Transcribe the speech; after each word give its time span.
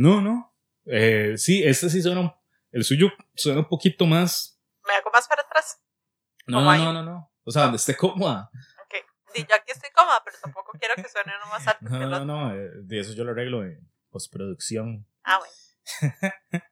No, 0.00 0.20
no. 0.22 0.54
Eh, 0.86 1.34
sí, 1.36 1.62
este 1.62 1.90
sí 1.90 2.00
suena. 2.00 2.34
El 2.72 2.84
suyo 2.84 3.08
suena 3.34 3.60
un 3.60 3.68
poquito 3.68 4.06
más. 4.06 4.58
¿Me 4.86 4.94
hago 4.94 5.10
más 5.12 5.28
para 5.28 5.42
atrás? 5.42 5.78
No, 6.46 6.62
no, 6.62 6.74
no, 6.78 6.92
no, 6.94 7.02
no. 7.02 7.32
O 7.44 7.50
sea, 7.50 7.62
donde 7.64 7.76
esté 7.76 7.94
cómoda. 7.96 8.50
Ok. 8.84 8.94
Di, 9.34 9.40
yo 9.48 9.54
aquí 9.54 9.72
estoy 9.72 9.90
cómoda, 9.94 10.22
pero 10.24 10.38
tampoco 10.42 10.72
quiero 10.78 10.94
que 10.94 11.06
suene 11.08 11.32
uno 11.42 11.50
más 11.52 11.66
alto 11.68 11.84
No, 11.84 11.98
que 11.98 12.04
el 12.04 12.10
no, 12.10 12.16
otro. 12.16 12.24
no. 12.26 12.54
eh, 12.54 12.70
De 12.82 13.00
eso 13.00 13.12
yo 13.12 13.24
lo 13.24 13.32
arreglo 13.32 13.62
en 13.64 13.92
postproducción. 14.10 15.06
Ah, 15.22 15.38
bueno. 15.38 16.14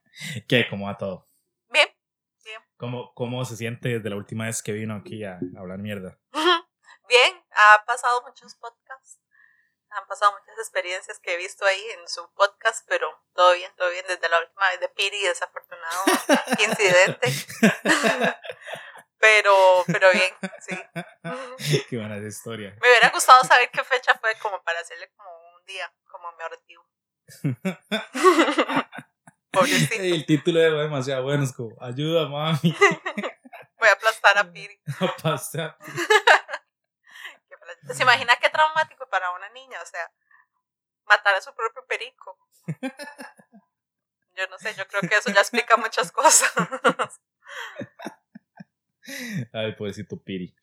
¿Qué? 0.48 0.66
¿Cómo 0.70 0.86
va 0.86 0.96
todo? 0.96 1.26
Bien. 1.70 1.88
¿Cómo, 2.78 3.12
¿Cómo 3.14 3.44
se 3.44 3.56
siente 3.56 3.88
desde 3.90 4.08
la 4.08 4.16
última 4.16 4.46
vez 4.46 4.62
que 4.62 4.72
vino 4.72 4.94
aquí 4.94 5.22
a 5.24 5.38
hablar 5.58 5.80
mierda? 5.80 6.18
Bien, 7.08 7.34
ha 7.50 7.84
pasado 7.84 8.22
muchos 8.26 8.54
podcasts. 8.54 9.20
Han 9.90 10.06
pasado 10.06 10.32
muchas 10.32 10.58
experiencias 10.58 11.18
que 11.20 11.34
he 11.34 11.36
visto 11.36 11.64
ahí 11.64 11.82
en 11.98 12.06
su 12.08 12.30
podcast, 12.34 12.84
pero 12.88 13.08
todo 13.34 13.54
bien, 13.54 13.72
todo 13.76 13.90
bien. 13.90 14.04
Desde 14.06 14.28
la 14.28 14.38
última 14.40 14.68
vez 14.70 14.80
de 14.80 14.88
Piri, 14.90 15.22
desafortunado 15.22 16.02
incidente. 16.58 17.32
pero, 19.18 19.84
pero 19.86 20.10
bien, 20.12 20.32
sí. 20.60 20.78
Qué 21.88 21.96
buena 21.96 22.16
historia. 22.18 22.76
Me 22.80 22.88
hubiera 22.88 23.08
gustado 23.10 23.42
saber 23.44 23.70
qué 23.70 23.82
fecha 23.82 24.14
fue 24.20 24.34
como 24.40 24.62
para 24.62 24.80
hacerle 24.80 25.10
como 25.16 25.30
un 25.56 25.64
día 25.64 25.92
conmemorativo. 26.10 26.86
Pobrecito. 29.50 30.02
El 30.02 30.26
título 30.26 30.60
es 30.60 30.72
demasiado 30.72 31.22
bueno. 31.24 31.44
Es 31.44 31.52
como, 31.54 31.74
ayuda, 31.82 32.28
mami. 32.28 32.58
Voy 33.78 33.88
a 33.88 33.92
aplastar 33.92 34.36
a 34.38 34.52
Piri. 34.52 34.78
Pla- 35.22 35.78
¿Se 37.94 38.02
imagina 38.02 38.36
qué 38.36 38.50
traumático 38.50 39.08
para 39.08 39.30
una 39.32 39.48
niña? 39.50 39.78
O 39.82 39.86
sea, 39.86 40.10
matar 41.06 41.34
a 41.34 41.40
su 41.40 41.54
propio 41.54 41.84
perico. 41.86 42.38
Yo 44.36 44.46
no 44.48 44.58
sé, 44.58 44.74
yo 44.74 44.86
creo 44.86 45.00
que 45.02 45.16
eso 45.16 45.30
ya 45.32 45.40
explica 45.40 45.76
muchas 45.76 46.12
cosas. 46.12 46.52
Ay, 49.52 49.72
pobrecito 49.72 50.22
Piri. 50.22 50.54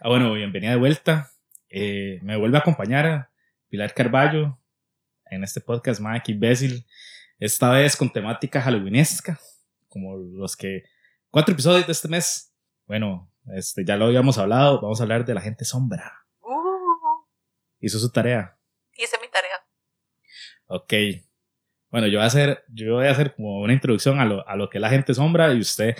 Ah, 0.00 0.08
bueno, 0.08 0.32
bienvenida 0.32 0.70
de 0.70 0.78
vuelta. 0.78 1.30
Eh, 1.68 2.20
me 2.22 2.36
vuelve 2.36 2.56
a 2.56 2.60
acompañar 2.60 3.30
Pilar 3.68 3.92
Carballo 3.92 4.58
en 5.26 5.44
este 5.44 5.60
podcast, 5.60 6.00
Mike 6.00 6.32
Imbécil. 6.32 6.86
Esta 7.38 7.70
vez 7.70 7.96
con 7.96 8.10
temática 8.10 8.62
halloweenesca, 8.62 9.38
como 9.88 10.16
los 10.16 10.56
que. 10.56 10.84
Cuatro 11.30 11.52
episodios 11.52 11.86
de 11.86 11.92
este 11.92 12.08
mes. 12.08 12.54
Bueno, 12.86 13.30
este, 13.54 13.84
ya 13.84 13.96
lo 13.96 14.06
habíamos 14.06 14.38
hablado. 14.38 14.80
Vamos 14.80 15.00
a 15.00 15.04
hablar 15.04 15.24
de 15.24 15.34
la 15.34 15.40
gente 15.40 15.64
sombra. 15.64 16.24
Uh, 16.40 17.24
Hizo 17.80 17.98
su 17.98 18.10
tarea. 18.10 18.56
hice 18.96 19.16
mi 19.20 19.28
tarea. 19.28 19.56
Ok. 20.66 20.92
Bueno, 21.90 22.06
yo 22.06 22.18
voy 22.18 22.24
a 22.24 22.26
hacer, 22.26 22.64
yo 22.68 22.94
voy 22.96 23.06
a 23.06 23.12
hacer 23.12 23.34
como 23.34 23.60
una 23.62 23.72
introducción 23.72 24.20
a 24.20 24.24
lo, 24.26 24.46
a 24.46 24.56
lo 24.56 24.68
que 24.68 24.78
es 24.78 24.82
la 24.82 24.90
gente 24.90 25.14
sombra 25.14 25.52
y 25.54 25.60
usted 25.60 25.96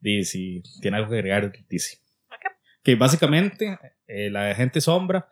dice 0.00 0.30
si 0.32 0.62
tiene 0.82 0.98
algo 0.98 1.10
que 1.10 1.16
agregar, 1.16 1.50
dice. 1.68 1.98
Ok. 2.28 2.52
Que 2.82 2.94
básicamente 2.96 3.78
eh, 4.06 4.28
la 4.30 4.54
gente 4.54 4.80
sombra 4.80 5.28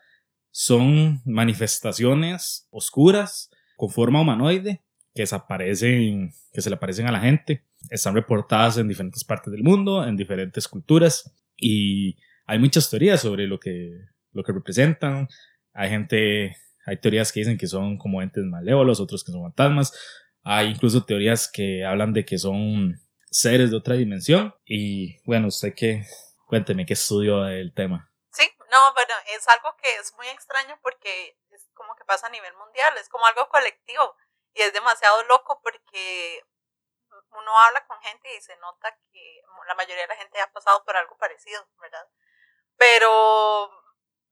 son 0.51 1.21
manifestaciones 1.25 2.67
oscuras 2.71 3.51
con 3.77 3.91
forma 3.91 4.21
humanoide 4.21 4.83
que 5.15 5.23
desaparecen, 5.23 6.33
que 6.53 6.63
se 6.63 6.71
le 6.71 6.77
aparecen 6.77 7.07
a 7.07 7.13
la 7.13 7.21
gente. 7.21 7.65
Están 7.91 8.15
reportadas 8.15 8.79
en 8.79 8.89
diferentes 8.89 9.25
partes 9.25 9.53
del 9.53 9.63
mundo, 9.63 10.07
en 10.07 10.17
diferentes 10.17 10.69
culturas 10.69 11.35
y 11.63 12.19
hay 12.47 12.59
muchas 12.59 12.91
teorías 12.91 13.23
sobre 13.23 13.47
lo 13.47 13.59
que, 13.59 13.93
lo 14.33 14.43
que 14.43 14.53
representan. 14.53 15.29
Hay 15.73 15.89
gente 15.89 16.57
hay 16.85 16.97
teorías 16.97 17.33
que 17.33 17.41
dicen 17.41 17.59
que 17.59 17.67
son 17.67 17.97
como 17.97 18.23
entes 18.23 18.45
malévolos, 18.45 19.01
otros 19.01 19.25
que 19.25 19.33
son 19.33 19.43
fantasmas. 19.43 19.93
Hay 20.43 20.69
incluso 20.69 21.05
teorías 21.05 21.51
que 21.51 21.85
hablan 21.85 22.13
de 22.13 22.25
que 22.25 22.39
son 22.39 23.01
seres 23.31 23.71
de 23.71 23.77
otra 23.77 23.95
dimensión. 23.95 24.55
Y 24.65 25.23
bueno, 25.25 25.49
usted 25.49 25.75
que 25.75 26.05
cuénteme 26.47 26.85
qué 26.85 26.95
estudió 26.95 27.43
del 27.43 27.73
tema. 27.73 28.11
Sí, 28.33 28.49
no, 28.71 28.93
bueno, 28.95 29.15
es 29.37 29.47
algo 29.49 29.77
que 29.81 29.95
es 30.01 30.13
muy 30.17 30.27
extraño 30.29 30.77
porque 30.83 31.37
es 31.51 31.69
como 31.75 31.95
que 31.95 32.05
pasa 32.05 32.27
a 32.27 32.31
nivel 32.31 32.53
mundial, 32.55 32.93
es 33.01 33.09
como 33.09 33.27
algo 33.27 33.49
colectivo 33.49 34.17
y 34.55 34.63
es 34.63 34.73
demasiado 34.73 35.23
loco 35.25 35.61
porque 35.63 36.41
uno 37.39 37.59
habla 37.59 37.87
con 37.87 38.01
gente 38.01 38.29
y 38.37 38.41
se 38.41 38.57
nota 38.57 38.97
que 39.13 39.43
la 39.67 39.75
mayoría 39.75 40.03
de 40.03 40.09
la 40.09 40.17
gente 40.17 40.41
ha 40.41 40.53
pasado 40.53 40.85
por 40.85 40.97
algo 40.97 41.17
parecido, 41.19 41.67
¿verdad? 41.81 42.07
Pero, 42.77 43.71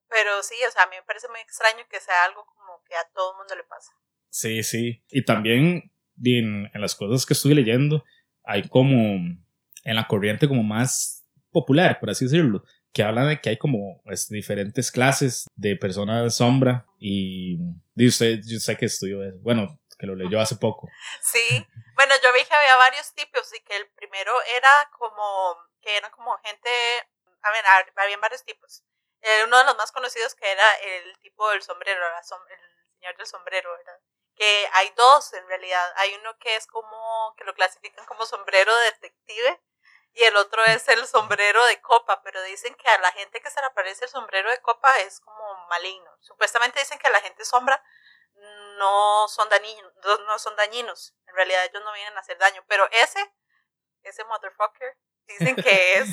pero 0.08 0.42
sí, 0.42 0.56
o 0.66 0.70
sea, 0.70 0.84
a 0.84 0.86
mí 0.88 0.96
me 0.96 1.02
parece 1.02 1.28
muy 1.28 1.40
extraño 1.40 1.84
que 1.88 2.00
sea 2.00 2.24
algo 2.24 2.44
como 2.46 2.82
que 2.84 2.94
a 2.96 3.08
todo 3.14 3.32
el 3.32 3.38
mundo 3.38 3.54
le 3.54 3.64
pasa. 3.64 3.92
Sí, 4.28 4.62
sí. 4.62 5.04
Y 5.08 5.24
también 5.24 5.92
en, 6.24 6.70
en 6.72 6.80
las 6.80 6.94
cosas 6.94 7.26
que 7.26 7.34
estuve 7.34 7.54
leyendo, 7.54 8.04
hay 8.44 8.68
como 8.68 8.96
en 8.96 9.96
la 9.96 10.06
corriente 10.06 10.48
como 10.48 10.62
más 10.62 11.26
popular, 11.50 11.98
por 12.00 12.10
así 12.10 12.24
decirlo, 12.24 12.64
que 12.92 13.02
hablan 13.02 13.28
de 13.28 13.40
que 13.40 13.50
hay 13.50 13.56
como 13.56 14.00
pues, 14.04 14.28
diferentes 14.28 14.90
clases 14.90 15.46
de 15.54 15.76
personas 15.76 16.34
sombra 16.34 16.86
y, 16.98 17.58
di, 17.94 18.06
usted, 18.06 18.40
yo 18.44 18.58
sé 18.58 18.76
que 18.76 18.86
estudió 18.86 19.22
eso, 19.24 19.38
bueno, 19.40 19.80
que 19.98 20.06
lo 20.06 20.14
leyó 20.14 20.40
hace 20.40 20.56
poco. 20.56 20.88
Sí, 21.20 21.64
bueno, 22.00 22.14
yo 22.22 22.32
vi 22.32 22.44
que 22.46 22.54
había 22.54 22.76
varios 22.76 23.12
tipos 23.14 23.52
y 23.52 23.60
que 23.60 23.76
el 23.76 23.90
primero 23.92 24.40
era 24.42 24.90
como, 24.98 25.56
que 25.82 25.96
eran 25.98 26.10
como 26.12 26.36
gente, 26.38 26.70
a 27.42 27.50
ver, 27.50 27.64
hab- 27.66 27.92
habían 27.96 28.20
varios 28.20 28.42
tipos. 28.44 28.82
Eh, 29.20 29.44
uno 29.44 29.58
de 29.58 29.64
los 29.64 29.76
más 29.76 29.92
conocidos 29.92 30.34
que 30.34 30.50
era 30.50 30.74
el 30.76 31.18
tipo 31.18 31.50
del 31.50 31.62
sombrero, 31.62 32.00
la 32.00 32.18
el 32.20 32.24
señor 32.94 33.16
del 33.18 33.26
sombrero, 33.26 33.70
¿verdad? 33.76 33.98
Que 34.34 34.68
hay 34.72 34.90
dos 34.96 35.32
en 35.34 35.46
realidad. 35.46 35.92
Hay 35.96 36.14
uno 36.14 36.38
que 36.38 36.56
es 36.56 36.66
como, 36.66 37.34
que 37.36 37.44
lo 37.44 37.54
clasifican 37.54 38.06
como 38.06 38.24
sombrero 38.24 38.74
detective 38.78 39.60
y 40.14 40.24
el 40.24 40.36
otro 40.36 40.64
es 40.64 40.88
el 40.88 41.06
sombrero 41.06 41.64
de 41.66 41.80
copa, 41.82 42.22
pero 42.22 42.42
dicen 42.42 42.74
que 42.76 42.88
a 42.88 42.98
la 42.98 43.12
gente 43.12 43.40
que 43.42 43.50
se 43.50 43.60
le 43.60 43.66
aparece 43.66 44.04
el 44.06 44.10
sombrero 44.10 44.50
de 44.50 44.60
copa 44.62 44.98
es 45.00 45.20
como 45.20 45.66
maligno. 45.68 46.10
Supuestamente 46.20 46.80
dicen 46.80 46.98
que 46.98 47.08
a 47.08 47.10
la 47.10 47.20
gente 47.20 47.44
sombra 47.44 47.82
no 48.80 49.28
son 49.28 49.48
dañinos, 49.50 49.92
no 50.26 50.38
son 50.38 50.56
dañinos. 50.56 51.14
En 51.26 51.34
realidad 51.36 51.64
ellos 51.66 51.84
no 51.84 51.92
vienen 51.92 52.16
a 52.16 52.20
hacer 52.20 52.38
daño, 52.38 52.64
pero 52.66 52.88
ese, 52.90 53.20
ese 54.02 54.24
motherfucker, 54.24 54.98
dicen 55.26 55.56
que 55.56 55.94
es 55.98 56.08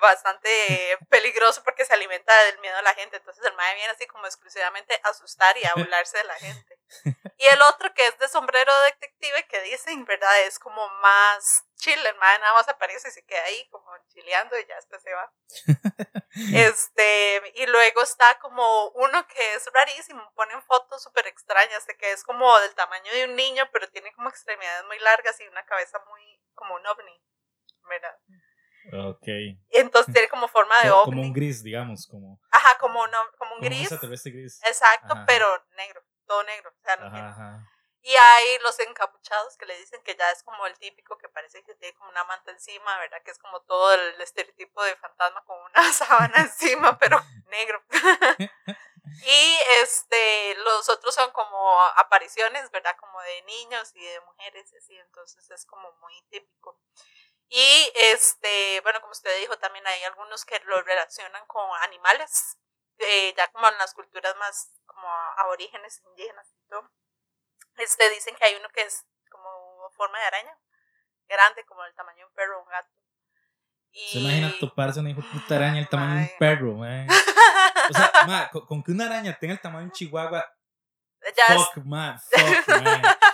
bastante 0.00 0.98
peligroso 1.08 1.62
porque 1.64 1.84
se 1.84 1.94
alimenta 1.94 2.32
del 2.44 2.58
miedo 2.60 2.76
a 2.76 2.82
la 2.82 2.94
gente. 2.94 3.16
Entonces 3.16 3.44
el 3.44 3.54
mae 3.54 3.74
viene 3.74 3.92
así 3.92 4.06
como 4.06 4.26
exclusivamente 4.26 5.00
a 5.02 5.08
asustar 5.08 5.56
y 5.58 5.64
a 5.64 5.72
burlarse 5.76 6.18
de 6.18 6.24
la 6.24 6.34
gente. 6.34 6.78
Y 7.38 7.46
el 7.46 7.60
otro 7.62 7.92
que 7.94 8.06
es 8.06 8.18
de 8.18 8.28
sombrero 8.28 8.72
detective 8.82 9.46
que 9.48 9.60
dicen, 9.62 10.04
¿verdad? 10.04 10.40
Es 10.42 10.58
como 10.58 10.88
más 11.00 11.64
chill, 11.76 11.98
el 12.06 12.16
mae 12.16 12.38
nada 12.38 12.54
más 12.54 12.68
aparece 12.68 13.08
y 13.08 13.12
se 13.12 13.24
queda 13.24 13.42
ahí 13.44 13.68
como 13.70 13.90
chileando 14.08 14.58
y 14.58 14.66
ya 14.66 14.76
después 14.76 15.02
se 15.02 15.12
va. 15.12 15.32
Este, 16.54 17.42
y 17.54 17.66
luego 17.66 18.02
está 18.02 18.38
como 18.40 18.90
uno 18.90 19.26
que 19.26 19.54
es 19.54 19.66
rarísimo, 19.72 20.30
ponen 20.34 20.62
fotos 20.64 21.02
súper 21.02 21.26
extrañas, 21.28 21.86
de 21.86 21.96
que 21.96 22.12
es 22.12 22.22
como 22.24 22.58
del 22.60 22.74
tamaño 22.74 23.10
de 23.10 23.24
un 23.24 23.36
niño, 23.36 23.66
pero 23.72 23.88
tiene 23.88 24.12
como 24.12 24.28
extremidades 24.28 24.84
muy 24.84 24.98
largas 24.98 25.40
y 25.40 25.48
una 25.48 25.64
cabeza 25.64 25.98
muy, 26.10 26.38
como 26.54 26.74
un 26.74 26.86
ovni, 26.86 27.22
¿verdad? 27.88 28.18
Ok. 28.92 29.26
Entonces 29.70 30.12
tiene 30.14 30.28
como 30.28 30.48
forma 30.48 30.80
de 30.82 30.90
ovni. 30.90 31.04
Como 31.04 31.22
un 31.22 31.32
gris, 31.32 31.62
digamos, 31.62 32.06
como, 32.06 32.40
Ajá, 32.50 32.78
como, 32.78 33.02
un 33.02 33.08
o- 33.08 33.10
como 33.12 33.26
un 33.26 33.38
como 33.38 33.54
un 33.56 33.60
gris. 33.60 33.80
extraterrestre 33.82 34.32
gris. 34.32 34.60
Exacto, 34.64 35.12
Ajá, 35.14 35.24
pero 35.26 35.46
negro, 35.76 36.02
todo 36.26 36.42
negro. 36.44 36.70
O 36.70 36.82
sea, 36.84 36.96
no 36.96 37.06
Ajá, 37.06 37.28
ajá. 37.30 37.70
Y 38.02 38.14
hay 38.14 38.58
los 38.62 38.78
encapuchados 38.78 39.56
que 39.56 39.66
le 39.66 39.76
dicen 39.78 40.00
que 40.04 40.14
ya 40.14 40.30
es 40.30 40.44
como 40.44 40.64
el 40.66 40.78
típico 40.78 41.18
que 41.18 41.28
parece 41.28 41.64
que 41.64 41.74
tiene 41.74 41.92
como 41.96 42.08
una 42.10 42.22
manta 42.22 42.52
encima, 42.52 42.96
¿verdad? 42.98 43.20
Que 43.24 43.32
es 43.32 43.38
como 43.38 43.60
todo 43.62 43.94
el 43.94 44.20
estereotipo 44.20 44.80
de 44.84 44.94
fantasma 44.96 45.42
con 45.44 45.58
una 45.60 45.92
sábana 45.92 46.36
encima, 46.42 46.96
pero 47.00 47.20
negro. 47.48 47.82
y 49.26 49.58
este, 49.82 50.54
los 50.64 50.88
otros 50.88 51.14
son 51.14 51.30
como 51.32 51.82
apariciones, 51.96 52.70
¿verdad? 52.70 52.94
Como 53.00 53.20
de 53.22 53.42
niños 53.42 53.90
y 53.96 54.04
de 54.04 54.20
mujeres, 54.20 54.72
así, 54.78 54.96
entonces 54.98 55.50
es 55.50 55.64
como 55.66 55.90
muy 56.00 56.22
típico. 56.30 56.78
Y 57.48 57.92
este, 58.12 58.80
bueno, 58.82 59.00
como 59.00 59.12
usted 59.12 59.30
dijo, 59.40 59.56
también 59.58 59.86
hay 59.86 60.02
algunos 60.04 60.44
que 60.44 60.58
lo 60.64 60.82
relacionan 60.82 61.46
con 61.46 61.68
animales, 61.82 62.58
eh, 62.98 63.34
ya 63.36 63.48
como 63.52 63.68
en 63.68 63.78
las 63.78 63.94
culturas 63.94 64.34
más 64.36 64.72
como 64.86 65.08
aborígenes, 65.38 66.02
indígenas 66.06 66.48
y 66.52 66.68
todo. 66.68 66.90
Este, 67.76 68.10
dicen 68.10 68.34
que 68.36 68.44
hay 68.46 68.54
uno 68.56 68.68
que 68.70 68.82
es 68.82 69.04
como 69.30 69.90
forma 69.96 70.18
de 70.18 70.24
araña, 70.26 70.58
grande, 71.28 71.64
como 71.66 71.84
el 71.84 71.94
tamaño 71.94 72.18
de 72.18 72.24
un 72.24 72.32
perro 72.32 72.58
o 72.58 72.62
un 72.62 72.68
gato. 72.68 72.90
Y... 73.92 74.08
¿Se 74.08 74.18
imagina 74.18 74.52
toparse 74.58 75.00
una 75.00 75.10
hijo 75.10 75.22
puta 75.32 75.56
araña 75.56 75.78
el 75.78 75.88
tamaño 75.88 76.14
de 76.16 76.22
un 76.22 76.38
perro, 76.38 76.72
man? 76.74 77.06
O 77.90 77.94
sea, 77.94 78.48
con, 78.52 78.66
con 78.66 78.82
que 78.82 78.90
una 78.90 79.06
araña 79.06 79.38
tenga 79.38 79.54
el 79.54 79.60
tamaño 79.60 79.80
de 79.80 79.86
un 79.86 79.92
chihuahua, 79.92 80.44
ya 81.36 81.54
es- 81.54 81.64
fuck, 81.74 81.76
man, 81.84 82.18
fuck, 82.20 82.68
man. 82.68 83.02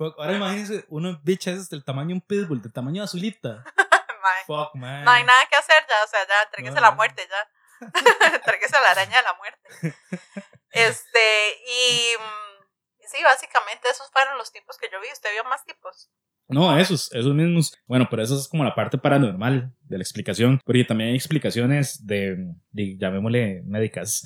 Fuck. 0.00 0.18
Ahora 0.18 0.32
imagínense 0.32 0.86
unos 0.88 1.22
bichos 1.22 1.68
del 1.68 1.84
tamaño 1.84 2.08
de 2.08 2.14
un 2.14 2.20
pitbull, 2.22 2.62
del 2.62 2.72
tamaño 2.72 3.02
de 3.02 3.04
azulita. 3.04 3.62
Fuck, 4.46 4.74
man. 4.74 5.04
No 5.04 5.10
hay 5.10 5.24
nada 5.24 5.40
que 5.50 5.56
hacer 5.56 5.84
ya, 5.86 5.94
o 6.02 6.08
sea, 6.08 6.26
ya, 6.26 6.42
entréguese 6.44 6.72
No, 6.72 6.78
a 6.78 6.90
la 6.90 6.90
muerte 6.92 7.28
ya. 7.28 7.86
entréguese 8.34 8.76
a 8.78 8.80
la 8.80 8.90
araña 8.92 9.18
de 9.18 9.22
la 9.22 9.34
muerte. 9.34 9.94
Este, 10.72 11.58
y 11.66 12.14
mm, 12.16 13.08
sí, 13.08 13.20
básicamente 13.24 13.90
esos 13.90 14.08
fueron 14.12 14.38
los 14.38 14.52
tipos 14.52 14.78
que 14.78 14.88
yo 14.90 15.00
vi. 15.00 15.08
¿Usted 15.12 15.30
vio 15.32 15.42
más 15.42 15.64
tipos? 15.64 16.08
No, 16.46 16.78
esos, 16.78 17.12
esos 17.12 17.34
mismos. 17.34 17.76
Bueno, 17.86 18.06
pero 18.08 18.22
eso 18.22 18.38
es 18.38 18.46
como 18.46 18.62
la 18.62 18.76
parte 18.76 18.96
paranormal 18.96 19.74
de 19.80 19.98
la 19.98 20.02
explicación, 20.02 20.60
porque 20.64 20.84
también 20.84 21.10
hay 21.10 21.16
explicaciones 21.16 22.06
de, 22.06 22.36
de 22.70 22.96
llamémosle 22.98 23.62
médicas. 23.66 24.22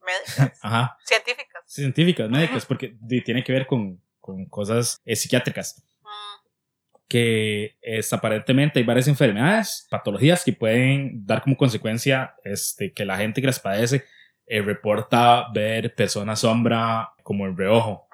Médicas. 0.00 0.58
Ajá. 0.60 0.98
Científicas. 1.04 1.62
Científicas, 1.66 2.28
médicas, 2.28 2.66
porque 2.66 2.96
tiene 3.24 3.44
que 3.44 3.52
ver 3.52 3.68
con, 3.68 4.02
con 4.26 4.44
cosas 4.46 5.00
eh, 5.06 5.16
psiquiátricas. 5.16 5.82
Mm, 6.02 6.96
que 7.08 7.78
es, 7.80 8.12
aparentemente 8.12 8.78
hay 8.80 8.84
varias 8.84 9.08
enfermedades, 9.08 9.86
patologías 9.90 10.44
que 10.44 10.52
pueden 10.52 11.24
dar 11.24 11.42
como 11.42 11.56
consecuencia 11.56 12.34
este, 12.44 12.92
que 12.92 13.04
la 13.04 13.16
gente 13.16 13.40
que 13.40 13.46
las 13.46 13.60
padece 13.60 14.04
eh, 14.46 14.60
reporta 14.60 15.46
ver 15.54 15.94
personas 15.94 16.40
sombra 16.40 17.12
como 17.22 17.46
en 17.46 17.56
reojo. 17.56 18.06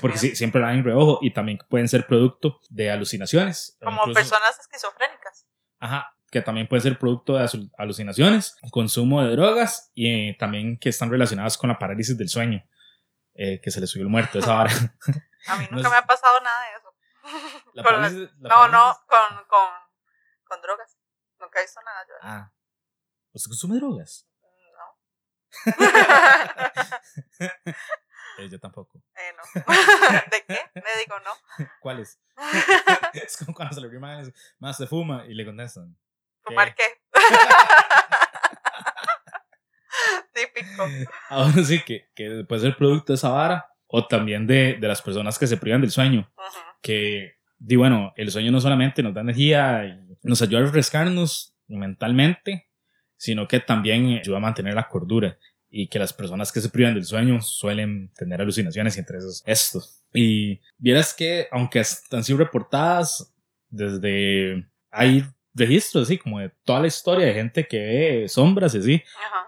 Porque 0.00 0.18
siempre 0.18 0.60
la 0.60 0.72
en 0.72 0.84
reojo 0.84 1.18
y 1.20 1.32
también 1.32 1.58
pueden 1.68 1.88
ser 1.88 2.06
producto 2.06 2.60
de 2.68 2.90
alucinaciones. 2.90 3.76
Como 3.82 4.00
incluso- 4.02 4.20
personas 4.20 4.58
esquizofrénicas. 4.60 5.46
Ajá, 5.80 6.14
que 6.30 6.42
también 6.42 6.68
pueden 6.68 6.82
ser 6.82 6.98
producto 6.98 7.36
de 7.36 7.48
alucinaciones, 7.76 8.56
consumo 8.70 9.22
de 9.24 9.32
drogas 9.32 9.90
y 9.94 10.06
eh, 10.06 10.36
también 10.38 10.78
que 10.78 10.90
están 10.90 11.10
relacionadas 11.10 11.58
con 11.58 11.68
la 11.68 11.78
parálisis 11.78 12.16
del 12.16 12.28
sueño, 12.28 12.62
eh, 13.34 13.60
que 13.60 13.70
se 13.70 13.80
le 13.80 13.86
subió 13.86 14.04
el 14.04 14.10
muerto 14.10 14.38
esa 14.38 14.60
hora. 14.60 14.70
A 15.46 15.56
mí 15.56 15.68
nunca 15.70 15.88
me 15.90 15.96
ha 15.96 16.06
pasado 16.06 16.40
nada 16.40 16.62
de 16.66 16.72
eso. 16.76 16.94
La 17.74 17.82
Con 17.82 17.92
la- 18.02 18.08
parálisis- 18.08 18.30
la 18.38 18.48
no, 18.48 18.68
no, 18.68 18.98
con, 19.06 19.44
con, 19.46 19.68
con 20.44 20.62
drogas. 20.62 20.96
Nunca 21.38 21.58
he 21.60 21.62
visto 21.62 21.80
nada 21.82 22.06
yo. 22.08 22.14
Ah, 22.22 22.50
¿usted 23.32 23.48
consume 23.50 23.76
drogas? 23.78 24.26
No. 24.72 24.98
Eh, 28.38 28.48
yo 28.48 28.58
tampoco. 28.58 29.02
Eh, 29.16 29.34
no. 29.36 29.42
¿De 30.30 30.44
qué? 30.46 30.70
Le 30.74 30.98
digo 31.00 31.18
no. 31.20 31.30
¿Cuáles? 31.80 32.18
es 33.12 33.36
como 33.36 33.54
cuando 33.54 33.74
se 33.74 33.82
le 33.82 33.98
más, 33.98 34.30
más 34.58 34.76
se 34.78 34.86
fuma 34.86 35.26
y 35.26 35.34
le 35.34 35.44
contestan. 35.44 35.94
¿Fumar 36.42 36.74
qué? 36.74 37.02
Típico. 40.32 40.86
Ahora 41.28 41.62
sí 41.64 41.82
que, 41.84 42.10
que 42.14 42.44
puede 42.48 42.62
ser 42.62 42.76
producto 42.76 43.12
de 43.12 43.16
esa 43.16 43.30
vara 43.30 43.66
o 43.90 44.06
también 44.06 44.46
de, 44.46 44.76
de 44.80 44.88
las 44.88 45.02
personas 45.02 45.38
que 45.38 45.46
se 45.46 45.56
privan 45.56 45.80
del 45.80 45.90
sueño. 45.90 46.30
Ujú. 46.36 46.58
Que, 46.80 47.34
di 47.58 47.76
bueno, 47.76 48.12
el 48.16 48.30
sueño 48.30 48.52
no 48.52 48.60
solamente 48.60 49.02
nos 49.02 49.14
da 49.14 49.20
energía 49.20 49.84
y 49.84 50.16
nos 50.22 50.40
ayuda 50.42 50.60
a 50.60 50.64
refrescarnos 50.64 51.54
mentalmente, 51.66 52.68
sino 53.16 53.48
que 53.48 53.60
también 53.60 54.18
ayuda 54.18 54.38
a 54.38 54.40
mantener 54.40 54.74
la 54.74 54.88
cordura. 54.88 55.38
Y 55.72 55.86
que 55.86 56.00
las 56.00 56.12
personas 56.12 56.50
que 56.50 56.60
se 56.60 56.68
privan 56.68 56.94
del 56.94 57.04
sueño 57.04 57.40
suelen 57.40 58.10
tener 58.16 58.40
alucinaciones 58.40 58.96
y 58.96 59.00
entre 59.00 59.18
esos 59.18 59.42
estos. 59.46 60.02
Y 60.12 60.60
vieras 60.78 61.14
que, 61.14 61.46
aunque 61.52 61.82
han 62.10 62.24
sido 62.24 62.38
reportadas 62.38 63.32
desde. 63.68 64.66
Hay 64.90 65.24
registros, 65.54 66.04
así 66.04 66.18
como 66.18 66.38
de 66.38 66.50
toda 66.64 66.80
la 66.80 66.86
historia 66.86 67.26
de 67.26 67.34
gente 67.34 67.66
que 67.66 67.78
ve 67.78 68.28
sombras 68.28 68.74
y 68.74 68.78
así 68.78 69.04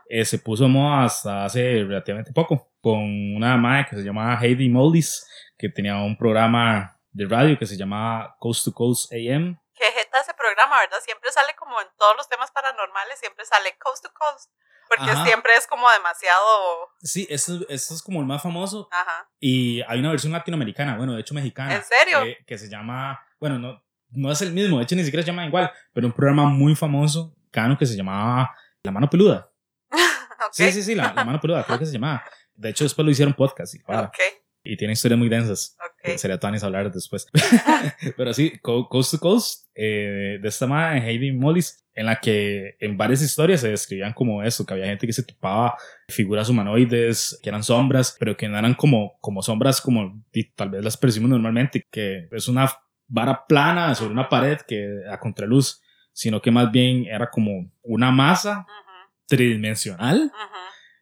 eh, 0.09 0.25
se 0.25 0.39
puso 0.39 0.69
moda 0.69 1.05
hasta 1.05 1.45
hace 1.45 1.85
relativamente 1.85 2.33
poco 2.33 2.73
con 2.81 2.99
una 3.37 3.57
madre 3.57 3.87
que 3.91 3.97
se 3.97 4.03
llamaba 4.03 4.39
Heidi 4.41 4.69
Moldis 4.69 5.27
que 5.57 5.69
tenía 5.69 5.97
un 5.97 6.17
programa 6.17 6.99
de 7.13 7.27
radio 7.29 7.59
que 7.59 7.67
se 7.67 7.77
llamaba 7.77 8.35
Coast 8.39 8.65
to 8.65 8.73
Coast 8.73 9.13
AM 9.13 9.59
Que 9.75 9.85
jeta 9.93 10.21
ese 10.21 10.35
programa, 10.35 10.81
¿verdad? 10.81 10.99
Siempre 11.05 11.31
sale 11.31 11.55
como 11.57 11.81
en 11.81 11.87
todos 11.99 12.17
los 12.17 12.29
temas 12.29 12.51
paranormales, 12.51 13.19
siempre 13.21 13.45
sale 13.45 13.77
coast 13.79 14.05
to 14.05 14.11
coast. 14.13 14.51
Porque 14.89 15.11
Ajá. 15.11 15.25
siempre 15.25 15.55
es 15.55 15.67
como 15.67 15.89
demasiado. 15.91 16.91
sí 17.01 17.27
esto, 17.31 17.61
esto 17.71 17.95
es 17.95 18.03
como 18.03 18.21
el 18.21 18.27
más 18.27 18.43
famoso 18.43 18.89
Ajá. 18.91 19.29
y 19.41 19.81
hay 19.89 20.01
una 20.01 20.11
versión 20.11 20.33
latinoamericana 20.33 20.97
bueno 20.99 21.15
de 21.15 21.21
hecho 21.21 21.33
mexicana 21.35 21.77
¿En 21.77 21.85
serio? 21.85 22.23
eh, 22.25 22.39
que 22.47 22.59
se 22.59 22.69
llama 22.69 23.25
bueno 23.41 23.59
no, 23.59 23.82
no 24.13 24.31
es 24.31 24.41
el 24.43 24.53
mismo 24.53 24.79
de 24.79 24.85
hecho 24.85 24.95
ni 24.97 25.05
siquiera 25.05 25.23
se 25.23 25.31
llama 25.31 25.47
igual 25.47 25.71
pero 25.93 26.07
un 26.07 26.13
programa 26.13 26.47
muy 26.47 26.75
famoso 26.75 27.35
cano 27.51 27.77
que 27.79 27.87
se 27.87 27.97
llamaba 27.97 28.51
La 28.83 28.91
Mano 28.93 29.09
Peluda 29.11 29.51
Ok. 29.91 30.53
sí 30.53 30.71
sí 30.73 30.83
sí 30.83 30.95
La, 30.95 31.13
La 31.15 31.25
Mano 31.25 31.41
Peluda 31.41 31.65
creo 31.65 31.79
que 31.79 31.87
se 31.87 31.93
llamaba 31.93 32.23
de 32.55 32.69
hecho 32.71 32.85
después 32.85 33.05
lo 33.05 33.11
hicieron 33.11 33.33
podcast 33.35 33.75
y, 33.75 33.79
y 34.65 34.77
tiene 34.77 34.93
historias 34.93 35.19
muy 35.19 35.29
densas 35.29 35.77
Ok. 36.05 36.17
Sería 36.19 36.37
Tanis 36.39 36.65
hablar 36.65 36.91
después. 36.91 37.27
Pero 38.17 38.35
sí, 38.35 38.59
Co- 38.61 38.89
Coast 38.89 39.13
to 39.13 39.19
Coast, 39.21 39.69
eh, 39.77 40.39
de 40.43 40.49
esta 40.49 40.67
madre, 40.67 40.99
Heidi 41.09 41.31
Mollis, 41.31 41.85
en 41.95 42.07
la 42.07 42.17
que 42.19 42.75
en 42.81 42.97
varias 42.97 43.23
historias 43.23 43.61
se 43.61 43.69
describían 43.69 44.13
como 44.13 44.43
eso, 44.43 44.67
que 44.67 44.75
había 44.75 44.87
gente 44.87 45.07
que 45.07 45.13
se 45.13 45.23
topaba 45.23 45.77
figuras 46.09 46.49
humanoides, 46.49 47.39
que 47.41 47.49
eran 47.51 47.63
sombras, 47.63 48.17
pero 48.19 48.37
que 48.37 48.49
no 48.49 48.59
eran 48.59 48.75
como, 48.75 49.17
como 49.21 49.43
sombras 49.43 49.81
como 49.81 50.25
tal 50.57 50.71
vez 50.71 50.83
las 50.85 50.97
percibimos 50.97 51.31
normalmente, 51.31 51.87
que 51.89 52.27
es 52.33 52.49
una 52.49 52.69
vara 53.13 53.47
plana 53.47 53.95
sobre 53.95 54.13
una 54.13 54.29
pared 54.29 54.59
que 54.63 55.05
a 55.11 55.21
contraluz, 55.21 55.83
sino 56.13 56.41
que 56.41 56.51
más 56.51 56.71
bien 56.71 57.05
era 57.07 57.31
como 57.31 57.71
una 57.83 58.11
masa 58.11 58.67
tridimensional, 59.29 60.33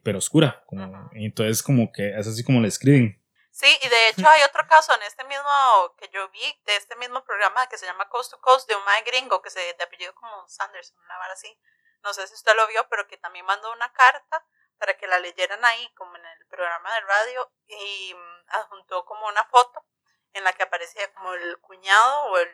pero 0.02 0.18
oscura. 0.18 0.62
Como, 0.66 1.10
y 1.12 1.26
entonces 1.26 1.62
como 1.62 1.92
que 1.92 2.10
es 2.18 2.26
así 2.26 2.44
como 2.44 2.60
le 2.60 2.68
escriben. 2.68 3.16
Sí, 3.52 3.68
y 3.82 3.88
de 3.88 4.08
hecho 4.08 4.28
hay 4.28 4.42
otro 4.42 4.66
caso 4.68 4.94
en 4.94 5.02
este 5.02 5.24
mismo 5.24 5.50
que 5.98 6.08
yo 6.12 6.28
vi, 6.30 6.42
de 6.66 6.76
este 6.76 6.96
mismo 6.96 7.22
programa 7.24 7.66
que 7.68 7.78
se 7.78 7.86
llama 7.86 8.08
Coast 8.08 8.32
to 8.32 8.40
Coast, 8.40 8.68
de 8.68 8.74
un 8.74 8.84
mae 8.84 9.02
gringo 9.02 9.42
que 9.42 9.50
se 9.50 9.60
de 9.60 9.84
apellido 9.84 10.14
como 10.14 10.48
Sanderson, 10.48 10.98
una 11.04 11.18
vara 11.18 11.34
así. 11.34 11.58
No 12.02 12.12
sé 12.12 12.26
si 12.26 12.34
usted 12.34 12.52
lo 12.56 12.66
vio, 12.68 12.86
pero 12.88 13.06
que 13.06 13.18
también 13.18 13.44
mandó 13.44 13.70
una 13.72 13.92
carta 13.92 14.46
para 14.78 14.96
que 14.96 15.06
la 15.06 15.18
leyeran 15.20 15.62
ahí, 15.64 15.92
como 15.94 16.16
en 16.16 16.24
el 16.24 16.46
programa 16.46 16.92
de 16.94 17.00
radio, 17.02 17.52
y 17.68 18.14
mm, 18.14 18.48
adjuntó 18.48 19.04
como 19.04 19.28
una 19.28 19.44
foto 19.44 19.84
en 20.32 20.44
la 20.44 20.52
que 20.52 20.62
aparecía 20.62 21.12
como 21.14 21.32
el 21.34 21.58
cuñado 21.60 22.24
o 22.26 22.38
el 22.38 22.50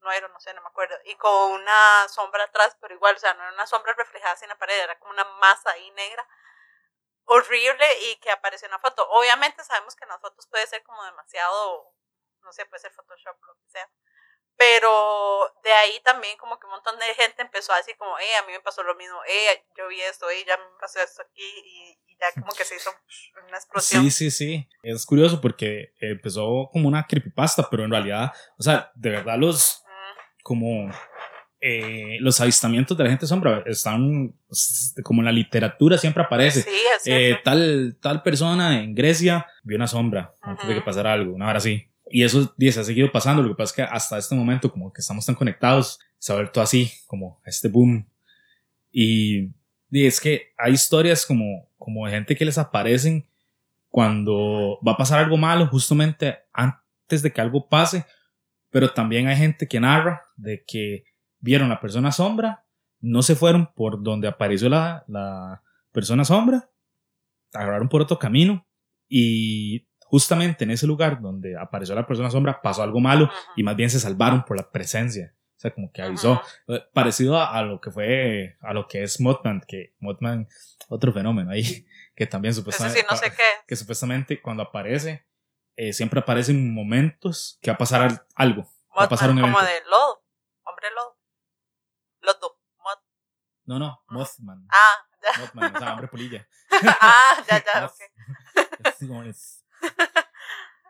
nuero, 0.00 0.28
no 0.28 0.40
sé, 0.40 0.54
no 0.54 0.62
me 0.62 0.68
acuerdo, 0.68 0.96
y 1.04 1.16
con 1.16 1.52
una 1.52 2.08
sombra 2.08 2.44
atrás, 2.44 2.76
pero 2.80 2.94
igual, 2.94 3.16
o 3.16 3.18
sea, 3.18 3.34
no 3.34 3.42
era 3.42 3.52
una 3.52 3.66
sombra 3.66 3.92
reflejada 3.94 4.36
en 4.42 4.48
la 4.48 4.58
pared, 4.58 4.78
era 4.78 4.98
como 4.98 5.12
una 5.12 5.24
masa 5.24 5.70
ahí 5.70 5.90
negra 5.92 6.26
horrible 7.26 7.86
y 8.02 8.16
que 8.16 8.30
apareció 8.30 8.66
en 8.66 8.72
la 8.72 8.78
foto. 8.78 9.06
Obviamente 9.10 9.62
sabemos 9.64 9.94
que 9.96 10.04
en 10.04 10.10
las 10.10 10.20
fotos 10.20 10.46
puede 10.46 10.66
ser 10.66 10.82
como 10.84 11.04
demasiado, 11.04 11.92
no 12.40 12.52
sé, 12.52 12.64
puede 12.66 12.80
ser 12.80 12.92
Photoshop, 12.92 13.36
lo 13.42 13.54
que 13.56 13.68
sea. 13.68 13.90
Pero 14.58 15.52
de 15.62 15.72
ahí 15.72 16.00
también 16.02 16.36
como 16.38 16.58
que 16.58 16.66
un 16.66 16.72
montón 16.72 16.98
de 16.98 17.06
gente 17.14 17.42
empezó 17.42 17.72
a 17.72 17.76
decir 17.76 17.94
como, 17.98 18.18
eh, 18.18 18.36
a 18.42 18.46
mí 18.46 18.52
me 18.52 18.60
pasó 18.60 18.82
lo 18.82 18.94
mismo, 18.94 19.18
eh, 19.28 19.64
yo 19.76 19.88
vi 19.88 20.00
esto, 20.00 20.30
eh, 20.30 20.44
ya 20.46 20.56
me 20.56 20.64
pasó 20.80 21.00
esto 21.00 21.22
aquí 21.22 21.42
y, 21.42 21.98
y 22.12 22.16
ya 22.18 22.40
como 22.40 22.52
que 22.54 22.64
se 22.64 22.76
hizo 22.76 22.90
una 23.46 23.56
explosión. 23.56 24.04
Sí, 24.04 24.10
sí, 24.10 24.30
sí. 24.30 24.68
Es 24.82 25.04
curioso 25.04 25.40
porque 25.40 25.92
empezó 26.00 26.70
como 26.72 26.88
una 26.88 27.06
creepypasta, 27.06 27.68
pero 27.70 27.84
en 27.84 27.90
realidad, 27.90 28.32
o 28.58 28.62
sea, 28.62 28.90
de 28.94 29.10
verdad 29.10 29.36
los 29.38 29.82
Mm, 29.86 30.42
como 30.42 30.90
eh, 31.60 32.18
los 32.20 32.40
avistamientos 32.40 32.96
de 32.96 33.04
la 33.04 33.10
gente 33.10 33.26
sombra 33.26 33.62
están 33.66 34.34
como 35.02 35.22
en 35.22 35.24
la 35.24 35.32
literatura 35.32 35.98
siempre 35.98 36.22
aparece. 36.22 36.62
Sí, 36.62 36.70
es 36.94 37.06
Eh, 37.06 37.38
tal, 37.42 37.98
tal 38.00 38.22
persona 38.22 38.78
en 38.80 38.94
Grecia 38.94 39.46
vio 39.62 39.76
una 39.76 39.86
sombra 39.86 40.34
antes 40.42 40.68
de 40.68 40.74
que 40.74 40.82
pasara 40.82 41.12
algo, 41.12 41.34
una 41.34 41.48
hora 41.48 41.58
así. 41.58 41.90
Y 42.16 42.22
eso 42.22 42.54
dice, 42.56 42.72
se 42.72 42.80
ha 42.80 42.84
seguido 42.84 43.12
pasando. 43.12 43.42
Lo 43.42 43.50
que 43.50 43.56
pasa 43.56 43.70
es 43.72 43.76
que 43.76 43.82
hasta 43.82 44.16
este 44.16 44.34
momento, 44.34 44.72
como 44.72 44.90
que 44.90 45.02
estamos 45.02 45.26
tan 45.26 45.34
conectados, 45.34 46.00
se 46.16 46.32
ha 46.32 46.36
vuelto 46.36 46.62
así, 46.62 46.90
como 47.06 47.42
este 47.44 47.68
boom. 47.68 48.08
Y, 48.90 49.50
y 49.90 50.06
es 50.06 50.18
que 50.18 50.54
hay 50.56 50.72
historias 50.72 51.26
como, 51.26 51.68
como 51.76 52.06
de 52.06 52.12
gente 52.12 52.34
que 52.34 52.46
les 52.46 52.56
aparecen 52.56 53.28
cuando 53.90 54.78
va 54.80 54.92
a 54.92 54.96
pasar 54.96 55.18
algo 55.18 55.36
malo, 55.36 55.66
justamente 55.66 56.38
antes 56.54 57.20
de 57.20 57.30
que 57.30 57.42
algo 57.42 57.68
pase. 57.68 58.06
Pero 58.70 58.94
también 58.94 59.26
hay 59.26 59.36
gente 59.36 59.68
que 59.68 59.78
narra 59.78 60.22
de 60.36 60.64
que 60.66 61.04
vieron 61.40 61.68
la 61.68 61.82
persona 61.82 62.12
sombra, 62.12 62.64
no 62.98 63.20
se 63.20 63.36
fueron 63.36 63.74
por 63.74 64.02
donde 64.02 64.26
apareció 64.26 64.70
la, 64.70 65.04
la 65.06 65.62
persona 65.92 66.24
sombra, 66.24 66.70
agarraron 67.52 67.90
por 67.90 68.00
otro 68.00 68.18
camino 68.18 68.66
y 69.06 69.86
justamente 70.16 70.64
en 70.64 70.70
ese 70.70 70.86
lugar 70.86 71.20
donde 71.20 71.58
apareció 71.58 71.94
la 71.94 72.06
persona 72.06 72.30
sombra 72.30 72.62
pasó 72.62 72.82
algo 72.82 73.00
malo 73.00 73.30
y 73.54 73.62
más 73.62 73.76
bien 73.76 73.90
se 73.90 74.00
salvaron 74.00 74.44
por 74.46 74.56
la 74.56 74.70
presencia. 74.70 75.34
O 75.56 75.58
sea, 75.58 75.70
como 75.74 75.90
que 75.92 76.00
avisó. 76.02 76.40
Eh, 76.68 76.82
Parecido 76.94 77.36
a, 77.38 77.54
a 77.54 77.62
lo 77.62 77.80
que 77.80 77.90
fue, 77.90 78.56
a 78.62 78.72
lo 78.72 78.86
que 78.88 79.02
es 79.02 79.20
Mothman, 79.20 79.60
que 79.68 79.94
Mothman, 80.00 80.48
otro 80.88 81.12
fenómeno 81.12 81.50
ahí, 81.50 81.86
que 82.16 82.26
también 82.26 82.54
supuestamente, 82.54 83.00
sí, 83.00 83.06
no 83.10 83.16
sé 83.16 83.30
qué. 83.30 83.42
que 83.66 83.76
supuestamente 83.76 84.40
cuando 84.40 84.62
aparece, 84.62 85.26
eh, 85.76 85.92
siempre 85.92 86.20
aparecen 86.20 86.72
momentos 86.72 87.58
que 87.60 87.70
va 87.70 87.74
a 87.74 87.78
pasar 87.78 88.02
al- 88.02 88.26
algo. 88.34 88.62
Va 88.98 89.04
a 89.04 89.08
pasar 89.10 89.28
un 89.30 89.36
Mothman, 89.36 89.52
como 89.52 89.66
de 89.66 89.80
lodo, 89.90 90.24
hombre 90.64 90.86
lodo. 90.94 91.18
Lodo. 92.22 92.60
Mod- 92.78 93.02
No, 93.66 93.78
no, 93.78 94.02
Mothman. 94.08 94.66
Ah, 94.70 94.96
ya. 95.22 95.40
Mothman, 95.42 95.76
o 95.76 95.78
sea, 95.78 95.92
hombre 95.92 96.08
polilla. 96.08 96.46
ah, 97.00 97.44
ya, 97.48 97.62
ya, 97.64 97.80
Moth. 97.82 97.92
ok. 98.86 99.36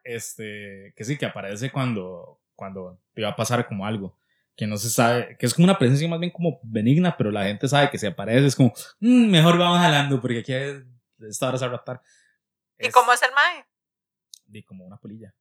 Este, 0.06 0.92
que 0.96 1.04
sí, 1.04 1.18
que 1.18 1.26
aparece 1.26 1.70
cuando, 1.70 2.40
cuando 2.54 3.00
te 3.14 3.22
va 3.22 3.30
a 3.30 3.36
pasar 3.36 3.66
como 3.66 3.84
algo. 3.86 4.16
Que 4.56 4.66
no 4.66 4.76
se 4.78 4.88
sabe, 4.88 5.36
que 5.38 5.44
es 5.46 5.52
como 5.52 5.64
una 5.64 5.78
presencia 5.78 6.08
más 6.08 6.18
bien 6.20 6.32
como 6.32 6.60
benigna, 6.62 7.14
pero 7.16 7.30
la 7.30 7.44
gente 7.44 7.68
sabe 7.68 7.90
que 7.90 7.98
si 7.98 8.06
aparece 8.06 8.46
es 8.46 8.56
como, 8.56 8.72
"Mm, 9.00 9.30
mejor 9.30 9.58
vamos 9.58 9.78
jalando 9.78 10.18
porque 10.20 10.38
aquí 10.38 10.54
esta 11.28 11.48
hora 11.48 11.58
se 11.58 11.66
va 11.66 11.75
a 11.75 11.76
raptar. 11.76 12.00
¿Y 12.78 12.86
Es- 12.86 12.94
cómo 12.94 13.12
es 13.12 13.20
el 13.22 13.32
mae? 13.32 13.66
de 14.46 14.64
como 14.64 14.84
una 14.86 14.96
polilla 14.96 15.34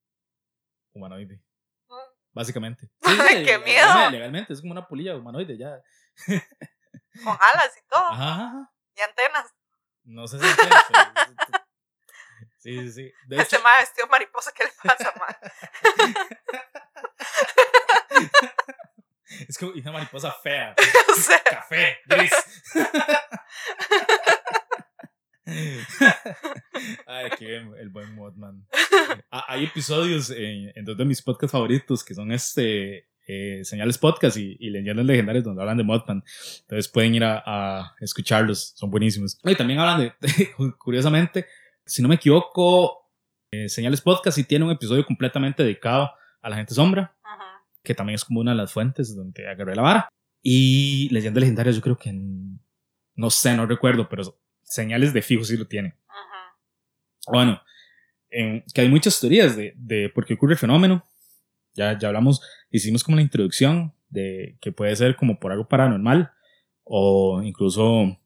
humanoide. 0.93 1.39
Mm. 1.87 1.93
Básicamente. 2.33 2.89
¡Ay, 3.39 3.45
qué 3.45 3.59
miedo! 3.59 4.09
Legalmente, 4.09 4.51
es 4.51 4.59
como 4.61 4.71
una 4.73 4.85
polilla 4.87 5.15
humanoide 5.15 5.57
ya. 5.57 5.81
Con 7.23 7.37
alas 7.39 7.71
y 7.77 7.87
todo. 7.89 8.03
Ajá. 8.11 8.71
Y 8.97 9.01
antenas. 9.01 9.53
No 10.03 10.27
sé 10.27 10.39
si 10.39 10.45
pero- 10.57 11.34
Sí, 12.65 12.73
sí, 12.79 12.91
sí. 12.91 13.13
De 13.27 13.37
Este 13.37 13.55
hecho, 13.57 13.63
mae 13.63 13.79
vestido 13.81 14.07
mariposa, 14.07 14.51
¿qué 14.57 14.63
le 14.63 14.71
pasa, 14.83 15.13
mae? 15.19 15.35
es 19.47 19.55
como 19.59 19.71
una 19.73 19.91
mariposa 19.91 20.31
fea. 20.43 20.73
o 21.15 21.21
sea, 21.21 21.43
Café, 21.43 21.97
gris. 22.07 22.33
Ay, 27.05 27.29
qué 27.37 27.45
bien, 27.45 27.71
el 27.79 27.89
buen 27.89 28.15
Modman. 28.15 28.65
Ah, 29.29 29.45
Hay 29.47 29.65
episodios 29.65 30.31
en, 30.31 30.71
en 30.75 30.85
dos 30.85 30.97
de 30.97 31.05
mis 31.05 31.21
podcasts 31.21 31.51
favoritos 31.51 32.03
que 32.03 32.15
son 32.15 32.31
este 32.31 33.07
eh, 33.27 33.61
Señales 33.63 33.99
Podcast 33.99 34.37
y, 34.37 34.57
y 34.59 34.71
Leyendas 34.71 35.05
Legendarias 35.05 35.43
donde 35.43 35.61
hablan 35.61 35.77
de 35.77 35.83
Modman. 35.83 36.23
Entonces 36.61 36.87
pueden 36.91 37.13
ir 37.13 37.23
a, 37.25 37.43
a 37.45 37.95
escucharlos, 37.99 38.73
son 38.75 38.89
buenísimos. 38.89 39.37
Y 39.43 39.53
también 39.55 39.79
hablan 39.79 39.99
de, 40.19 40.51
curiosamente, 40.79 41.45
si 41.85 42.01
no 42.01 42.07
me 42.07 42.15
equivoco, 42.15 43.09
eh, 43.51 43.69
Señales 43.69 44.01
Podcast 44.01 44.35
sí 44.35 44.43
tiene 44.43 44.65
un 44.65 44.71
episodio 44.71 45.05
completamente 45.05 45.63
dedicado 45.63 46.11
a 46.41 46.49
la 46.49 46.55
gente 46.57 46.73
sombra 46.73 47.15
ujú. 47.23 47.43
que 47.83 47.95
también 47.95 48.15
es 48.15 48.25
como 48.25 48.39
una 48.41 48.51
de 48.51 48.57
las 48.57 48.71
fuentes 48.73 49.15
donde 49.15 49.47
agarré 49.47 49.75
la 49.75 49.81
vara. 49.81 50.09
Y 50.41 51.09
Leyendas 51.11 51.41
Legendarias, 51.41 51.75
yo 51.75 51.81
creo 51.81 51.97
que 51.97 52.09
en- 52.09 52.59
no 53.15 53.29
sé, 53.29 53.55
no 53.55 53.65
recuerdo, 53.65 54.07
pero 54.09 54.37
señales 54.63 55.13
de 55.13 55.21
fijo 55.21 55.43
sí 55.43 55.57
lo 55.57 55.67
tiene. 55.67 55.95
Bueno, 57.31 57.61
en- 58.29 58.63
que 58.73 58.81
hay 58.81 58.89
muchas 58.89 59.19
teorías 59.19 59.55
de, 59.55 59.73
de 59.77 60.09
por 60.09 60.25
qué 60.25 60.33
ocurre 60.35 60.53
el 60.53 60.59
fenómeno. 60.59 61.03
Ya, 61.73 61.97
ya 61.97 62.07
hablamos, 62.09 62.41
hicimos 62.69 63.03
como 63.03 63.15
una 63.15 63.21
introducción 63.21 63.93
de 64.09 64.57
que 64.61 64.71
puede 64.71 64.95
ser 64.95 65.15
como 65.15 65.39
por 65.39 65.51
algo 65.51 65.67
paranormal 65.67 66.31
o 66.83 67.41
incluso 67.43 68.17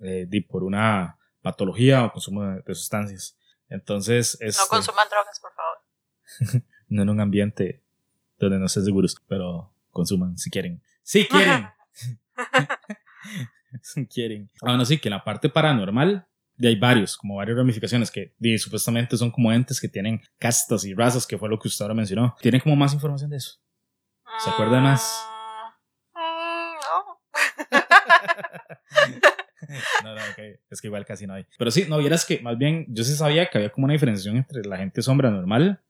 eh, 0.00 0.26
por 0.48 0.62
una 0.64 1.18
patología 1.44 2.04
o 2.04 2.12
consumo 2.12 2.42
de, 2.42 2.62
de 2.62 2.74
sustancias. 2.74 3.38
Entonces, 3.68 4.38
es 4.40 4.56
No 4.58 4.66
consuman 4.68 5.06
drogas, 5.10 5.38
por 5.40 5.52
favor. 5.52 6.64
no 6.88 7.02
en 7.02 7.08
un 7.10 7.20
ambiente 7.20 7.84
donde 8.38 8.58
no 8.58 8.66
estén 8.66 8.84
seguros, 8.84 9.14
pero 9.28 9.72
consuman 9.90 10.38
si 10.38 10.50
quieren. 10.50 10.82
Si 11.02 11.26
quieren. 11.26 11.68
si 13.82 14.06
quieren. 14.06 14.50
Bueno, 14.62 14.84
sí, 14.86 14.98
que 14.98 15.08
en 15.08 15.14
la 15.14 15.22
parte 15.22 15.50
paranormal 15.50 16.26
de 16.56 16.68
hay 16.68 16.76
varios, 16.76 17.16
como 17.16 17.36
varias 17.36 17.58
ramificaciones 17.58 18.10
que 18.10 18.34
di, 18.38 18.56
supuestamente 18.58 19.16
son 19.16 19.30
como 19.30 19.52
entes 19.52 19.80
que 19.80 19.88
tienen 19.88 20.22
castas 20.38 20.84
y 20.84 20.94
razas, 20.94 21.26
que 21.26 21.36
fue 21.36 21.48
lo 21.48 21.58
que 21.58 21.68
usted 21.68 21.82
ahora 21.82 21.94
mencionó. 21.94 22.34
¿Tienen 22.40 22.60
como 22.60 22.74
más 22.74 22.94
información 22.94 23.30
de 23.30 23.36
eso? 23.36 23.60
¿Se 24.38 24.50
acuerda 24.50 24.80
más? 24.80 25.26
Mm, 26.14 26.20
mm, 26.20 26.74
no. 26.80 27.20
No, 30.04 30.14
no, 30.14 30.20
ok. 30.30 30.38
Es 30.70 30.80
que 30.80 30.88
igual 30.88 31.04
casi 31.04 31.26
no 31.26 31.34
hay. 31.34 31.46
Pero 31.58 31.70
sí, 31.70 31.86
no 31.88 31.98
vieras 31.98 32.24
que 32.24 32.40
más 32.40 32.58
bien 32.58 32.86
yo 32.88 33.04
sí 33.04 33.14
sabía 33.14 33.48
que 33.48 33.58
había 33.58 33.70
como 33.70 33.84
una 33.84 33.94
diferenciación 33.94 34.36
entre 34.36 34.64
la 34.64 34.76
gente 34.76 35.02
sombra 35.02 35.30
normal 35.30 35.82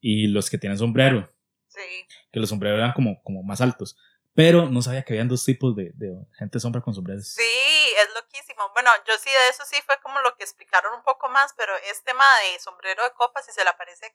y 0.00 0.26
los 0.28 0.50
que 0.50 0.58
tienen 0.58 0.78
sombrero. 0.78 1.28
Sí. 1.68 2.06
que 2.30 2.38
los 2.38 2.48
sombreros 2.48 2.78
eran 2.78 2.92
como, 2.92 3.20
como 3.24 3.42
más 3.42 3.60
altos. 3.60 3.96
Pero 4.34 4.68
no 4.68 4.82
sabía 4.82 5.02
que 5.02 5.12
habían 5.12 5.28
dos 5.28 5.44
tipos 5.44 5.74
de, 5.76 5.90
de 5.94 6.14
gente 6.38 6.60
sombra 6.60 6.82
con 6.82 6.94
sombreros. 6.94 7.28
Sí, 7.28 7.42
es 7.42 8.14
loquísimo. 8.14 8.70
Bueno, 8.74 8.90
yo 9.06 9.16
sí 9.18 9.30
de 9.30 9.48
eso 9.48 9.64
sí 9.64 9.76
fue 9.86 9.98
como 10.02 10.20
lo 10.20 10.36
que 10.36 10.44
explicaron 10.44 10.94
un 10.94 11.02
poco 11.02 11.28
más, 11.28 11.54
pero 11.56 11.72
es 11.90 12.02
tema 12.02 12.24
de 12.40 12.58
sombrero 12.58 13.02
de 13.04 13.12
copas, 13.12 13.46
si 13.46 13.52
se 13.52 13.62
le 13.62 13.70
aparece, 13.70 14.14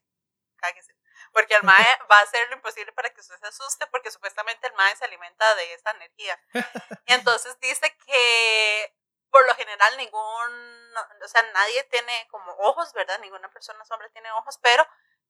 cáguese. 0.57 0.93
Porque 1.31 1.55
el 1.55 1.63
mae 1.63 1.75
va 2.11 2.19
a 2.19 2.23
hacer 2.23 2.47
lo 2.49 2.55
imposible 2.55 2.91
para 2.91 3.09
que 3.09 3.21
usted 3.21 3.35
se 3.39 3.47
asuste, 3.47 3.87
porque 3.87 4.11
supuestamente 4.11 4.67
el 4.67 4.73
mae 4.73 4.95
se 4.95 5.05
alimenta 5.05 5.55
de 5.55 5.73
esa 5.73 5.91
energía. 5.91 6.39
Y 7.05 7.13
entonces 7.13 7.57
dice 7.61 7.95
que 8.05 8.93
por 9.31 9.45
lo 9.45 9.55
general 9.55 9.97
ningún, 9.97 10.93
o 11.23 11.27
sea, 11.27 11.43
nadie 11.53 11.83
tiene 11.85 12.27
como 12.29 12.51
ojos, 12.59 12.93
¿verdad? 12.93 13.19
Ninguna 13.19 13.49
persona 13.49 13.83
sombra 13.85 14.09
tiene 14.09 14.31
ojos, 14.31 14.59
pero 14.61 14.85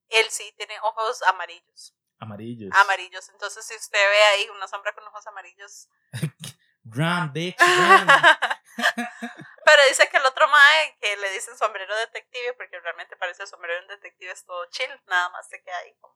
él 0.10 0.30
sí 0.30 0.54
tiene 0.58 0.80
ojos 0.82 1.22
amarillos. 1.24 1.96
Amarillos. 2.20 2.70
Amarillos. 2.76 3.30
Entonces, 3.30 3.66
si 3.66 3.76
usted 3.76 4.00
ve 4.00 4.24
ahí 4.24 4.50
una 4.50 4.68
sombra 4.68 4.94
con 4.94 5.08
ojos 5.08 5.26
amarillos, 5.28 5.90
Run, 6.92 7.32
bitch, 7.34 7.60
run. 7.60 8.08
Pero 9.66 9.82
dice 9.90 10.10
que 10.10 10.18
el 10.18 10.26
otro 10.26 10.48
mae 10.48 10.98
que 11.00 11.18
le 11.18 11.30
dicen 11.32 11.56
sombrero 11.58 11.96
detective, 11.98 12.54
porque 12.58 12.80
realmente 12.80 13.16
parece 13.18 13.44
el 13.44 13.48
sombrero 13.48 13.76
de 13.76 13.82
un 13.82 13.88
detective, 13.90 14.32
es 14.32 14.46
todo 14.46 14.66
chill, 14.72 14.90
nada 15.08 15.30
más 15.30 15.48
se 15.48 15.62
queda 15.62 15.78
ahí 15.78 15.94
como 16.00 16.16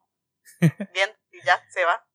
viendo 0.94 1.16
y 1.32 1.44
ya 1.44 1.63
se 1.70 1.86
va. 1.86 2.06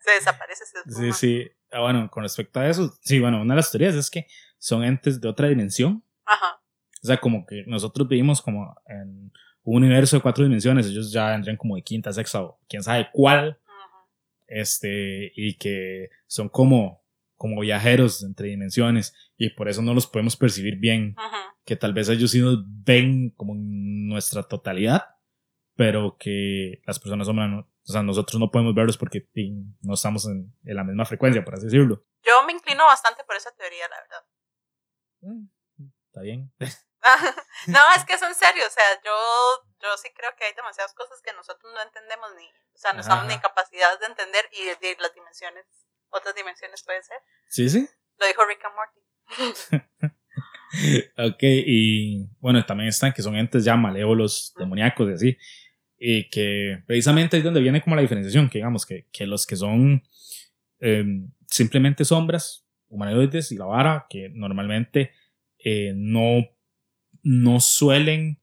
Se 0.00 0.10
desaparece, 0.12 0.64
se 0.64 0.82
Sí, 0.88 1.12
sí. 1.12 1.56
Ah, 1.70 1.80
bueno, 1.80 2.08
con 2.10 2.22
respecto 2.22 2.60
a 2.60 2.66
eso, 2.66 2.96
sí, 3.02 3.20
bueno, 3.20 3.40
una 3.40 3.54
de 3.54 3.56
las 3.56 3.70
teorías 3.70 3.94
es 3.94 4.10
que 4.10 4.26
son 4.64 4.82
entes 4.82 5.20
de 5.20 5.28
otra 5.28 5.48
dimensión. 5.48 6.02
Ajá. 6.24 6.58
O 7.02 7.06
sea, 7.06 7.18
como 7.18 7.44
que 7.44 7.64
nosotros 7.66 8.08
vivimos 8.08 8.40
como 8.40 8.74
en 8.86 9.30
un 9.62 9.84
universo 9.84 10.16
de 10.16 10.22
cuatro 10.22 10.42
dimensiones, 10.42 10.86
ellos 10.86 11.12
ya 11.12 11.32
vendrían 11.32 11.58
como 11.58 11.76
de 11.76 11.82
quinta, 11.82 12.10
sexta 12.14 12.42
o 12.42 12.58
quién 12.66 12.82
sabe 12.82 13.10
cuál, 13.12 13.60
ujú. 13.62 14.08
este, 14.46 15.32
y 15.36 15.58
que 15.58 16.08
son 16.26 16.48
como, 16.48 17.04
como 17.36 17.60
viajeros 17.60 18.22
entre 18.22 18.48
dimensiones 18.48 19.14
y 19.36 19.50
por 19.50 19.68
eso 19.68 19.82
no 19.82 19.92
los 19.92 20.06
podemos 20.06 20.34
percibir 20.34 20.76
bien. 20.76 21.14
Ujú. 21.18 21.36
que 21.66 21.76
tal 21.76 21.92
vez 21.92 22.08
ellos 22.08 22.30
sí 22.30 22.40
nos 22.40 22.58
ven 22.66 23.30
como 23.36 23.52
en 23.54 24.08
nuestra 24.08 24.42
totalidad, 24.44 25.16
pero 25.76 26.16
que 26.18 26.80
las 26.86 26.98
personas 26.98 27.26
sombra 27.26 27.48
no, 27.48 27.60
o 27.60 27.92
sea, 27.92 28.02
nosotros 28.02 28.40
no 28.40 28.50
podemos 28.50 28.74
verlos 28.74 28.96
porque 28.96 29.26
no 29.82 29.92
estamos 29.92 30.26
en, 30.26 30.54
en 30.64 30.76
la 30.76 30.84
misma 30.84 31.04
frecuencia, 31.04 31.44
por 31.44 31.54
así 31.54 31.64
decirlo. 31.66 32.02
Yo 32.22 32.42
me 32.46 32.52
inclino 32.52 32.84
bastante 32.86 33.24
por 33.24 33.36
esa 33.36 33.50
teoría, 33.56 33.86
la 33.90 33.96
verdad. 34.00 34.24
Mm, 35.24 35.48
Está 36.06 36.20
bien. 36.20 36.52
no, 37.66 37.80
es 37.96 38.04
que 38.06 38.14
es 38.14 38.22
en 38.22 38.34
serio, 38.34 38.64
o 38.66 38.70
sea, 38.70 38.84
yo, 39.04 39.12
yo 39.82 39.96
sí 39.98 40.08
creo 40.16 40.30
que 40.38 40.44
hay 40.44 40.54
demasiadas 40.54 40.94
cosas 40.94 41.20
que 41.22 41.34
nosotros 41.34 41.70
no 41.74 41.82
entendemos 41.82 42.30
ni, 42.36 42.46
o 42.46 42.78
sea, 42.78 42.94
no 42.94 43.00
estamos 43.00 43.26
ni 43.26 43.34
en 43.34 43.40
Ajá. 43.40 43.48
capacidad 43.48 43.98
de 44.00 44.06
entender 44.06 44.48
y 44.52 44.64
de, 44.64 44.76
de 44.76 44.96
las 45.00 45.12
dimensiones, 45.12 45.66
otras 46.08 46.34
dimensiones 46.34 46.82
pueden 46.82 47.02
ser. 47.04 47.18
Sí, 47.48 47.68
sí. 47.68 47.86
Lo 48.18 48.26
dijo 48.26 48.44
Rick 48.46 48.64
and 48.64 48.74
Morty. 48.74 50.14
Ok, 51.16 51.42
y 51.42 52.26
bueno, 52.40 52.64
también 52.66 52.88
están 52.88 53.12
que 53.12 53.22
son 53.22 53.36
entes 53.36 53.64
ya 53.64 53.76
malévolos, 53.76 54.52
demoníacos 54.58 55.08
y 55.08 55.12
así. 55.12 55.38
Y 55.96 56.28
que 56.30 56.82
precisamente 56.86 57.36
ahí 57.36 57.40
es 57.40 57.44
donde 57.44 57.60
viene 57.60 57.80
como 57.80 57.94
la 57.94 58.02
diferenciación, 58.02 58.50
que 58.50 58.58
digamos 58.58 58.84
que, 58.84 59.06
que 59.12 59.26
los 59.26 59.46
que 59.46 59.54
son 59.54 60.02
em, 60.80 61.30
simplemente 61.46 62.04
sombras, 62.04 62.63
humanoides 62.94 63.52
y 63.52 63.56
la 63.56 63.66
vara, 63.66 64.06
que 64.08 64.28
normalmente 64.30 65.10
eh, 65.58 65.92
no, 65.94 66.46
no 67.22 67.60
suelen 67.60 68.40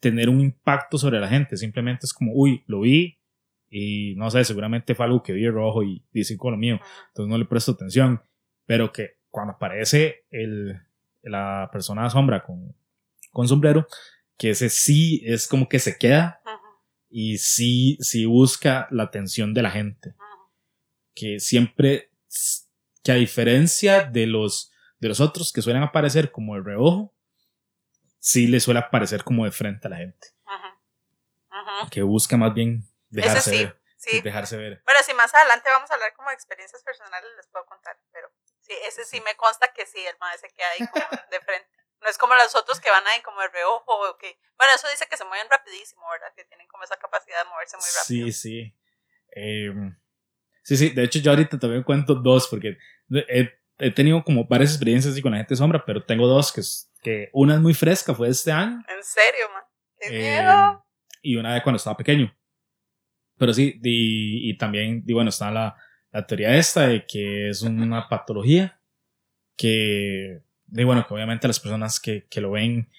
tener 0.00 0.28
un 0.28 0.40
impacto 0.40 0.98
sobre 0.98 1.20
la 1.20 1.28
gente, 1.28 1.56
simplemente 1.56 2.06
es 2.06 2.12
como, 2.12 2.32
uy, 2.32 2.62
lo 2.66 2.80
vi 2.80 3.18
y 3.70 4.14
no 4.16 4.30
sé, 4.30 4.44
seguramente 4.44 4.94
fue 4.94 5.06
algo 5.06 5.22
que 5.22 5.32
vi 5.32 5.48
rojo 5.48 5.82
y 5.82 6.04
dice 6.12 6.36
con 6.36 6.52
lo 6.52 6.58
mío, 6.58 6.80
entonces 7.08 7.30
no 7.30 7.38
le 7.38 7.44
presto 7.44 7.72
atención, 7.72 8.22
pero 8.66 8.92
que 8.92 9.18
cuando 9.30 9.54
aparece 9.54 10.24
el, 10.30 10.80
la 11.22 11.68
persona 11.72 12.08
sombra 12.10 12.42
con, 12.42 12.74
con 13.32 13.48
sombrero, 13.48 13.86
que 14.36 14.50
ese 14.50 14.68
sí 14.68 15.22
es 15.24 15.46
como 15.48 15.68
que 15.68 15.78
se 15.78 15.98
queda 15.98 16.40
y 17.10 17.38
sí, 17.38 17.96
sí 18.00 18.26
busca 18.26 18.86
la 18.90 19.04
atención 19.04 19.54
de 19.54 19.62
la 19.62 19.70
gente. 19.70 20.14
Que 21.14 21.40
siempre, 21.40 22.10
que 23.08 23.12
a 23.12 23.14
diferencia 23.14 24.04
de 24.04 24.26
los, 24.26 24.70
de 24.98 25.08
los 25.08 25.18
otros 25.18 25.50
que 25.50 25.62
suelen 25.62 25.82
aparecer 25.82 26.30
como 26.30 26.56
de 26.56 26.60
reojo, 26.62 27.16
sí 28.18 28.46
le 28.46 28.60
suele 28.60 28.80
aparecer 28.80 29.24
como 29.24 29.46
de 29.46 29.50
frente 29.50 29.86
a 29.86 29.90
la 29.90 29.96
gente, 29.96 30.28
ujú. 30.44 31.88
que 31.90 32.02
busca 32.02 32.36
más 32.36 32.52
bien 32.52 32.84
dejarse 33.08 33.50
sí, 33.50 33.64
ver, 33.64 33.80
Sí. 33.96 34.20
dejarse 34.20 34.58
ver. 34.58 34.82
Bueno, 34.84 35.00
si 35.02 35.14
más 35.14 35.34
adelante 35.34 35.70
vamos 35.70 35.90
a 35.90 35.94
hablar 35.94 36.12
como 36.16 36.28
de 36.28 36.34
experiencias 36.34 36.82
personales, 36.82 37.30
les 37.34 37.46
puedo 37.46 37.64
contar, 37.64 37.96
pero 38.12 38.28
sí, 38.60 38.74
ese 38.86 39.06
sí 39.06 39.22
me 39.22 39.34
consta 39.36 39.72
que 39.72 39.86
sí, 39.86 40.04
el 40.04 40.18
mae 40.20 40.36
se 40.36 40.50
queda 40.50 40.68
ahí 40.78 40.86
como 40.86 41.06
de 41.30 41.40
frente. 41.40 41.70
No 42.02 42.10
es 42.10 42.18
como 42.18 42.34
los 42.34 42.54
otros 42.56 42.78
que 42.78 42.90
van 42.90 43.06
ahí 43.06 43.22
como 43.22 43.40
de 43.40 43.48
reojo 43.48 43.86
o 43.88 44.18
que... 44.18 44.38
Bueno, 44.58 44.74
eso 44.74 44.86
dice 44.90 45.06
que 45.08 45.16
se 45.16 45.24
mueven 45.24 45.48
rapidísimo, 45.48 46.02
¿verdad? 46.12 46.28
Que 46.36 46.44
tienen 46.44 46.68
como 46.68 46.84
esa 46.84 46.98
capacidad 46.98 47.42
de 47.42 47.48
moverse 47.48 47.78
muy 47.78 47.86
rápido. 47.86 48.26
Sí, 48.26 48.32
sí. 48.32 48.76
Em, 49.30 49.98
sí, 50.62 50.76
sí, 50.76 50.90
de 50.90 51.04
hecho 51.04 51.20
yo 51.20 51.30
ahorita 51.30 51.58
también 51.58 51.82
cuento 51.84 52.14
dos 52.14 52.48
porque 52.48 52.76
he, 53.10 53.50
he 53.78 53.90
tenido 53.90 54.22
como 54.24 54.44
varias 54.46 54.70
experiencias 54.70 55.12
así 55.12 55.22
con 55.22 55.32
la 55.32 55.38
gente 55.38 55.56
sombra, 55.56 55.84
pero 55.84 56.04
tengo 56.04 56.26
dos 56.26 56.52
que, 56.52 56.60
es- 56.60 56.90
que 57.02 57.30
una 57.32 57.54
es 57.54 57.60
muy 57.60 57.74
fresca, 57.74 58.14
fue 58.14 58.28
este 58.28 58.50
año. 58.52 58.82
En 58.88 59.02
serio, 59.04 59.46
man. 59.54 59.62
Qué 60.00 60.08
Eh, 60.38 60.40
miedo. 60.42 60.84
y 61.22 61.36
una 61.36 61.54
de 61.54 61.62
cuando 61.62 61.76
estaba 61.76 61.96
pequeño. 61.96 62.34
Pero 63.36 63.52
sí, 63.52 63.78
di- 63.80 64.50
y 64.50 64.56
también, 64.58 65.04
di, 65.04 65.12
bueno, 65.12 65.30
está 65.30 65.50
la, 65.50 65.76
la 66.10 66.26
teoría 66.26 66.56
esta 66.56 66.88
de 66.88 67.06
que 67.06 67.50
es 67.50 67.62
una 67.62 68.08
patología 68.08 68.80
que, 69.56 70.40
di, 70.66 70.84
bueno, 70.84 71.06
que 71.06 71.14
obviamente 71.14 71.46
las 71.48 71.60
personas 71.60 72.00
que, 72.00 72.26
que 72.28 72.40
lo 72.40 72.52
ven 72.52 72.90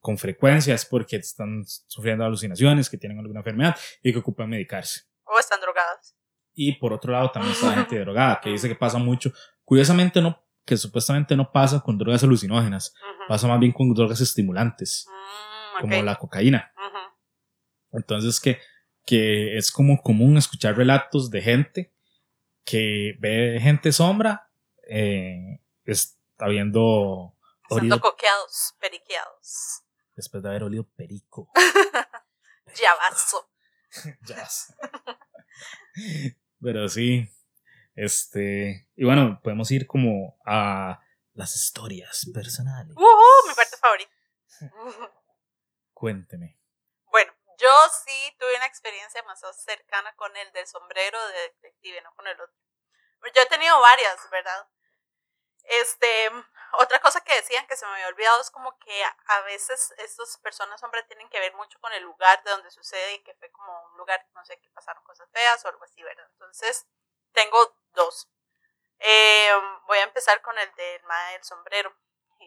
con 0.00 0.18
frecuencia 0.18 0.74
es 0.74 0.84
porque 0.84 1.16
están 1.16 1.64
sufriendo 1.86 2.24
alucinaciones, 2.24 2.90
que 2.90 2.98
tienen 2.98 3.18
alguna 3.18 3.40
enfermedad 3.40 3.76
y 4.02 4.12
que 4.12 4.18
ocupan 4.18 4.50
medicarse. 4.50 5.02
O 5.24 5.38
están 5.38 5.60
drogados. 5.60 6.14
Y 6.54 6.72
por 6.78 6.92
otro 6.92 7.12
lado 7.12 7.30
también 7.32 7.52
está 7.54 7.68
la 7.70 7.74
gente 7.76 7.98
drogada, 7.98 8.40
que 8.40 8.50
dice 8.50 8.68
que 8.68 8.74
pasa 8.76 8.98
mucho. 8.98 9.32
Curiosamente 9.64 10.20
no, 10.20 10.42
que 10.64 10.76
supuestamente 10.76 11.36
no 11.36 11.50
pasa 11.52 11.80
con 11.80 11.98
drogas 11.98 12.22
alucinógenas, 12.22 12.94
pasa 13.28 13.46
más 13.48 13.58
bien 13.60 13.72
con 13.72 13.92
drogas 13.94 14.20
estimulantes, 14.20 15.06
mm, 15.08 15.80
como 15.80 16.02
la 16.02 16.16
cocaína. 16.16 16.72
Entonces 17.92 18.40
que, 18.40 18.60
que 19.06 19.56
es 19.56 19.70
como 19.70 20.02
común 20.02 20.36
escuchar 20.36 20.76
relatos 20.76 21.30
de 21.30 21.42
gente 21.42 21.94
que 22.64 23.14
ve 23.20 23.58
gente 23.60 23.92
sombra, 23.92 24.50
eh, 24.88 25.60
está 25.84 26.48
viendo... 26.48 27.34
Olido, 27.70 28.00
coqueados, 28.00 28.74
periqueados. 28.80 29.82
Después 30.16 30.42
de 30.42 30.48
haber 30.48 30.64
olido 30.64 30.84
perico. 30.84 31.50
Llavazo. 32.74 33.50
Llavazo. 34.22 34.74
Pero 36.60 36.88
sí, 36.88 37.28
este, 37.94 38.88
y 38.96 39.04
bueno, 39.04 39.40
podemos 39.42 39.70
ir 39.70 39.86
como 39.86 40.38
a 40.44 41.00
las 41.32 41.54
historias 41.54 42.26
personales. 42.32 42.94
Uh, 42.96 43.48
mi 43.48 43.54
parte 43.54 43.76
favorita. 43.76 44.12
Cuénteme. 45.92 46.58
Bueno, 47.06 47.32
yo 47.58 47.70
sí 48.04 48.36
tuve 48.38 48.56
una 48.56 48.66
experiencia 48.66 49.22
más 49.24 49.40
cercana 49.64 50.14
con 50.16 50.36
el 50.36 50.52
del 50.52 50.66
sombrero 50.66 51.18
de 51.28 51.40
detective, 51.40 52.00
no 52.02 52.14
con 52.14 52.26
el 52.26 52.40
otro. 52.40 52.54
Yo 53.34 53.42
he 53.42 53.46
tenido 53.46 53.80
varias, 53.80 54.18
¿verdad? 54.30 54.68
Este, 55.64 56.30
otra 56.78 57.00
cosa 57.00 57.22
que 57.22 57.34
decían 57.36 57.66
que 57.66 57.76
se 57.76 57.86
me 57.86 57.92
había 57.92 58.08
olvidado 58.08 58.40
es 58.40 58.50
como 58.50 58.78
que 58.78 59.02
a 59.04 59.40
veces 59.42 59.94
estas 59.96 60.36
personas 60.38 60.82
hombres 60.82 61.06
tienen 61.06 61.28
que 61.30 61.40
ver 61.40 61.54
mucho 61.54 61.78
con 61.80 61.92
el 61.92 62.02
lugar 62.02 62.42
de 62.44 62.50
donde 62.50 62.70
sucede 62.70 63.14
y 63.14 63.22
que 63.22 63.34
fue 63.34 63.50
como 63.50 63.72
un 63.86 63.96
lugar, 63.96 64.26
no 64.34 64.44
sé, 64.44 64.60
que 64.60 64.68
pasaron 64.70 65.02
cosas 65.04 65.28
feas 65.30 65.64
o 65.64 65.68
algo 65.68 65.84
así, 65.84 66.02
¿verdad? 66.02 66.28
Entonces, 66.32 66.86
tengo 67.34 67.76
dos. 67.92 68.28
Eh, 69.00 69.52
voy 69.86 69.98
a 69.98 70.04
empezar 70.04 70.40
con 70.42 70.58
el 70.58 70.74
del 70.74 71.02
del 71.32 71.44
sombrero. 71.44 71.94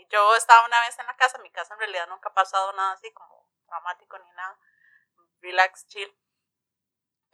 Yo 0.09 0.35
estaba 0.35 0.65
una 0.65 0.79
vez 0.81 0.97
en 0.99 1.05
la 1.05 1.15
casa, 1.15 1.37
en 1.37 1.43
mi 1.43 1.51
casa 1.51 1.73
en 1.73 1.79
realidad 1.79 2.07
nunca 2.07 2.29
ha 2.29 2.33
pasado 2.33 2.71
nada 2.73 2.93
así 2.93 3.11
como 3.13 3.47
dramático 3.67 4.17
ni 4.17 4.31
nada. 4.31 4.57
Relax, 5.41 5.87
chill 5.87 6.17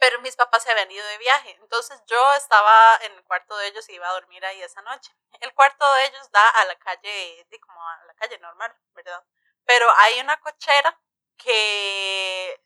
pero 0.04 0.20
mis 0.20 0.36
papás 0.36 0.62
se 0.62 0.70
habían 0.70 0.90
ido 0.90 1.06
de 1.06 1.16
viaje. 1.16 1.56
Entonces 1.62 1.98
yo 2.06 2.34
estaba 2.34 2.96
en 3.02 3.12
el 3.12 3.24
cuarto 3.24 3.56
de 3.56 3.68
ellos 3.68 3.88
y 3.88 3.94
iba 3.94 4.06
a 4.06 4.12
dormir 4.12 4.44
ahí 4.44 4.62
esa 4.62 4.82
noche. 4.82 5.10
El 5.40 5.54
cuarto 5.54 5.90
de 5.94 6.04
ellos 6.04 6.30
da 6.30 6.46
a 6.46 6.64
la 6.66 6.76
calle, 6.78 7.46
como 7.62 7.80
a 7.80 8.04
la 8.04 8.14
calle 8.14 8.38
normal, 8.38 8.76
¿verdad? 8.92 9.24
Pero 9.64 9.90
hay 9.96 10.20
una 10.20 10.38
cochera 10.40 11.00
que, 11.38 12.62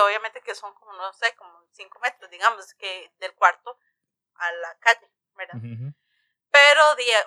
obviamente 0.00 0.40
que 0.42 0.54
son 0.54 0.72
como, 0.74 0.92
no 0.92 1.12
sé, 1.12 1.34
como 1.34 1.60
cinco 1.72 1.98
metros, 1.98 2.30
digamos, 2.30 2.72
que 2.74 3.12
del 3.18 3.34
cuarto 3.34 3.78
a 4.38 4.52
la 4.52 4.78
calle, 4.78 5.10
¿verdad? 5.34 5.56
Pero 6.50 6.82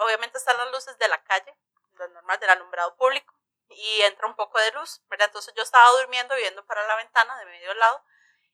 obviamente 0.06 0.38
están 0.38 0.58
las 0.58 0.72
luces 0.72 0.98
de 0.98 1.08
la 1.08 1.24
calle, 1.24 1.56
lo 1.94 2.08
normal 2.10 2.40
del 2.40 2.50
alumbrado 2.50 2.96
público, 2.96 3.34
y 3.70 4.02
entra 4.02 4.28
un 4.28 4.36
poco 4.36 4.60
de 4.60 4.72
luz, 4.72 5.02
¿verdad? 5.10 5.28
Entonces 5.28 5.54
yo 5.56 5.64
estaba 5.64 5.90
durmiendo, 6.00 6.36
viendo 6.36 6.66
para 6.66 6.86
la 6.88 6.96
ventana 6.96 7.38
de 7.38 7.46
medio 7.46 7.74
lado, 7.76 8.04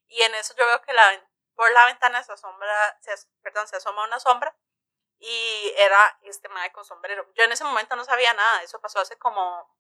y 0.08 0.22
en 0.22 0.36
eso 0.36 0.54
yo 0.56 0.66
veo 0.66 0.82
que 0.82 0.94
la, 0.94 1.30
por 1.56 1.72
la 1.72 1.86
ventana 1.86 2.22
se 2.24 2.34
asombra, 2.34 2.98
se, 3.02 3.16
perdón, 3.42 3.68
se 3.68 3.78
asoma 3.78 4.04
una 4.04 4.20
sombra 4.20 4.56
y 5.20 5.74
era 5.78 6.20
este 6.24 6.50
madre 6.50 6.72
con 6.72 6.86
sombrero. 6.86 7.32
Yo 7.34 7.44
en 7.44 7.52
ese 7.52 7.63
momento 7.63 7.96
no 7.96 8.04
sabía 8.04 8.34
nada, 8.34 8.63
eso 8.63 8.80
pasó 8.82 9.00
hace 9.00 9.18
como, 9.18 9.74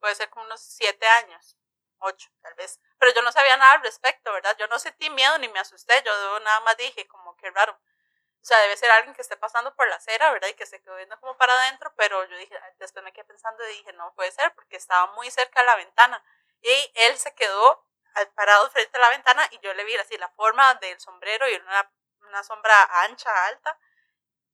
puede 0.00 0.14
ser 0.14 0.28
como 0.30 0.44
unos 0.46 0.60
siete 0.60 1.06
años, 1.06 1.56
ocho 2.00 2.30
tal 2.42 2.54
vez, 2.54 2.80
pero 2.98 3.12
yo 3.12 3.22
no 3.22 3.32
sabía 3.32 3.56
nada 3.56 3.72
al 3.72 3.82
respecto, 3.82 4.32
¿verdad? 4.32 4.56
Yo 4.58 4.66
no 4.68 4.78
sentí 4.78 5.10
miedo 5.10 5.38
ni 5.38 5.48
me 5.48 5.58
asusté, 5.60 6.02
yo 6.04 6.40
nada 6.40 6.60
más 6.60 6.76
dije 6.76 7.06
como 7.08 7.36
que 7.36 7.50
raro. 7.50 7.72
O 7.72 8.44
sea, 8.44 8.58
debe 8.60 8.76
ser 8.76 8.90
alguien 8.90 9.14
que 9.14 9.20
esté 9.20 9.36
pasando 9.36 9.74
por 9.74 9.86
la 9.88 9.96
acera, 9.96 10.32
¿verdad? 10.32 10.48
Y 10.48 10.54
que 10.54 10.64
se 10.64 10.80
quedó 10.80 10.96
viendo 10.96 11.18
como 11.20 11.36
para 11.36 11.52
adentro, 11.52 11.92
pero 11.96 12.24
yo 12.24 12.36
dije, 12.38 12.58
después 12.78 13.04
me 13.04 13.12
quedé 13.12 13.24
pensando 13.24 13.62
y 13.68 13.72
dije, 13.76 13.92
no 13.92 14.14
puede 14.14 14.32
ser, 14.32 14.54
porque 14.54 14.76
estaba 14.76 15.12
muy 15.12 15.30
cerca 15.30 15.60
de 15.60 15.66
la 15.66 15.76
ventana. 15.76 16.24
Y 16.62 16.92
él 16.94 17.18
se 17.18 17.34
quedó 17.34 17.86
parado 18.34 18.70
frente 18.70 18.96
a 18.96 19.00
la 19.00 19.10
ventana 19.10 19.46
y 19.50 19.58
yo 19.60 19.72
le 19.74 19.84
vi 19.84 19.96
así 19.96 20.16
la 20.18 20.28
forma 20.30 20.74
del 20.76 20.98
sombrero 21.00 21.48
y 21.48 21.54
una, 21.54 21.92
una 22.20 22.42
sombra 22.42 23.04
ancha, 23.04 23.30
alta, 23.46 23.78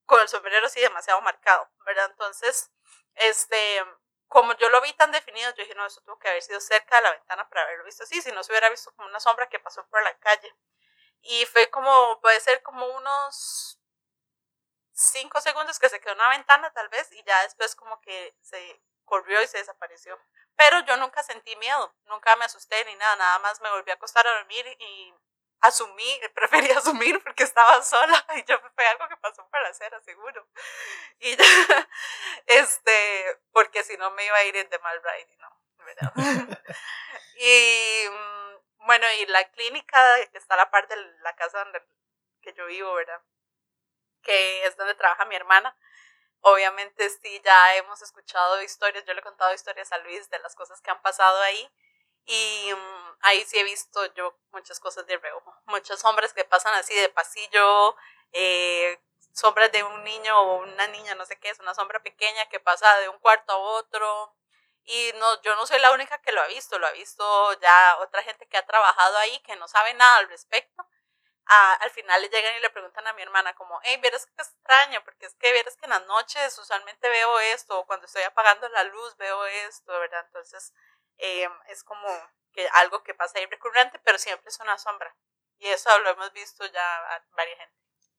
con 0.04 0.20
el 0.20 0.28
sombrero 0.28 0.66
así 0.66 0.80
demasiado 0.80 1.20
marcado, 1.20 1.68
¿verdad? 1.84 2.06
Entonces, 2.10 2.70
este, 3.14 3.84
como 4.28 4.54
yo 4.56 4.68
lo 4.70 4.80
vi 4.80 4.92
tan 4.94 5.12
definido, 5.12 5.50
yo 5.50 5.62
dije, 5.62 5.74
no, 5.74 5.86
eso 5.86 6.00
tuvo 6.02 6.18
que 6.18 6.28
haber 6.28 6.42
sido 6.42 6.60
cerca 6.60 6.96
de 6.96 7.02
la 7.02 7.12
ventana 7.12 7.48
para 7.48 7.62
haberlo 7.62 7.84
visto 7.84 8.04
así, 8.04 8.20
si 8.20 8.32
no 8.32 8.42
se 8.42 8.52
hubiera 8.52 8.68
visto 8.70 8.92
como 8.94 9.08
una 9.08 9.20
sombra 9.20 9.48
que 9.48 9.58
pasó 9.58 9.86
por 9.88 10.02
la 10.02 10.16
calle. 10.18 10.54
Y 11.22 11.46
fue 11.46 11.70
como, 11.70 12.20
puede 12.20 12.40
ser 12.40 12.62
como 12.62 12.86
unos 12.86 13.80
cinco 14.92 15.40
segundos 15.40 15.78
que 15.78 15.88
se 15.88 16.00
quedó 16.00 16.12
en 16.12 16.20
una 16.20 16.30
ventana 16.30 16.72
tal 16.72 16.88
vez 16.88 17.12
y 17.12 17.22
ya 17.24 17.42
después 17.42 17.76
como 17.76 18.00
que 18.00 18.34
se 18.40 18.82
corrió 19.04 19.42
y 19.42 19.46
se 19.46 19.58
desapareció. 19.58 20.18
Pero 20.56 20.80
yo 20.80 20.96
nunca 20.96 21.22
sentí 21.22 21.54
miedo, 21.56 21.94
nunca 22.06 22.34
me 22.36 22.46
asusté 22.46 22.84
ni 22.86 22.94
nada, 22.96 23.16
nada 23.16 23.38
más 23.40 23.60
me 23.60 23.70
volví 23.70 23.90
a 23.90 23.94
acostar 23.94 24.26
a 24.26 24.38
dormir 24.38 24.66
y 24.78 25.14
asumí, 25.60 26.20
preferí 26.34 26.70
asumir 26.70 27.22
porque 27.22 27.44
estaba 27.44 27.82
sola 27.82 28.24
y 28.36 28.44
yo 28.44 28.58
fue 28.74 28.86
algo 28.86 29.08
que 29.08 29.16
pasó 29.16 29.48
por 29.48 29.60
la 29.60 29.68
acera, 29.68 30.00
seguro. 30.00 30.46
Y 31.20 31.36
este, 32.46 33.40
porque 33.52 33.82
si 33.84 33.96
no 33.96 34.10
me 34.12 34.24
iba 34.24 34.36
a 34.36 34.44
ir 34.44 34.68
de 34.68 34.78
mal 34.78 35.00
ride, 35.02 35.36
no, 35.38 35.60
¿verdad? 35.84 36.12
y 37.36 38.04
mm, 38.08 38.86
bueno, 38.86 39.06
y 39.20 39.26
la 39.26 39.44
clínica 39.50 40.18
está 40.32 40.54
a 40.54 40.58
la 40.58 40.70
parte 40.70 40.96
de 40.96 41.02
la 41.20 41.34
casa 41.36 41.58
donde 41.58 41.82
que 42.40 42.52
yo 42.52 42.66
vivo, 42.66 42.94
¿verdad? 42.94 43.20
Que 44.22 44.66
es 44.66 44.76
donde 44.76 44.94
trabaja 44.94 45.24
mi 45.24 45.34
hermana 45.34 45.76
obviamente 46.48 47.08
sí, 47.10 47.40
ya 47.44 47.76
hemos 47.76 48.00
escuchado 48.02 48.62
historias, 48.62 49.04
yo 49.04 49.14
le 49.14 49.20
he 49.20 49.22
contado 49.22 49.52
historias 49.52 49.90
a 49.90 49.98
Luis 49.98 50.30
de 50.30 50.38
las 50.38 50.54
cosas 50.54 50.80
que 50.80 50.90
han 50.90 51.02
pasado 51.02 51.40
ahí 51.42 51.68
y 52.26 52.72
mm, 52.74 53.16
ahí 53.22 53.44
sí 53.44 53.58
he 53.58 53.64
visto 53.64 54.04
yo 54.14 54.36
muchas 54.52 54.80
cosas 54.80 55.06
de 55.06 55.16
reojo, 55.18 55.54
muchos 55.66 56.04
hombres 56.04 56.32
que 56.32 56.44
pasan 56.44 56.74
así 56.74 56.94
de 56.94 57.08
pasillo, 57.08 57.96
eh, 58.32 59.00
sombras 59.32 59.70
de 59.72 59.82
un 59.84 60.04
niño 60.04 60.38
o 60.38 60.62
una 60.62 60.86
niña, 60.88 61.14
no 61.14 61.24
sé 61.26 61.38
qué 61.38 61.50
es, 61.50 61.58
una 61.60 61.74
sombra 61.74 62.02
pequeña 62.02 62.48
que 62.48 62.60
pasa 62.60 62.98
de 63.00 63.08
un 63.08 63.18
cuarto 63.18 63.52
a 63.52 63.58
otro. 63.58 64.34
Y 64.88 65.12
no, 65.16 65.42
yo 65.42 65.56
no 65.56 65.66
soy 65.66 65.80
la 65.80 65.92
única 65.92 66.18
que 66.22 66.32
lo 66.32 66.40
ha 66.40 66.46
visto, 66.46 66.78
lo 66.78 66.86
ha 66.86 66.92
visto 66.92 67.52
ya 67.60 67.98
otra 68.00 68.22
gente 68.22 68.46
que 68.46 68.56
ha 68.56 68.66
trabajado 68.66 69.18
ahí 69.18 69.38
que 69.40 69.56
no 69.56 69.66
sabe 69.68 69.94
nada 69.94 70.18
al 70.18 70.28
respecto 70.28 70.86
al 71.46 71.90
final 71.90 72.20
le 72.20 72.28
llegan 72.28 72.56
y 72.56 72.60
le 72.60 72.70
preguntan 72.70 73.06
a 73.06 73.12
mi 73.12 73.22
hermana 73.22 73.54
como, 73.54 73.78
hey, 73.84 73.98
vieras 74.00 74.26
qué 74.26 74.42
extraño, 74.42 75.02
porque 75.04 75.26
es 75.26 75.34
que 75.34 75.52
vieras 75.52 75.76
que 75.76 75.86
en 75.86 75.90
las 75.90 76.04
noches 76.06 76.58
usualmente 76.58 77.08
veo 77.08 77.38
esto, 77.40 77.78
o 77.78 77.86
cuando 77.86 78.06
estoy 78.06 78.22
apagando 78.22 78.68
la 78.70 78.84
luz 78.84 79.16
veo 79.16 79.46
esto, 79.46 79.98
¿verdad? 79.98 80.24
Entonces 80.26 80.72
em, 81.18 81.52
es 81.68 81.82
como 81.82 82.08
que 82.52 82.66
algo 82.74 83.02
que 83.02 83.14
pasa 83.14 83.38
ahí 83.38 83.46
recurrente, 83.46 84.00
pero 84.04 84.18
siempre 84.18 84.48
es 84.48 84.58
una 84.60 84.78
sombra. 84.78 85.14
Y 85.58 85.66
eso 85.66 85.88
lo 86.04 86.10
hemos 86.10 86.32
visto 86.32 86.64
ya 86.66 86.80
a 86.80 87.24
varias 87.36 87.58
gente. 87.58 87.74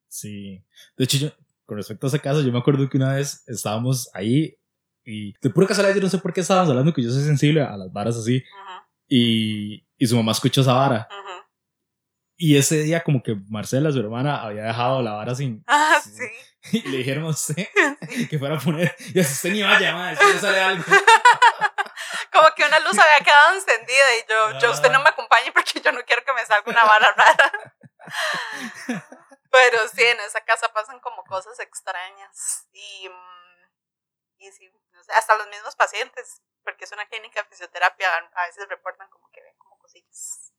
Sí, 0.08 0.66
de 0.98 1.04
hecho 1.04 1.18
yo, 1.18 1.30
con 1.66 1.78
respecto 1.78 2.08
a 2.08 2.10
ese 2.10 2.20
caso, 2.20 2.42
yo 2.42 2.52
me 2.52 2.60
acuerdo 2.60 2.90
que 2.90 2.98
una 2.98 3.14
vez 3.16 3.44
estábamos 3.48 4.10
ahí 4.14 4.58
y 5.04 5.34
de 5.40 5.50
pura 5.50 5.68
casualidad 5.68 5.96
yo 5.96 6.02
no 6.02 6.10
sé 6.10 6.18
por 6.18 6.34
qué 6.34 6.42
estábamos 6.42 6.70
hablando, 6.70 6.94
que 6.94 7.02
yo 7.02 7.10
soy 7.10 7.24
sensible 7.24 7.62
a 7.62 7.78
las 7.78 7.92
varas 7.94 8.18
así, 8.18 8.44
y, 9.08 9.88
y, 9.98 10.06
su 10.06 10.18
mamá 10.18 10.34
escuchó 10.34 10.62
esa 10.62 10.74
vara. 10.74 11.08
Y 12.36 12.58
ese 12.58 12.84
día 12.84 13.04
como 13.04 13.24
que 13.24 13.36
Marcela, 13.48 13.92
su 13.92 14.00
hermana, 14.00 14.44
había 14.44 14.64
dejado 14.64 15.02
la 15.02 15.14
vara 15.14 15.34
sin... 15.34 15.64
Ah, 15.68 16.00
sí. 16.04 16.24
Y 16.74 16.82
le 16.90 16.98
dijeron 16.98 17.24
a 17.24 17.30
usted 17.30 17.66
que 18.30 18.38
fuera 18.38 18.58
a 18.58 18.60
poner... 18.60 18.94
Y 19.14 19.20
así 19.20 19.32
usted 19.32 19.52
ni 19.54 19.62
vaya, 19.62 19.94
madre, 19.94 20.18
si 20.34 20.40
sale 20.40 20.60
algo. 20.60 20.84
como 22.38 22.56
que 22.56 22.64
una 22.66 22.80
luz 22.80 22.98
había 22.98 23.26
quedado 23.26 23.54
encendida 23.56 24.16
y 24.16 24.26
yo, 24.30 24.60
yo, 24.60 24.72
usted 24.72 24.92
no 24.92 25.02
me 25.02 25.10
acompañe 25.10 25.52
porque 25.52 25.82
yo 25.82 25.92
no 25.92 26.04
quiero 26.06 26.24
que 26.24 26.34
me 26.34 26.46
salga 26.46 26.70
una 26.72 26.84
vara 26.84 27.12
rara. 27.14 27.52
Pero 29.52 29.88
sí, 29.88 30.04
en 30.04 30.20
esa 30.20 30.42
casa 30.42 30.72
pasan 30.74 31.00
como 31.00 31.24
cosas 31.26 31.60
extrañas. 31.60 32.68
Y, 32.74 33.10
mm, 33.10 33.70
y 34.38 34.52
sí, 34.52 34.72
hasta 35.16 35.38
los 35.38 35.48
mismos 35.48 35.76
pacientes, 35.76 36.42
porque 36.64 36.86
es 36.86 36.92
una 36.92 37.08
clínica 37.08 37.42
de 37.42 37.50
fisioterapia, 37.50 38.30
a 38.36 38.46
veces 38.46 38.68
reportan 38.68 39.10
como 39.10 39.30
que 39.32 39.42
ven 39.42 39.56
como 39.58 39.78
cosillas 39.80 40.52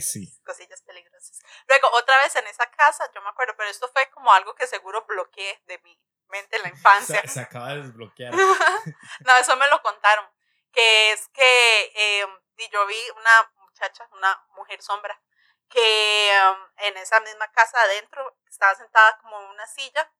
sí. 0.00 0.38
Cosillas 0.44 0.82
peligrosas. 0.82 1.40
Luego, 1.66 1.88
otra 1.94 2.16
vez 2.18 2.34
en 2.36 2.46
esa 2.46 2.70
casa, 2.70 3.10
yo 3.14 3.22
me 3.22 3.28
acuerdo, 3.30 3.54
pero 3.56 3.70
esto 3.70 3.88
fue 3.88 4.08
como 4.10 4.32
algo 4.32 4.54
que 4.54 4.66
seguro 4.66 5.04
bloqueé 5.06 5.62
de 5.66 5.78
mi 5.78 5.98
mente 6.28 6.56
en 6.56 6.62
la 6.62 6.68
infancia. 6.76 7.22
se, 7.26 7.40
acaba 7.40 7.74
de 7.74 7.82
desbloquear. 7.82 8.34
no, 9.20 9.36
eso 9.36 9.56
me 9.56 9.68
lo 9.68 9.82
contaron. 9.82 10.26
Que 10.72 11.12
es 11.12 11.28
que 11.28 11.92
em, 11.94 12.30
yo 12.70 12.86
vi 12.86 13.10
una 13.10 13.52
muchacha, 13.56 14.08
una 14.12 14.44
mujer 14.50 14.82
sombra, 14.82 15.20
que 15.68 16.30
en 16.78 16.96
esa 16.96 17.20
misma 17.20 17.50
casa 17.52 17.80
adentro 17.82 18.36
estaba 18.48 18.74
sentada 18.74 19.18
como 19.18 19.40
en 19.40 19.48
una 19.50 19.66
silla 19.66 20.10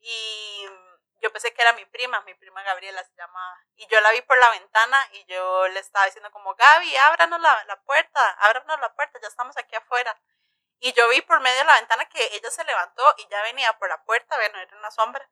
y 0.00 0.66
yo 1.20 1.32
pensé 1.32 1.52
que 1.52 1.62
era 1.62 1.72
mi 1.72 1.84
prima, 1.86 2.20
mi 2.22 2.34
prima 2.34 2.62
Gabriela 2.62 3.02
se 3.04 3.14
llamaba. 3.14 3.58
Y 3.76 3.86
yo 3.88 4.00
la 4.00 4.12
vi 4.12 4.22
por 4.22 4.38
la 4.38 4.50
ventana 4.50 5.08
y 5.12 5.24
yo 5.26 5.68
le 5.68 5.80
estaba 5.80 6.06
diciendo 6.06 6.30
como, 6.30 6.54
Gaby, 6.54 6.96
ábranos 6.96 7.40
la, 7.40 7.64
la 7.64 7.80
puerta, 7.82 8.30
ábranos 8.38 8.80
la 8.80 8.94
puerta, 8.94 9.18
ya 9.20 9.28
estamos 9.28 9.56
aquí 9.56 9.74
afuera. 9.74 10.16
Y 10.80 10.92
yo 10.92 11.08
vi 11.08 11.20
por 11.22 11.40
medio 11.40 11.58
de 11.58 11.64
la 11.64 11.74
ventana 11.74 12.08
que 12.08 12.24
ella 12.34 12.50
se 12.50 12.64
levantó 12.64 13.02
y 13.18 13.26
ya 13.28 13.42
venía 13.42 13.72
por 13.78 13.88
la 13.88 14.02
puerta, 14.04 14.36
bueno, 14.36 14.58
era 14.60 14.76
una 14.76 14.90
sombra. 14.90 15.28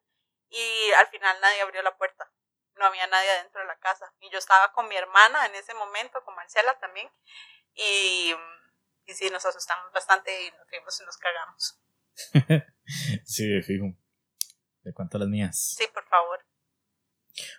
Y 0.49 0.93
al 0.93 1.07
final 1.09 1.41
nadie 1.41 1.63
abrió 1.63 1.83
la 1.83 1.97
puerta. 1.97 2.29
No 2.77 2.87
había 2.87 3.07
nadie 3.07 3.31
dentro 3.43 3.61
de 3.61 3.67
la 3.67 3.79
casa. 3.79 4.13
Y 4.21 4.31
yo 4.31 4.39
estaba 4.39 4.73
con 4.73 4.89
mi 4.89 4.97
hermana 4.97 5.47
en 5.47 5.55
ese 5.55 5.75
momento, 5.75 6.23
con 6.25 6.35
Marcela 6.35 6.79
también. 6.79 7.09
Y, 7.75 8.35
y 9.07 9.15
sí, 9.15 9.29
nos 9.31 9.45
asustamos 9.45 9.93
bastante 9.93 10.31
y 10.47 10.51
nos 10.51 10.69
fuimos 10.69 11.01
y 11.01 11.05
nos 11.05 11.17
cagamos. 11.17 11.81
sí, 13.25 13.63
fijo. 13.63 13.87
¿De 14.83 14.93
cuánto 14.93 15.19
las 15.19 15.29
mías? 15.29 15.75
Sí, 15.77 15.85
por 15.93 16.07
favor. 16.07 16.45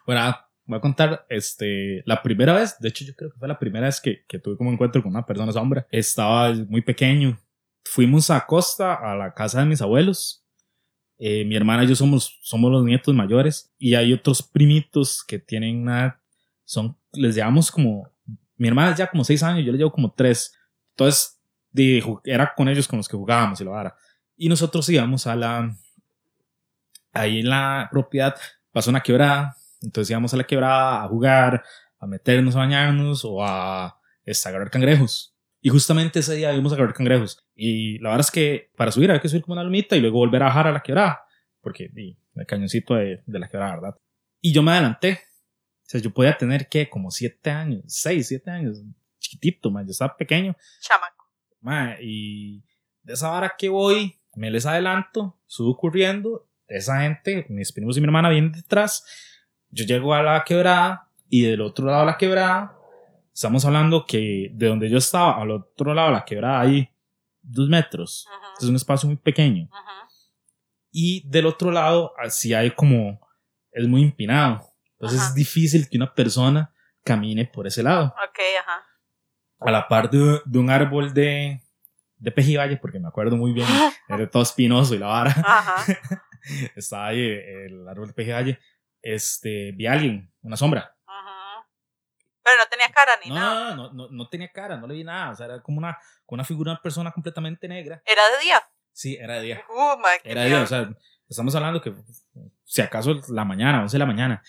Bueno, 0.06 0.22
ah, 0.22 0.50
voy 0.66 0.78
a 0.78 0.82
contar 0.82 1.26
este, 1.30 2.04
la 2.06 2.22
primera 2.22 2.54
vez, 2.54 2.80
de 2.80 2.90
hecho 2.90 3.06
yo 3.06 3.14
creo 3.16 3.32
que 3.32 3.40
fue 3.40 3.48
la 3.48 3.60
primera 3.60 3.88
vez 3.88 4.00
que, 4.02 4.26
que 4.26 4.40
tuve 4.40 4.58
como 4.58 4.72
encuentro 4.72 5.02
con 5.02 5.12
una 5.12 5.26
persona 5.26 5.52
sombra. 5.52 5.88
Estaba 5.92 6.54
muy 6.54 6.82
pequeño. 6.82 7.38
Fuimos 7.86 8.30
a 8.30 8.46
Costa, 8.46 8.94
a 8.94 9.16
la 9.16 9.34
casa 9.34 9.60
de 9.60 9.66
mis 9.66 9.82
abuelos. 9.82 10.47
Eh, 11.20 11.46
mi 11.46 11.56
hermana 11.56 11.84
y 11.84 11.88
yo 11.88 11.96
somos, 11.96 12.38
somos 12.42 12.72
los 12.72 12.84
nietos 12.84 13.14
mayores 13.14 13.72
y 13.80 13.96
hay 13.96 14.14
otros 14.14 14.44
primitos 14.44 15.24
que 15.24 15.40
tienen 15.40 15.82
una, 15.82 16.22
son, 16.64 16.96
les 17.14 17.36
llevamos 17.36 17.72
como, 17.72 18.10
mi 18.56 18.68
hermana 18.68 18.96
ya 18.96 19.08
como 19.08 19.24
seis 19.24 19.42
años, 19.44 19.66
yo 19.66 19.72
le 19.72 19.78
llevo 19.78 19.92
como 19.92 20.12
tres. 20.12 20.54
Entonces, 20.92 21.40
era 22.24 22.54
con 22.56 22.70
ellos 22.70 22.88
con 22.88 22.98
los 22.98 23.08
que 23.08 23.18
jugábamos 23.18 23.62
y 23.62 23.64
lo 23.64 23.80
era. 23.80 23.96
Y 24.36 24.50
nosotros 24.50 24.88
íbamos 24.90 25.28
a 25.28 25.36
la, 25.36 25.76
ahí 27.14 27.40
en 27.40 27.50
la 27.50 27.88
propiedad 27.92 28.36
pasó 28.78 28.92
una 28.92 29.02
quebrada, 29.02 29.56
entonces 29.82 30.12
íbamos 30.12 30.34
a 30.36 30.38
la 30.38 30.44
quebrada 30.44 31.04
a 31.04 31.08
jugar, 31.08 31.64
a 32.00 32.06
meternos 32.06 32.56
a 32.56 32.60
bañarnos 32.60 33.26
o 33.26 33.44
a 33.44 34.00
este, 34.24 34.48
agarrar 34.50 34.70
cangrejos. 34.70 35.36
Y 35.68 35.70
justamente 35.70 36.20
ese 36.20 36.34
día 36.34 36.54
íbamos 36.54 36.72
a 36.72 36.76
agarrar 36.76 36.94
cangrejos. 36.94 37.46
Y 37.54 38.00
la 38.00 38.12
verdad 38.12 38.26
es 38.26 38.32
que 38.32 38.72
para 38.78 38.90
subir 38.90 39.10
había 39.10 39.22
que 39.22 39.28
subir 39.28 39.44
como 39.44 39.52
una 39.52 39.66
lomita 39.66 39.98
y 39.98 40.00
luego 40.00 40.20
volver 40.20 40.42
a 40.42 40.46
bajar 40.46 40.68
a 40.68 40.72
la 40.72 40.80
quebrada, 40.80 41.26
porque 41.60 41.92
el 41.94 42.46
cañoncito 42.46 42.96
de, 42.96 43.22
de 43.26 43.38
la 43.38 43.50
quebrada, 43.50 43.76
¿verdad? 43.76 43.96
Y 44.40 44.54
yo 44.54 44.64
me 44.64 44.72
adelanté. 44.72 45.20
O 45.82 45.90
sea, 45.90 46.00
yo 46.00 46.14
podía 46.14 46.38
tener 46.38 46.70
que 46.70 46.88
como 46.88 47.12
siete 47.12 47.50
años, 47.50 47.84
seis, 47.86 48.30
siete 48.30 48.50
años, 48.50 48.82
chiquitito, 49.20 49.70
man. 49.70 49.86
yo 49.86 49.92
estaba 49.92 50.16
pequeño. 50.16 50.56
Chamaco. 50.80 51.26
Man, 51.60 51.98
y 52.00 52.64
de 53.04 53.12
esa 53.12 53.34
hora 53.34 53.54
que 53.58 53.68
voy, 53.68 54.22
me 54.36 54.50
les 54.50 54.66
adelanto, 54.66 55.38
subo 55.48 55.76
corriendo 55.76 56.48
esa 56.70 57.02
gente, 57.02 57.46
mis 57.50 57.74
primos 57.74 57.98
y 57.98 58.00
mi 58.00 58.06
hermana 58.06 58.30
vienen 58.30 58.54
detrás, 58.54 59.04
yo 59.70 59.84
llego 59.84 60.14
a 60.14 60.24
la 60.24 60.46
quebrada 60.46 61.10
y 61.28 61.42
del 61.42 61.60
otro 61.60 61.88
lado 61.88 62.00
de 62.00 62.06
la 62.06 62.18
quebrada, 62.18 62.77
estamos 63.38 63.64
hablando 63.66 64.04
que 64.08 64.50
de 64.52 64.68
donde 64.68 64.90
yo 64.90 64.98
estaba, 64.98 65.40
al 65.40 65.52
otro 65.52 65.94
lado 65.94 66.08
de 66.08 66.16
la 66.16 66.26
quebrada 66.26 66.62
hay 66.62 66.90
dos 67.40 67.70
metros, 67.70 68.28
es 68.60 68.68
un 68.68 68.76
espacio 68.76 69.08
muy 69.08 69.18
pequeño. 69.18 69.70
Y 70.92 71.30
del 71.30 71.46
otro 71.46 71.70
lado, 71.70 72.14
así 72.18 72.56
hay 72.56 72.72
como, 72.72 73.20
es 73.72 73.88
muy 73.88 74.02
empinado, 74.02 74.68
entonces 74.94 75.22
es 75.22 75.36
difícil 75.36 75.88
que 75.88 75.98
una 75.98 76.12
persona 76.16 76.74
camine 77.04 77.46
por 77.46 77.68
ese 77.68 77.84
lado. 77.84 78.08
Ok, 78.08 78.40
ajá. 78.60 78.84
A 79.60 79.72
la 79.72 79.88
par 79.88 80.10
de, 80.10 80.42
de 80.44 80.58
un 80.60 80.72
árbol 80.72 81.14
de, 81.14 81.62
de 82.16 82.32
pejibaye, 82.32 82.78
porque 82.78 83.00
me 83.00 83.08
acuerdo 83.08 83.38
muy 83.38 83.54
bien, 83.54 83.68
era 84.10 84.28
todo 84.28 84.42
espinoso 84.42 84.96
y 84.96 84.98
la 84.98 85.08
vara. 85.08 85.36
Ajá. 85.46 85.86
estaba 86.76 87.08
ahí 87.08 87.22
el 87.22 87.88
árbol 87.88 88.08
de 88.08 88.14
peje 88.14 88.60
este, 89.04 89.74
vi 89.74 89.86
a 89.86 89.92
alguien, 89.92 90.34
una 90.42 90.58
sombra. 90.58 90.97
Pero 92.48 92.60
no 92.60 92.66
tenía 92.70 92.90
cara 92.90 93.12
ni 93.22 93.30
no, 93.30 93.36
nada. 93.36 93.76
No, 93.76 93.92
no, 93.92 94.08
no, 94.10 94.30
tenía 94.30 94.50
cara, 94.50 94.78
no 94.78 94.88
le 94.88 94.94
vi 94.94 95.04
nada. 95.04 95.32
O 95.32 95.36
sea, 95.36 95.48
era 95.48 95.62
como 95.62 95.80
una, 95.80 95.98
una 96.28 96.46
figura 96.46 96.72
una 96.72 96.82
persona 96.82 97.12
completamente 97.12 97.68
negra. 97.68 98.02
¿Era 98.06 98.22
de 98.30 98.44
día? 98.44 98.64
Sí, 98.94 99.18
era 99.20 99.34
de 99.34 99.42
día. 99.42 99.66
Oh, 99.70 100.02
era 100.24 100.44
de 100.44 100.48
día, 100.48 100.62
o 100.62 100.66
sea, 100.66 100.90
estamos 101.28 101.54
hablando 101.56 101.82
que 101.82 101.94
si 102.64 102.82
acaso 102.82 103.20
la 103.28 103.44
mañana, 103.44 103.82
11 103.82 103.96
de 103.96 104.00
la 104.00 104.06
mañana. 104.06 104.44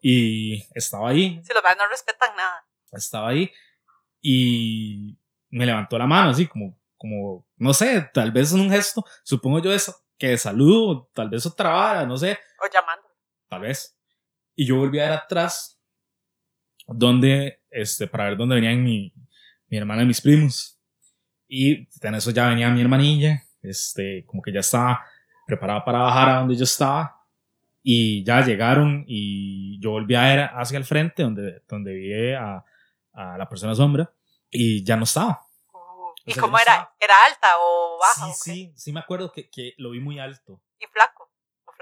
Y 0.00 0.64
estaba 0.74 1.10
ahí. 1.10 1.42
Si 1.44 1.52
los 1.52 1.62
padres 1.62 1.78
no 1.82 1.88
respetan 1.90 2.34
nada. 2.34 2.66
Estaba 2.92 3.28
ahí 3.28 3.52
y 4.22 5.18
me 5.50 5.66
levantó 5.66 5.98
la 5.98 6.06
mano 6.06 6.30
así 6.30 6.46
como, 6.46 6.80
como, 6.96 7.46
no 7.58 7.74
sé, 7.74 8.10
tal 8.14 8.32
vez 8.32 8.54
en 8.54 8.60
un 8.60 8.70
gesto, 8.70 9.04
supongo 9.22 9.58
yo 9.58 9.70
eso, 9.70 9.94
que 10.16 10.38
saludo, 10.38 11.10
tal 11.12 11.28
vez 11.28 11.44
otra 11.44 11.68
vara, 11.70 12.06
no 12.06 12.16
sé. 12.16 12.38
O 12.58 12.72
llamando. 12.72 13.06
Tal 13.50 13.60
vez. 13.60 14.00
Y 14.56 14.66
yo 14.66 14.76
volví 14.76 14.98
a 14.98 15.10
ver 15.10 15.12
atrás, 15.12 15.73
donde, 16.86 17.60
este, 17.70 18.06
para 18.06 18.24
ver 18.24 18.36
dónde 18.36 18.56
venían 18.56 18.82
mi, 18.82 19.12
mi 19.68 19.76
hermana 19.76 20.02
y 20.02 20.06
mis 20.06 20.20
primos. 20.20 20.78
Y 21.48 21.88
en 22.02 22.14
eso 22.14 22.30
ya 22.30 22.48
venía 22.48 22.70
mi 22.70 22.80
hermanilla, 22.80 23.42
este, 23.62 24.24
como 24.26 24.42
que 24.42 24.52
ya 24.52 24.60
estaba 24.60 25.04
preparada 25.46 25.84
para 25.84 25.98
bajar 26.00 26.28
a 26.28 26.38
donde 26.38 26.56
yo 26.56 26.64
estaba. 26.64 27.20
Y 27.82 28.24
ya 28.24 28.40
llegaron 28.40 29.04
y 29.06 29.78
yo 29.80 29.90
volví 29.90 30.14
a 30.14 30.22
ver 30.22 30.50
hacia 30.54 30.78
el 30.78 30.84
frente, 30.84 31.22
donde, 31.22 31.62
donde 31.68 31.92
vi 31.92 32.32
a, 32.32 32.64
a 33.12 33.38
la 33.38 33.48
persona 33.48 33.74
sombra, 33.74 34.10
y 34.50 34.82
ya 34.82 34.96
no 34.96 35.04
estaba. 35.04 35.44
¿Y 36.26 36.34
cómo 36.34 36.58
era? 36.58 36.90
¿Era 36.98 37.14
alta 37.26 37.48
o 37.58 37.98
baja? 37.98 38.32
Sí, 38.32 38.52
sí, 38.52 38.72
sí 38.76 38.92
me 38.92 39.00
acuerdo 39.00 39.30
que, 39.30 39.50
que, 39.50 39.74
lo 39.76 39.90
vi 39.90 40.00
muy 40.00 40.18
alto. 40.18 40.62
¿Y 40.78 40.86
flaco? 40.86 41.13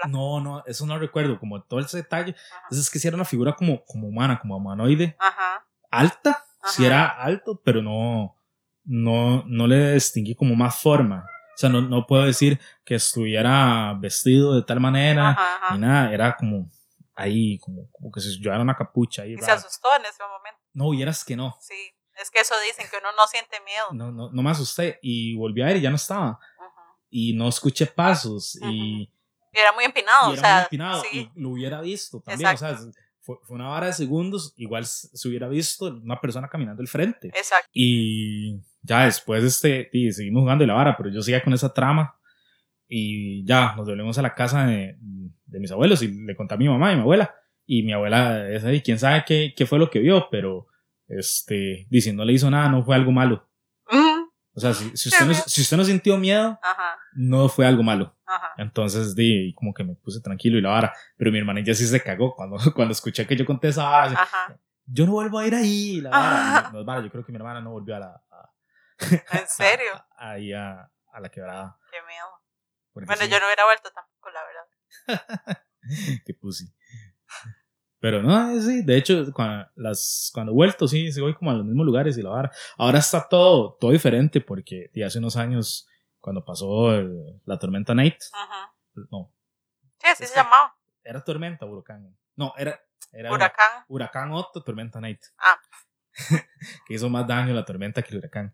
No, 0.07 0.39
no, 0.39 0.63
eso 0.65 0.85
no 0.85 0.97
recuerdo, 0.97 1.39
como 1.39 1.61
todo 1.63 1.79
ese 1.79 1.97
detalle. 1.97 2.35
Entonces 2.63 2.85
es 2.85 2.89
que 2.89 2.99
si 2.99 3.07
era 3.07 3.15
una 3.15 3.25
figura 3.25 3.53
como, 3.53 3.83
como 3.85 4.07
humana, 4.07 4.39
como 4.39 4.57
humanoide. 4.57 5.15
Ajá. 5.19 5.65
Alta, 5.89 6.45
si 6.65 6.85
era 6.85 7.07
alto, 7.07 7.61
pero 7.63 7.81
no, 7.81 8.35
no, 8.83 9.43
no 9.45 9.67
le 9.67 9.93
distinguí 9.93 10.35
como 10.35 10.55
más 10.55 10.81
forma. 10.81 11.25
O 11.53 11.57
sea, 11.57 11.69
no, 11.69 11.81
no 11.81 12.07
puedo 12.07 12.23
decir 12.23 12.59
que 12.83 12.95
estuviera 12.95 13.93
vestido 13.99 14.55
de 14.55 14.63
tal 14.63 14.79
manera, 14.79 15.37
ni 15.71 15.77
nada, 15.79 16.11
era 16.11 16.35
como 16.35 16.67
ahí, 17.15 17.59
como, 17.59 17.89
como 17.91 18.11
que 18.11 18.21
se 18.21 18.29
llevara 18.39 18.63
una 18.63 18.75
capucha 18.75 19.21
ahí. 19.21 19.33
¿Y 19.33 19.37
se 19.37 19.51
asustó 19.51 19.95
en 19.95 20.05
ese 20.05 20.23
momento? 20.23 20.59
No, 20.73 20.89
vieras 20.89 21.23
que 21.23 21.35
no. 21.35 21.55
Sí. 21.61 21.93
Es 22.21 22.29
que 22.29 22.39
eso 22.39 22.53
dicen, 22.65 22.85
que 22.89 22.97
uno 22.97 23.09
no 23.17 23.25
siente 23.27 23.59
miedo. 23.61 23.87
No, 23.91 24.11
no, 24.11 24.31
no 24.31 24.41
me 24.43 24.51
asusté 24.51 24.99
y 25.01 25.35
volví 25.35 25.61
a 25.61 25.65
ver 25.65 25.77
y 25.77 25.81
ya 25.81 25.89
no 25.89 25.95
estaba. 25.95 26.39
Y 27.09 27.33
no 27.33 27.47
escuché 27.47 27.85
pasos 27.85 28.57
y... 28.61 29.11
era 29.53 29.71
muy 29.73 29.83
empinado, 29.83 30.33
y 30.33 30.37
era 30.37 30.41
o 30.41 30.43
sea, 30.43 30.55
muy 30.55 30.63
empinado 30.63 31.03
y 31.11 31.29
lo 31.35 31.49
hubiera 31.49 31.81
visto 31.81 32.21
también, 32.21 32.49
o 32.53 32.57
sea, 32.57 32.77
fue, 33.21 33.37
fue, 33.43 33.55
una 33.55 33.69
vara 33.69 33.87
de 33.87 33.93
segundos, 33.93 34.53
igual 34.57 34.85
se 34.85 35.27
hubiera 35.27 35.47
visto 35.47 35.85
una 35.85 36.19
persona 36.19 36.49
caminando 36.49 36.81
al 36.81 36.87
frente. 36.87 37.27
Exacto. 37.29 37.69
Y 37.71 38.59
ya 38.81 39.05
después 39.05 39.43
este, 39.43 39.89
y 39.93 40.11
seguimos 40.11 40.41
jugando 40.41 40.65
la 40.65 40.73
vara, 40.73 40.97
pero 40.97 41.09
yo 41.09 41.21
seguía 41.21 41.43
con 41.43 41.53
esa 41.53 41.73
trama 41.73 42.19
y 42.87 43.45
ya 43.45 43.75
nos 43.75 43.87
volvemos 43.87 44.17
a 44.17 44.21
la 44.21 44.35
casa 44.35 44.65
de, 44.65 44.97
de 45.45 45.59
mis 45.59 45.71
abuelos 45.71 46.01
y 46.01 46.09
le 46.09 46.35
conté 46.35 46.55
a 46.55 46.57
mi 46.57 46.67
mamá 46.67 46.91
y 46.91 46.95
mi 46.95 47.01
abuela. 47.01 47.33
Y 47.65 47.83
mi 47.83 47.93
abuela 47.93 48.49
es 48.49 48.65
ahí, 48.65 48.81
quién 48.81 48.99
sabe 48.99 49.23
qué, 49.25 49.53
qué 49.55 49.65
fue 49.65 49.79
lo 49.79 49.89
que 49.89 49.99
vio, 49.99 50.27
pero 50.29 50.67
este, 51.07 51.87
diciendo 51.89 52.23
no 52.23 52.25
le 52.27 52.33
hizo 52.33 52.49
nada, 52.51 52.67
no 52.69 52.83
fue 52.83 52.95
algo 52.95 53.11
malo. 53.11 53.47
O 54.55 54.59
sea, 54.59 54.73
si, 54.73 54.95
si, 54.95 55.09
usted 55.09 55.25
no, 55.25 55.33
si, 55.33 55.61
usted 55.61 55.77
no, 55.77 55.83
sintió 55.83 56.15
miedo, 56.17 56.59
no 57.13 57.49
fue 57.49 57.65
algo 57.65 57.81
malo. 57.81 58.15
Entonces, 58.57 59.15
di, 59.15 59.53
como 59.55 59.73
que 59.73 59.83
me 59.83 59.95
puse 59.95 60.21
tranquilo 60.21 60.57
y 60.57 60.61
la 60.61 60.69
vara. 60.69 60.93
Pero 61.17 61.31
mi 61.31 61.39
hermana 61.39 61.61
ya 61.61 61.73
sí 61.73 61.87
se 61.87 62.01
cagó 62.01 62.35
cuando, 62.35 62.57
cuando 62.75 62.91
escuché 62.91 63.25
que 63.25 63.35
yo 63.35 63.45
conté 63.45 63.69
esa 63.69 63.83
vara. 63.83 64.29
Yo 64.85 65.05
no 65.05 65.13
vuelvo 65.13 65.39
a 65.39 65.47
ir 65.47 65.55
ahí. 65.55 66.01
La 66.01 66.09
vara. 66.09 66.69
No, 66.71 66.85
vara. 66.85 67.01
Yo 67.01 67.09
creo 67.09 67.25
que 67.25 67.31
mi 67.31 67.37
hermana 67.37 67.61
no 67.61 67.71
volvió 67.71 67.95
a 67.95 67.99
la. 67.99 68.23
¿En 68.99 69.47
serio? 69.47 69.91
ahí 70.17 70.53
a, 70.53 70.89
a, 71.11 71.19
la 71.19 71.29
quebrada. 71.29 71.77
Qué 71.91 71.97
miedo. 72.07 73.07
bueno, 73.07 73.25
yo 73.25 73.39
no 73.39 73.45
hubiera 73.47 73.65
vuelto 73.65 73.89
tampoco, 73.91 74.29
la 74.29 74.41
verdad. 74.45 75.63
Qué 76.25 76.33
pussy. 76.33 76.73
Pero 78.03 78.21
no, 78.21 78.59
sí, 78.59 78.81
de 78.81 78.97
hecho, 78.97 79.31
cuando, 79.31 79.65
las, 79.75 80.29
cuando 80.33 80.51
he 80.51 80.55
vuelto, 80.55 80.89
sí, 80.89 81.09
sí 81.13 81.21
voy 81.21 81.33
como 81.35 81.51
a 81.51 81.53
los 81.53 81.65
mismos 81.65 81.85
lugares 81.85 82.17
y 82.17 82.21
la 82.21 82.31
vara. 82.31 82.51
Ahora 82.77 82.99
está 82.99 83.25
todo, 83.29 83.77
todo 83.79 83.91
diferente 83.91 84.41
porque 84.41 84.91
de 84.93 85.05
hace 85.05 85.19
unos 85.19 85.37
años, 85.37 85.87
cuando 86.19 86.43
pasó 86.43 86.91
la 87.45 87.57
tormenta 87.57 87.95
Nate, 87.95 88.17
Ajá. 88.33 88.73
no. 89.09 89.33
Sí, 89.99 90.07
así 90.09 90.25
se 90.25 90.35
llamaba. 90.35 90.75
Era 91.01 91.23
tormenta, 91.23 91.65
huracán. 91.65 92.13
No, 92.35 92.53
era, 92.57 92.77
era 93.13 93.31
huracán. 93.31 93.85
huracán 93.87 94.33
Otto, 94.33 94.61
tormenta 94.61 94.99
Nate. 94.99 95.21
Ah. 95.37 95.57
que 96.85 96.95
hizo 96.95 97.09
más 97.09 97.25
daño 97.25 97.53
la 97.53 97.63
tormenta 97.63 98.01
que 98.01 98.11
el 98.11 98.17
huracán. 98.17 98.53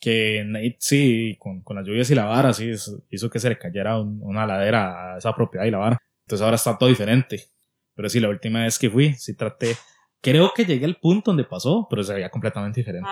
Que 0.00 0.42
Nate, 0.44 0.76
sí, 0.80 1.36
con, 1.38 1.62
con 1.62 1.76
las 1.76 1.86
lluvias 1.86 2.10
y 2.10 2.16
la 2.16 2.24
vara, 2.24 2.52
sí, 2.52 2.72
hizo 3.10 3.30
que 3.30 3.38
se 3.38 3.48
le 3.48 3.58
cayera 3.58 3.96
una 4.00 4.44
ladera 4.44 5.14
a 5.14 5.18
esa 5.18 5.32
propiedad 5.36 5.66
y 5.66 5.70
la 5.70 5.78
vara. 5.78 6.02
Entonces 6.24 6.44
ahora 6.44 6.56
está 6.56 6.76
todo 6.76 6.88
diferente 6.88 7.52
pero 7.98 8.08
sí, 8.08 8.20
la 8.20 8.28
última 8.28 8.62
vez 8.62 8.78
que 8.78 8.88
fui, 8.88 9.12
sí 9.14 9.34
traté. 9.34 9.76
Creo 10.20 10.52
que 10.54 10.64
llegué 10.64 10.84
al 10.84 11.00
punto 11.00 11.32
donde 11.32 11.42
pasó, 11.42 11.88
pero 11.90 12.04
se 12.04 12.14
veía 12.14 12.30
completamente 12.30 12.78
diferente. 12.78 13.10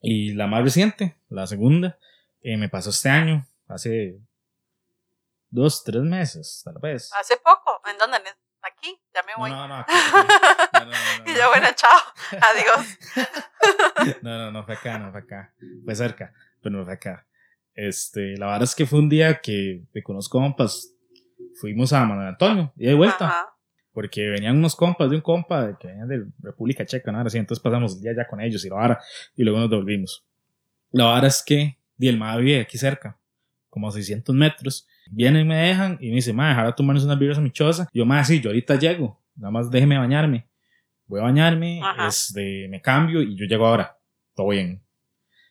Y 0.00 0.32
la 0.32 0.46
más 0.46 0.64
reciente, 0.64 1.18
la 1.28 1.46
segunda, 1.46 1.98
eh, 2.40 2.56
me 2.56 2.70
pasó 2.70 2.88
este 2.88 3.10
año, 3.10 3.46
hace 3.68 4.18
dos, 5.50 5.84
tres 5.84 6.00
meses, 6.00 6.62
tal 6.64 6.76
vez. 6.80 7.12
¿Hace 7.12 7.36
poco? 7.44 7.82
¿En 7.90 7.98
dónde? 7.98 8.16
aquí, 8.62 8.98
ya 9.12 9.22
me 9.22 9.34
voy. 9.36 9.50
No, 9.50 9.68
no, 9.68 9.76
no, 9.76 9.80
aquí. 9.80 9.92
No, 10.72 10.80
no, 10.80 10.86
no, 10.86 10.92
no, 10.92 11.30
y 11.30 11.32
no. 11.32 11.38
yo, 11.38 11.48
bueno, 11.50 11.68
chao, 11.76 12.00
adiós. 12.40 14.18
No, 14.22 14.38
no, 14.38 14.50
no 14.50 14.64
fue 14.64 14.76
acá, 14.76 14.98
no 14.98 15.10
fue 15.10 15.20
acá. 15.20 15.52
Fue 15.84 15.94
cerca, 15.94 16.32
pero 16.62 16.78
no 16.78 16.86
fue 16.86 16.94
acá. 16.94 17.26
Este, 17.74 18.38
la 18.38 18.46
verdad 18.46 18.62
es 18.62 18.74
que 18.74 18.86
fue 18.86 18.98
un 18.98 19.10
día 19.10 19.42
que 19.42 19.84
con 20.02 20.16
los 20.16 20.30
compas 20.30 20.88
fuimos 21.60 21.92
a 21.92 22.06
Manuel 22.06 22.28
Antonio 22.28 22.72
y 22.76 22.86
de 22.86 22.94
vuelta. 22.94 23.26
Ajá. 23.26 23.51
Porque 23.92 24.28
venían 24.28 24.56
unos 24.56 24.74
compas 24.74 25.10
de 25.10 25.16
un 25.16 25.22
compa 25.22 25.66
de- 25.66 25.76
que 25.78 25.88
venían 25.88 26.08
de 26.08 26.24
República 26.40 26.84
Checa, 26.86 27.12
¿no? 27.12 27.18
Ahora 27.18 27.30
sí, 27.30 27.38
entonces 27.38 27.62
pasamos 27.62 27.96
el 27.96 28.02
día 28.02 28.12
ya 28.16 28.26
con 28.26 28.40
ellos 28.40 28.64
y 28.64 28.68
la 28.68 28.76
vara, 28.76 29.00
y 29.36 29.42
luego 29.44 29.58
nos 29.60 29.68
devolvimos. 29.70 30.24
La 30.90 31.04
vara 31.06 31.28
es 31.28 31.42
que, 31.44 31.78
di 31.96 32.08
el 32.08 32.16
MAE 32.16 32.40
vive 32.40 32.60
aquí 32.60 32.78
cerca, 32.78 33.18
como 33.68 33.88
a 33.88 33.92
600 33.92 34.34
metros. 34.34 34.86
Vienen 35.10 35.42
y 35.42 35.48
me 35.48 35.56
dejan 35.56 35.98
y 36.00 36.08
me 36.08 36.16
dice, 36.16 36.32
MAE, 36.32 36.48
dejar 36.50 36.66
a 36.66 36.74
tomarnos 36.74 37.04
unas 37.04 37.18
birras 37.18 37.38
a 37.38 37.40
mi 37.42 37.50
choza. 37.50 37.86
Y 37.92 37.98
yo, 37.98 38.06
MAE, 38.06 38.24
sí, 38.24 38.40
yo 38.40 38.48
ahorita 38.50 38.76
llego, 38.78 39.20
nada 39.36 39.50
más 39.50 39.70
déjeme 39.70 39.98
bañarme. 39.98 40.48
Voy 41.06 41.20
a 41.20 41.24
bañarme, 41.24 41.80
Ajá. 41.82 42.08
este, 42.08 42.68
me 42.68 42.80
cambio 42.80 43.20
y 43.20 43.36
yo 43.36 43.44
llego 43.44 43.66
ahora. 43.66 43.98
Todo 44.34 44.48
bien. 44.48 44.82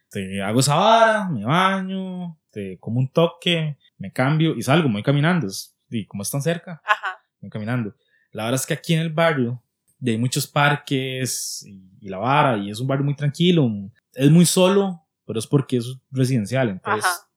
Te 0.10 0.42
hago 0.42 0.60
esa 0.60 0.76
vara, 0.76 1.30
me 1.30 1.46
baño, 1.46 2.38
te 2.50 2.78
como 2.80 3.00
un 3.00 3.08
toque, 3.10 3.78
me 3.98 4.12
cambio 4.12 4.56
y 4.56 4.62
salgo, 4.64 4.88
me 4.90 4.96
voy 4.96 5.04
caminando. 5.04 5.48
Es- 5.48 5.76
Y 5.90 6.06
como 6.06 6.24
están 6.24 6.42
cerca, 6.42 6.82
Ajá. 6.86 7.20
voy 7.40 7.50
caminando. 7.50 7.94
La 8.32 8.46
verdad 8.46 8.60
es 8.60 8.66
que 8.66 8.74
aquí 8.74 8.94
en 8.94 9.02
el 9.02 9.12
barrio 9.12 9.62
hay 10.06 10.18
muchos 10.18 10.48
parques 10.48 11.64
y, 11.66 11.82
y 12.02 12.10
la 12.10 12.18
vara 12.18 12.58
y 12.58 12.70
es 12.70 12.80
un 12.80 12.88
barrio 12.88 13.06
muy 13.06 13.16
tranquilo. 13.16 13.70
Es 14.14 14.30
muy 14.30 14.46
solo, 14.46 15.06
pero 15.26 15.40
es 15.40 15.48
porque 15.48 15.78
es 15.78 15.98
residencial. 16.12 16.70
Entonces, 16.70 17.28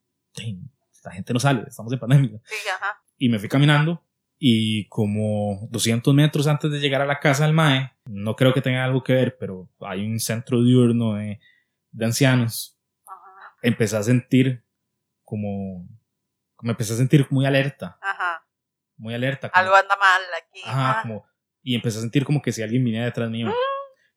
la 1.04 1.12
gente 1.12 1.32
no 1.32 1.40
sale, 1.40 1.64
estamos 1.66 1.92
en 1.92 1.98
pandemia. 1.98 2.40
Sí, 2.44 2.54
ajá. 2.74 3.02
Y 3.18 3.28
me 3.28 3.38
fui 3.38 3.48
caminando 3.48 4.02
y 4.38 4.88
como 4.88 5.68
200 5.70 6.12
metros 6.14 6.46
antes 6.46 6.70
de 6.70 6.80
llegar 6.80 7.00
a 7.00 7.06
la 7.06 7.20
casa 7.20 7.44
del 7.46 7.54
MAE, 7.54 7.92
no 8.06 8.34
creo 8.36 8.52
que 8.52 8.60
tenga 8.60 8.84
algo 8.84 9.02
que 9.02 9.12
ver, 9.12 9.36
pero 9.38 9.68
hay 9.80 10.04
un 10.04 10.18
centro 10.18 10.62
diurno 10.62 11.14
de, 11.14 11.40
de 11.92 12.04
ancianos. 12.04 12.76
Ajá. 13.06 13.56
Empecé 13.62 13.96
a 13.96 14.02
sentir 14.02 14.64
como... 15.24 15.86
Me 16.62 16.70
empecé 16.70 16.94
a 16.94 16.96
sentir 16.96 17.26
muy 17.30 17.44
alerta, 17.44 17.98
Ajá. 18.00 18.43
Muy 19.04 19.14
alerta. 19.14 19.50
como- 19.50 19.62
Algo 19.62 19.76
anda 19.76 19.96
mal 19.96 20.22
aquí. 20.42 20.62
Ajá, 20.64 20.90
Ajá. 20.90 21.02
como, 21.02 21.26
y 21.62 21.74
empecé 21.74 21.98
a 21.98 22.00
sentir 22.00 22.24
como 22.24 22.40
que 22.42 22.50
si 22.52 22.62
alguien 22.62 22.82
viniera 22.84 23.04
detrás 23.06 23.30
mío. 23.30 23.48
Mm. 23.48 23.52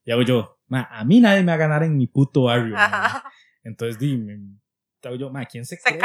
Y 0.05 0.11
hago 0.11 0.21
yo, 0.21 0.59
ma, 0.67 0.87
a 0.89 1.03
mí 1.03 1.19
nadie 1.19 1.41
me 1.41 1.47
va 1.51 1.53
a 1.55 1.57
ganar 1.57 1.83
en 1.83 1.97
mi 1.97 2.07
puto 2.07 2.43
barrio. 2.43 2.73
ma". 2.73 2.85
Ajá. 2.85 3.31
Entonces 3.63 3.99
dime, 3.99 4.39
hago 5.03 5.15
yo, 5.15 5.29
ma, 5.29 5.45
¿quién 5.45 5.65
se 5.65 5.75
Se 5.75 5.81
cree? 5.81 5.99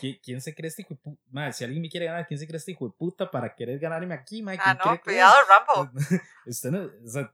"¿Qui- 0.00 0.20
¿Quién 0.22 0.40
se 0.40 0.54
cree 0.54 0.68
este 0.68 0.82
hijo 0.82 0.94
de 0.94 1.00
puta? 1.00 1.22
Ma, 1.30 1.52
si 1.52 1.64
alguien 1.64 1.80
me 1.82 1.88
quiere 1.88 2.06
ganar, 2.06 2.26
¿quién 2.26 2.38
se 2.38 2.46
cree 2.46 2.58
este 2.58 2.72
hijo 2.72 2.86
de 2.86 2.94
puta 2.98 3.30
para 3.30 3.54
querer 3.54 3.78
ganarme 3.78 4.12
aquí, 4.14 4.42
ma? 4.42 4.52
Ah, 4.58 4.76
¿Quién 4.76 4.94
no, 4.94 5.00
cuidado, 5.00 5.34
es?" 5.40 5.48
Rambo. 5.48 5.90
Usted 6.46 6.70
no, 6.70 6.82
o 7.04 7.08
sea, 7.08 7.32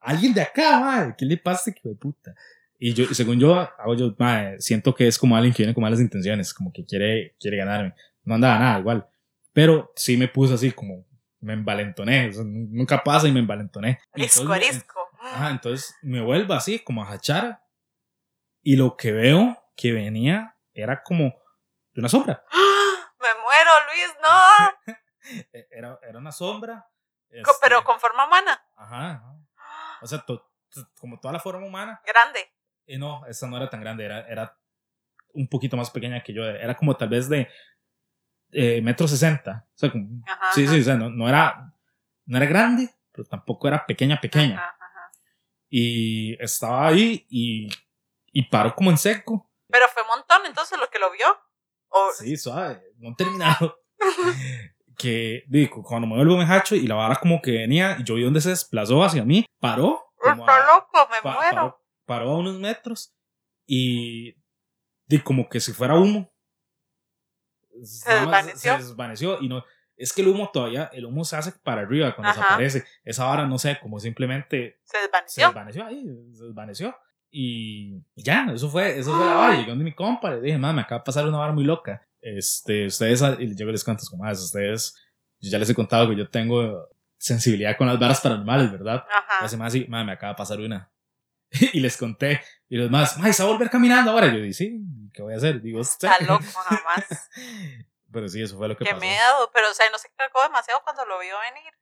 alguien 0.00 0.32
de 0.32 0.42
acá, 0.42 0.78
ma, 0.80 1.14
¿qué 1.16 1.24
le 1.24 1.36
pasa 1.36 1.70
hijo 1.70 1.88
de 1.88 1.96
puta? 1.96 2.34
Y 2.78 2.94
yo, 2.94 3.04
según 3.12 3.38
yo, 3.38 3.54
hago 3.58 3.94
yo, 3.94 4.14
ma, 4.18 4.52
siento 4.58 4.94
que 4.94 5.06
es 5.06 5.18
como 5.18 5.36
alguien 5.36 5.52
que 5.52 5.62
viene 5.64 5.74
con 5.74 5.82
malas 5.82 6.00
intenciones, 6.00 6.54
como 6.54 6.72
que 6.72 6.84
quiere, 6.86 7.36
quiere 7.38 7.58
ganarme. 7.58 7.94
No 8.24 8.34
andaba 8.36 8.58
nada 8.58 8.78
igual. 8.78 9.06
Pero 9.52 9.92
sí 9.96 10.16
me 10.16 10.28
puse 10.28 10.54
así 10.54 10.72
como, 10.72 11.06
me 11.40 11.54
envalentoné. 11.54 12.28
o 12.28 12.32
sea, 12.32 12.42
nunca 12.44 13.02
pasa 13.02 13.26
y 13.28 13.32
me 13.32 13.40
envalentoné. 13.40 13.98
Y 14.14 14.22
Arisco, 14.22 14.42
entonces 14.42 14.48
me- 14.48 14.54
arisco. 14.68 15.08
Ajá, 15.22 15.50
entonces 15.50 15.94
me 16.02 16.20
vuelvo 16.20 16.54
así, 16.54 16.78
como 16.78 17.02
a 17.04 17.10
hachar. 17.10 17.62
Y 18.62 18.76
lo 18.76 18.96
que 18.96 19.12
veo 19.12 19.56
que 19.76 19.92
venía 19.92 20.56
era 20.74 21.02
como 21.02 21.24
de 21.92 22.00
una 22.00 22.08
sombra. 22.08 22.44
Me 23.20 23.28
muero, 23.42 23.70
Luis, 23.88 24.14
no. 24.22 24.94
E- 25.52 25.68
Era, 25.70 25.98
era 26.08 26.18
una 26.18 26.32
sombra. 26.32 26.86
Co- 27.28 27.36
este, 27.36 27.52
Pero 27.62 27.84
con 27.84 28.00
forma 28.00 28.26
humana. 28.26 28.62
Ajá, 28.76 29.10
ajá. 29.12 29.98
O 30.02 30.06
sea, 30.06 30.18
to- 30.20 30.50
to- 30.70 30.88
como 30.98 31.20
toda 31.20 31.32
la 31.32 31.40
forma 31.40 31.66
humana. 31.66 32.00
Grande. 32.06 32.50
Y 32.86 32.96
no, 32.98 33.24
esa 33.26 33.46
no 33.46 33.56
era 33.58 33.68
tan 33.68 33.80
grande, 33.80 34.04
era, 34.06 34.20
era 34.26 34.58
un 35.34 35.46
poquito 35.48 35.76
más 35.76 35.90
pequeña 35.90 36.22
que 36.22 36.32
yo. 36.32 36.44
Era 36.44 36.74
como 36.74 36.96
tal 36.96 37.10
vez 37.10 37.28
de 37.28 37.48
eh, 38.52 38.80
metro 38.82 39.06
sesenta. 39.08 39.66
O 39.74 39.78
sea, 39.78 39.90
como- 39.92 40.22
Ajá. 40.26 40.50
sí, 40.54 40.64
ajá. 40.64 40.72
sí, 40.74 40.80
o 40.80 40.84
sea, 40.84 40.96
no, 40.96 41.10
no 41.10 41.28
era, 41.28 41.72
no 42.26 42.36
era 42.36 42.46
grande, 42.46 42.90
pero 43.12 43.24
tampoco 43.26 43.68
era 43.68 43.84
pequeña, 43.86 44.20
pequeña. 44.20 44.56
Ajá. 44.58 44.76
Y 45.68 46.34
estaba 46.42 46.88
ahí 46.88 47.26
y, 47.28 47.68
y 48.32 48.42
paró 48.48 48.74
como 48.74 48.90
en 48.90 48.98
seco. 48.98 49.50
Pero 49.68 49.86
fue 49.88 50.02
un 50.02 50.08
montón, 50.08 50.42
entonces, 50.46 50.78
lo 50.78 50.88
que 50.90 50.98
lo 50.98 51.10
vio. 51.12 51.26
O, 51.88 52.10
Sí, 52.18 52.36
suave, 52.36 52.82
no 52.98 53.14
terminado. 53.16 53.76
que 54.98 55.44
digo, 55.48 55.82
cuando 55.82 56.06
me 56.06 56.16
vuelvo 56.16 56.36
me 56.36 56.44
hacho 56.44 56.74
y 56.74 56.86
la 56.86 56.94
vara 56.94 57.16
como 57.16 57.40
que 57.40 57.52
venía, 57.52 57.96
y 57.98 58.04
yo 58.04 58.14
vi 58.16 58.22
donde 58.24 58.40
se 58.40 58.50
desplazó 58.50 59.02
hacia 59.02 59.24
mí, 59.24 59.44
paró. 59.58 60.12
como 60.16 60.42
Está 60.42 60.56
a- 60.56 60.66
loco, 60.76 61.08
me 61.10 61.22
pa- 61.22 61.34
muero. 61.34 61.50
paró, 61.56 61.84
paró 62.04 62.30
a 62.32 62.38
unos 62.38 62.58
metros 62.58 63.14
y, 63.66 64.34
y 65.08 65.18
como 65.20 65.48
que 65.48 65.60
si 65.60 65.72
fuera 65.72 65.94
humo. 65.94 66.29
Más 67.80 68.04
desvaneció. 68.46 68.72
Se 68.78 68.84
desvaneció 68.84 69.38
y 69.40 69.48
no. 69.48 69.64
Es 69.96 70.12
que 70.14 70.22
el 70.22 70.28
humo 70.28 70.50
todavía, 70.52 70.90
el 70.94 71.04
humo 71.04 71.24
se 71.24 71.36
hace 71.36 71.52
para 71.62 71.82
arriba 71.82 72.14
cuando 72.14 72.30
Ajá. 72.30 72.40
desaparece. 72.40 72.84
Esa 73.04 73.24
vara, 73.26 73.46
no 73.46 73.58
sé, 73.58 73.78
como 73.82 74.00
simplemente 74.00 74.80
Se 74.84 74.96
se 74.96 75.02
desvaneció. 75.02 75.46
desvaneció 75.48 75.84
ahí, 75.86 76.04
se 76.32 76.44
desvaneció. 76.44 76.96
Y 77.30 77.96
y 78.14 78.22
ya, 78.24 78.46
eso 78.52 78.68
fue, 78.70 78.98
eso 78.98 79.14
fue 79.14 79.24
la 79.26 79.34
vara. 79.34 79.56
Llegué 79.56 79.68
donde 79.70 79.84
mi 79.84 79.92
compa, 79.94 80.30
le 80.30 80.40
dije, 80.40 80.56
mamá, 80.58 80.72
me 80.72 80.80
acaba 80.82 81.00
de 81.00 81.04
pasar 81.04 81.26
una 81.28 81.38
vara 81.38 81.52
muy 81.52 81.64
loca. 81.64 82.06
Este, 82.22 82.86
ustedes, 82.86 83.22
y 83.38 83.54
yo 83.56 83.66
les 83.66 83.84
cuento 83.84 84.02
como, 84.10 84.24
"Ah, 84.24 84.32
ustedes, 84.32 84.94
yo 85.38 85.50
ya 85.50 85.58
les 85.58 85.70
he 85.70 85.74
contado 85.74 86.08
que 86.08 86.16
yo 86.16 86.28
tengo 86.28 86.88
sensibilidad 87.18 87.76
con 87.76 87.86
las 87.86 87.98
varas 87.98 88.20
paranormales, 88.20 88.72
¿verdad? 88.72 89.04
Y 89.06 89.12
Ajá. 89.12 89.44
hace 89.44 89.56
más 89.58 89.68
así, 89.68 89.82
mamá, 89.86 90.04
me 90.04 90.12
acaba 90.12 90.32
de 90.32 90.36
pasar 90.38 90.58
una. 90.60 90.90
y 91.72 91.80
les 91.80 91.96
conté, 91.96 92.42
y 92.68 92.76
los 92.76 92.90
más, 92.90 93.16
mamá, 93.16 93.32
¿se 93.32 93.42
va 93.42 93.48
a 93.48 93.52
volver 93.52 93.70
caminando 93.70 94.12
ahora? 94.12 94.28
Yo 94.28 94.40
dije, 94.40 94.52
sí, 94.52 94.80
¿qué 95.12 95.22
voy 95.22 95.34
a 95.34 95.36
hacer? 95.36 95.60
Digo. 95.60 95.80
Está 95.80 96.18
loco, 96.26 96.44
jamás. 96.44 97.04
Pero 98.12 98.28
sí, 98.28 98.42
eso 98.42 98.56
fue 98.56 98.68
lo 98.68 98.76
que 98.76 98.84
Qué 98.84 98.90
pasó. 98.90 99.00
miedo. 99.00 99.50
Pero, 99.52 99.70
o 99.70 99.74
sea, 99.74 99.88
no 99.90 99.98
se 99.98 100.10
cagó 100.16 100.42
demasiado 100.42 100.80
cuando 100.82 101.04
lo 101.06 101.18
vio 101.20 101.36
venir. 101.40 101.72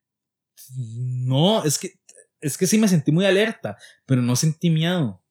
No, 0.75 1.63
es 1.63 1.79
que, 1.79 1.93
es 2.41 2.57
que 2.57 2.67
sí 2.67 2.77
me 2.77 2.87
sentí 2.87 3.11
muy 3.11 3.25
alerta, 3.25 3.77
pero 4.05 4.21
no 4.21 4.35
sentí 4.35 4.69
miedo. 4.69 5.23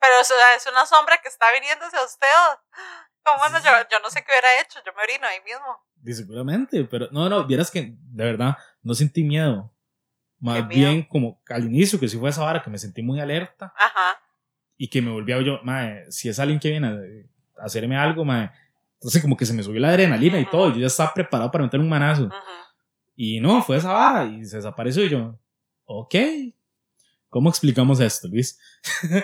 Pero, 0.00 0.20
o 0.20 0.24
sea, 0.24 0.54
es 0.56 0.66
una 0.66 0.84
sombra 0.84 1.18
que 1.22 1.28
está 1.28 1.46
viniéndose 1.52 1.96
a 1.96 2.04
usted. 2.04 2.26
¿Cómo 3.22 3.48
no? 3.48 3.58
Yo, 3.58 3.70
yo 3.90 4.00
no 4.00 4.10
sé 4.10 4.22
qué 4.22 4.32
hubiera 4.32 4.60
hecho. 4.60 4.80
Yo 4.84 4.92
me 4.92 5.02
orino 5.02 5.26
ahí 5.26 5.40
mismo. 5.42 5.82
Y 6.04 6.12
seguramente, 6.12 6.84
pero 6.84 7.08
no, 7.10 7.28
no, 7.30 7.46
vieras 7.46 7.70
que 7.70 7.94
de 7.96 8.24
verdad 8.24 8.58
no 8.82 8.92
sentí 8.94 9.24
miedo. 9.24 9.73
Más 10.44 10.68
bien 10.68 11.02
como 11.04 11.40
al 11.48 11.64
inicio, 11.64 11.98
que 11.98 12.08
sí 12.08 12.18
fue 12.18 12.30
esa 12.30 12.42
vara, 12.42 12.62
que 12.62 12.70
me 12.70 12.78
sentí 12.78 13.02
muy 13.02 13.20
alerta 13.20 13.72
Ajá. 13.76 14.20
y 14.76 14.88
que 14.88 15.00
me 15.02 15.10
volví 15.10 15.32
a 15.32 15.40
yo, 15.40 15.60
mae, 15.62 16.10
si 16.10 16.28
es 16.28 16.38
alguien 16.38 16.58
que 16.60 16.70
viene 16.70 16.86
a 16.88 17.64
hacerme 17.64 17.96
algo, 17.96 18.24
mae, 18.24 18.50
entonces 18.94 19.22
como 19.22 19.36
que 19.36 19.46
se 19.46 19.52
me 19.54 19.62
subió 19.62 19.80
la 19.80 19.88
adrenalina 19.88 20.38
y 20.38 20.46
todo, 20.46 20.70
y 20.70 20.74
yo 20.74 20.80
ya 20.80 20.86
estaba 20.86 21.12
preparado 21.14 21.50
para 21.50 21.64
meter 21.64 21.80
un 21.80 21.88
manazo. 21.88 22.24
ujú. 22.24 22.34
Y 23.16 23.40
no, 23.40 23.62
fue 23.62 23.76
esa 23.76 23.92
vara 23.92 24.24
y 24.26 24.44
se 24.44 24.56
desapareció 24.56 25.04
y 25.04 25.08
yo, 25.10 25.38
ok, 25.84 26.14
¿cómo 27.28 27.48
explicamos 27.48 28.00
esto, 28.00 28.28
Luis? 28.28 28.58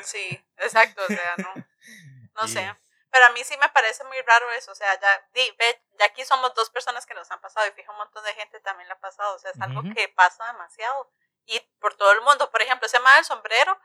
Sí, 0.05 0.39
exacto. 0.59 1.03
O 1.03 1.07
sea, 1.09 1.19
no. 1.39 1.65
No 2.41 2.45
Y- 2.47 2.49
sé. 2.49 2.67
Pero 3.11 3.27
a 3.27 3.31
mí 3.31 3.43
sí 3.45 3.57
me 3.59 3.69
parece 3.71 4.05
muy 4.05 4.21
raro 4.23 4.51
eso. 4.53 4.71
O 4.73 4.75
sea, 4.75 4.99
ya, 5.01 5.29
di, 5.35 5.43
ve, 5.59 5.83
ya 5.99 6.07
aquí 6.07 6.25
somos 6.25 6.55
dos 6.55 6.71
personas 6.71 7.07
que 7.07 7.15
nos 7.15 7.31
han 7.31 7.41
pasado 7.41 7.67
y 7.67 7.73
fijo 7.73 7.91
un 7.93 7.99
montón 7.99 8.25
de 8.25 8.35
gente 8.35 8.61
también 8.61 8.89
le 8.89 8.95
ha 8.95 9.01
pasado. 9.01 9.35
O 9.35 9.39
sea, 9.39 9.51
es 9.51 9.61
algo 9.61 9.83
que 9.95 10.09
pasa 10.09 10.47
demasiado. 10.47 11.11
Y 11.47 11.61
por 11.81 11.95
todo 11.95 12.13
el 12.13 12.21
mundo. 12.23 12.51
Por 12.51 12.63
ejemplo, 12.63 12.87
ese 12.87 13.01
mal 13.01 13.17
del 13.17 13.25
sombrero 13.25 13.77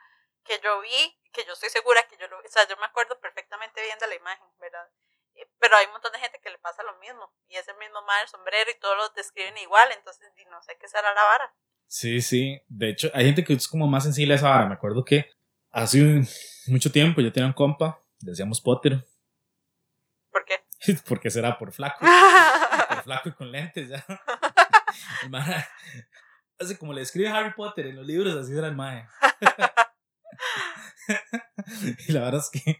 que 0.44 0.60
yo 0.64 0.80
vi, 0.82 1.20
que 1.34 1.44
yo 1.46 1.54
estoy 1.54 1.70
segura 1.70 2.04
que 2.08 2.18
yo 2.18 2.28
lo 2.28 2.38
O 2.38 2.42
sea, 2.48 2.68
yo 2.68 2.78
me 2.78 2.86
acuerdo 2.86 3.20
perfectamente 3.20 3.82
bien 3.82 3.98
de 3.98 4.08
la 4.08 4.16
imagen, 4.16 4.46
¿verdad? 4.60 4.88
Eh, 5.34 5.50
Pero 5.60 5.76
hay 5.76 5.88
un 5.88 5.94
montón 5.94 6.12
de 6.12 6.20
gente 6.20 6.40
que 6.40 6.52
le 6.52 6.60
pasa 6.60 6.84
lo 6.84 6.96
mismo. 7.00 7.34
Y 7.48 7.56
es 7.56 7.68
el 7.68 7.78
mismo 7.78 8.02
mal 8.04 8.20
del 8.20 8.30
sombrero 8.30 8.70
y 8.70 8.80
todos 8.80 8.96
lo 8.96 9.10
describen 9.10 9.58
igual. 9.58 9.92
Entonces, 9.92 10.32
no 10.52 10.62
sé 10.62 10.78
qué 10.80 10.88
será 10.88 11.14
la 11.14 11.24
vara. 11.24 11.56
Sí, 11.88 12.22
sí. 12.22 12.62
De 12.68 12.90
hecho, 12.90 13.10
hay 13.14 13.26
gente 13.26 13.44
que 13.44 13.54
es 13.54 13.68
como 13.68 13.88
más 13.88 14.04
sensible 14.04 14.34
a 14.34 14.38
esa 14.38 14.50
vara. 14.50 14.68
Me 14.68 14.76
acuerdo 14.76 15.04
que 15.04 15.32
hace 15.72 16.22
mucho 16.68 16.92
tiempo 16.92 17.22
yo 17.22 17.32
tenía 17.32 17.48
un 17.48 17.54
compa, 17.54 18.02
decíamos 18.20 18.62
Potter, 18.62 19.06
¿Por 20.36 20.44
qué? 20.44 20.56
porque 21.08 21.30
será 21.30 21.58
por 21.58 21.72
flaco, 21.72 22.00
por 22.90 23.04
flaco 23.04 23.30
y 23.30 23.32
con 23.32 23.50
lentes 23.50 23.88
ya. 23.88 24.06
El 25.24 25.30
mae, 25.30 25.64
así 26.60 26.76
como 26.76 26.92
le 26.92 27.04
escribe 27.04 27.30
Harry 27.30 27.54
Potter 27.54 27.88
en 27.88 27.96
los 27.96 28.06
libros, 28.06 28.36
así 28.36 28.52
era 28.52 28.68
el 28.68 28.76
mae. 28.76 29.08
y 32.08 32.12
la 32.12 32.20
verdad 32.20 32.42
es 32.42 32.50
que 32.52 32.80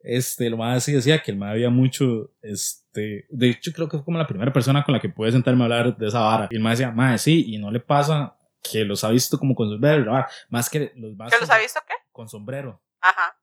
este, 0.00 0.48
el 0.48 0.56
mae 0.56 0.80
sí 0.80 0.92
decía 0.92 1.22
que 1.22 1.30
el 1.30 1.36
mae 1.36 1.52
había 1.52 1.70
mucho, 1.70 2.32
este, 2.42 3.26
de 3.28 3.50
hecho 3.50 3.70
creo 3.72 3.88
que 3.88 3.98
fue 3.98 4.04
como 4.04 4.18
la 4.18 4.26
primera 4.26 4.52
persona 4.52 4.82
con 4.82 4.92
la 4.92 5.00
que 5.00 5.08
pude 5.08 5.30
sentarme 5.30 5.62
a 5.62 5.66
hablar 5.66 5.96
de 5.96 6.08
esa 6.08 6.18
vara. 6.18 6.48
Y 6.50 6.56
el 6.56 6.62
mae 6.62 6.72
decía, 6.72 6.90
mae, 6.90 7.16
sí, 7.18 7.44
y 7.46 7.58
no 7.58 7.70
le 7.70 7.78
pasa 7.78 8.36
que 8.60 8.84
los 8.84 9.04
ha 9.04 9.10
visto 9.10 9.38
como 9.38 9.54
con 9.54 9.70
sombrero, 9.70 10.12
más 10.48 10.68
que 10.68 10.90
los 10.96 11.14
más 11.14 11.32
¿Que 11.32 11.38
los 11.38 11.48
ha 11.48 11.58
visto 11.58 11.78
qué? 11.86 11.94
con 12.10 12.28
sombrero. 12.28 12.82
Ajá. 13.00 13.39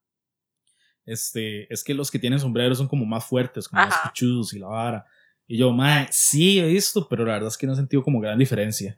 Este, 1.08 1.72
es 1.72 1.82
que 1.82 1.94
los 1.94 2.10
que 2.10 2.18
tienen 2.18 2.38
sombrero 2.38 2.74
son 2.74 2.86
como 2.86 3.06
más 3.06 3.24
fuertes, 3.24 3.66
como 3.66 3.80
más 3.80 3.94
Ajá. 3.94 4.10
pichudos 4.10 4.52
y 4.52 4.58
la 4.58 4.66
vara. 4.66 5.06
Y 5.46 5.56
yo, 5.56 5.72
mae, 5.72 6.06
sí 6.10 6.60
he 6.60 6.66
visto, 6.66 7.08
pero 7.08 7.24
la 7.24 7.32
verdad 7.32 7.48
es 7.48 7.56
que 7.56 7.66
no 7.66 7.72
he 7.72 7.76
sentido 7.76 8.02
como 8.02 8.20
gran 8.20 8.38
diferencia. 8.38 8.94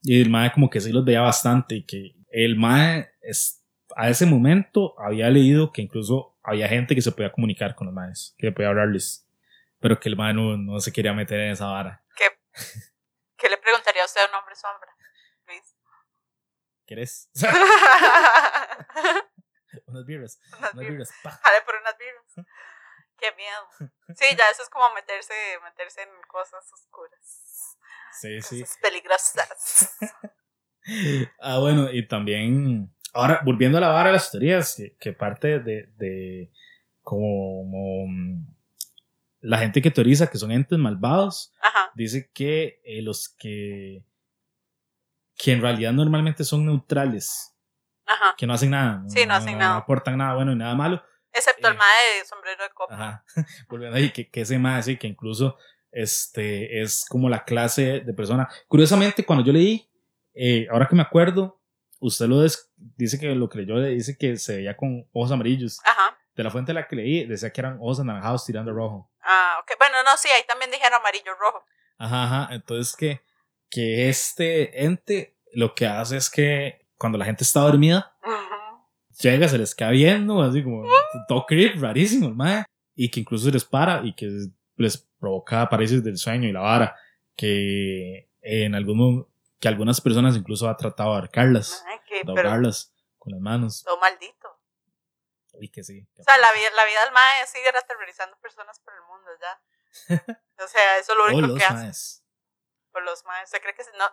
Y 0.00 0.22
el 0.22 0.30
mae 0.30 0.50
como 0.50 0.70
que 0.70 0.80
sí 0.80 0.90
los 0.90 1.04
veía 1.04 1.20
bastante 1.20 1.74
y 1.74 1.84
que 1.84 2.16
el 2.30 2.56
mae 2.56 3.10
es, 3.20 3.62
a 3.94 4.08
ese 4.08 4.24
momento 4.24 4.98
había 4.98 5.28
leído 5.28 5.70
que 5.70 5.82
incluso 5.82 6.38
había 6.42 6.66
gente 6.66 6.94
que 6.94 7.02
se 7.02 7.12
podía 7.12 7.30
comunicar 7.30 7.74
con 7.74 7.88
los 7.88 7.94
maes, 7.94 8.34
que 8.38 8.50
podía 8.50 8.70
hablarles, 8.70 9.28
pero 9.80 10.00
que 10.00 10.08
el 10.08 10.16
mae 10.16 10.32
no, 10.32 10.56
no 10.56 10.80
se 10.80 10.92
quería 10.92 11.12
meter 11.12 11.40
en 11.40 11.50
esa 11.50 11.66
vara. 11.66 12.02
¿Qué, 12.16 12.24
¿Qué 13.36 13.50
le 13.50 13.58
preguntaría 13.58 14.00
a 14.00 14.06
usted 14.06 14.22
a 14.22 14.28
un 14.30 14.34
hombre 14.34 14.54
sombra, 14.54 14.96
Luis? 15.46 15.76
¿Quieres? 16.86 17.28
unas 19.88 20.04
birras, 20.06 20.38
Unas 20.58 20.72
unas 20.74 20.86
birras. 20.86 21.08
birras, 21.08 21.12
pa. 21.22 21.30
Jale 21.42 21.62
por 21.64 21.74
unas 21.76 21.94
birras. 21.98 22.46
Qué 23.18 23.26
miedo. 23.36 23.90
Sí, 24.16 24.26
ya 24.36 24.44
eso 24.52 24.62
es 24.62 24.68
como 24.68 24.92
meterse, 24.94 25.32
meterse 25.64 26.02
en 26.02 26.08
cosas 26.28 26.64
oscuras. 26.72 27.76
Sí, 28.20 28.40
sí. 28.42 28.60
Cosas 28.60 28.78
peligrosas. 28.80 29.96
Ah, 31.38 31.58
bueno, 31.58 31.90
y 31.92 32.06
también, 32.08 32.90
ahora, 33.12 33.42
volviendo 33.44 33.76
a 33.76 33.80
la 33.82 33.88
vara 33.88 34.08
de 34.08 34.14
las 34.14 34.30
teorías, 34.30 34.74
que, 34.74 34.96
que 34.96 35.12
parte 35.12 35.58
de, 35.60 35.86
de 35.98 36.50
como 37.02 38.06
mm, 38.08 38.46
la 39.40 39.58
gente 39.58 39.82
que 39.82 39.90
teoriza 39.90 40.28
que 40.30 40.38
son 40.38 40.50
entes 40.50 40.78
malvados, 40.78 41.52
Ajá. 41.60 41.90
dice 41.94 42.30
que 42.32 42.80
eh, 42.84 43.02
los 43.02 43.28
que, 43.28 44.02
que 45.36 45.52
en 45.52 45.60
realidad 45.60 45.92
normalmente 45.92 46.42
son 46.42 46.64
neutrales, 46.64 47.54
Ajá. 48.08 48.34
que 48.36 48.46
no 48.46 48.54
hacen 48.54 48.70
nada, 48.70 49.02
Sí, 49.08 49.26
no 49.26 49.34
hacen 49.34 49.58
nada. 49.58 49.72
no 49.74 49.78
aportan 49.80 50.16
nada 50.18 50.34
bueno 50.34 50.52
y 50.52 50.56
nada 50.56 50.74
malo, 50.74 51.02
Excepto 51.32 51.68
el 51.68 51.74
Eh. 51.74 51.76
mae 51.76 52.18
de 52.18 52.24
sombrero 52.24 52.62
de 52.64 52.70
copa. 52.70 52.94
Ajá. 52.94 53.24
Volviendo 53.68 53.96
ahí, 53.96 54.10
que, 54.10 54.28
que 54.30 54.40
ese 54.40 54.58
más, 54.58 54.86
sí, 54.86 54.96
que 54.96 55.06
incluso 55.06 55.56
este, 55.92 56.80
es 56.80 57.04
como 57.08 57.28
la 57.28 57.44
clase 57.44 58.00
de 58.00 58.12
persona. 58.14 58.48
Curiosamente, 58.66 59.24
cuando 59.24 59.44
yo 59.44 59.52
leí, 59.52 59.90
eh, 60.34 60.66
ahora 60.70 60.86
que 60.86 60.94
me 60.96 61.02
acuerdo, 61.02 61.60
usted 62.00 62.26
lo 62.26 62.40
des- 62.40 62.70
dice 62.76 63.18
que 63.18 63.34
lo 63.34 63.48
que 63.48 63.58
leyó 63.58 63.78
dice 63.80 64.16
que 64.16 64.36
se 64.36 64.56
veía 64.56 64.76
con 64.76 65.06
ojos 65.12 65.30
amarillos. 65.32 65.80
Ajá. 65.84 66.16
De 66.34 66.44
la 66.44 66.50
fuente 66.50 66.70
de 66.72 66.74
la 66.80 66.86
que 66.86 66.96
leí, 66.96 67.26
decía 67.26 67.50
que 67.52 67.60
eran 67.60 67.76
ojos 67.80 68.00
anaranjados 68.00 68.44
tirando 68.46 68.72
rojo. 68.72 69.10
Ah, 69.22 69.58
ok. 69.62 69.72
Bueno, 69.78 69.96
no, 70.04 70.16
sí, 70.16 70.28
ahí 70.28 70.42
también 70.48 70.70
dijeron 70.70 70.94
amarillo 71.00 71.32
rojo. 71.38 71.64
Ajá, 71.98 72.24
ajá. 72.24 72.54
Entonces 72.54 72.94
que, 72.96 73.20
que 73.70 74.08
este 74.08 74.84
ente 74.84 75.36
lo 75.52 75.74
que 75.74 75.86
hace 75.86 76.16
es 76.16 76.30
que 76.30 76.86
cuando 76.98 77.16
la 77.18 77.24
gente 77.24 77.44
está 77.44 77.60
dormida, 77.60 78.14
Ujú. 78.24 78.84
llega, 79.20 79.48
se 79.48 79.56
les 79.58 79.74
queda 79.74 79.90
viendo, 79.90 80.42
así 80.42 80.62
como 80.62 80.84
todo 81.28 81.46
creep, 81.46 81.80
rarísimo, 81.80 82.28
el 82.28 82.34
mae, 82.34 82.64
y 82.94 83.10
que 83.10 83.20
incluso 83.20 83.46
se 83.46 83.52
les 83.52 83.64
para 83.64 84.02
y 84.04 84.14
que 84.14 84.28
les 84.76 84.98
provoca 85.18 85.68
parálisis 85.68 86.02
del 86.04 86.18
sueño 86.18 86.48
y 86.48 86.52
la 86.52 86.60
vara, 86.60 86.96
que 87.36 88.28
en 88.42 88.74
algún 88.74 89.26
que 89.60 89.66
algunas 89.68 90.00
personas 90.00 90.36
incluso 90.36 90.68
ha 90.68 90.76
tratado 90.76 91.10
de 91.10 91.16
ahorcarlas, 91.16 91.84
Ay, 91.88 91.98
que- 92.06 92.14
de 92.18 92.32
pero 92.32 92.48
ahogarlas 92.48 92.92
con 93.18 93.32
las 93.32 93.40
manos, 93.40 93.82
todo 93.84 93.98
maldito. 93.98 94.48
y 95.60 95.68
que 95.68 95.82
sí. 95.82 96.06
O 96.18 96.22
sea, 96.22 96.38
la 96.38 96.52
vida, 96.52 96.68
la 96.76 96.84
vida 96.84 97.02
del 97.04 97.12
mae 97.12 97.44
sigue 97.46 97.68
aterrorizando 97.68 98.36
personas 98.40 98.78
por 98.80 98.94
el 98.94 99.00
mundo 99.02 99.28
ya. 99.40 99.60
O 100.64 100.68
sea, 100.68 100.98
eso 100.98 101.12
es 101.12 101.18
lo 101.18 101.24
único 101.34 101.46
los 101.48 101.58
que 101.58 101.64
hace. 101.64 101.74
maes. 101.74 102.24
Por 102.92 103.02
los 103.02 103.24
maes. 103.24 103.50
¿Se 103.50 103.60
cree 103.60 103.74
que 103.74 103.82
se- 103.82 103.90
no? 103.98 104.04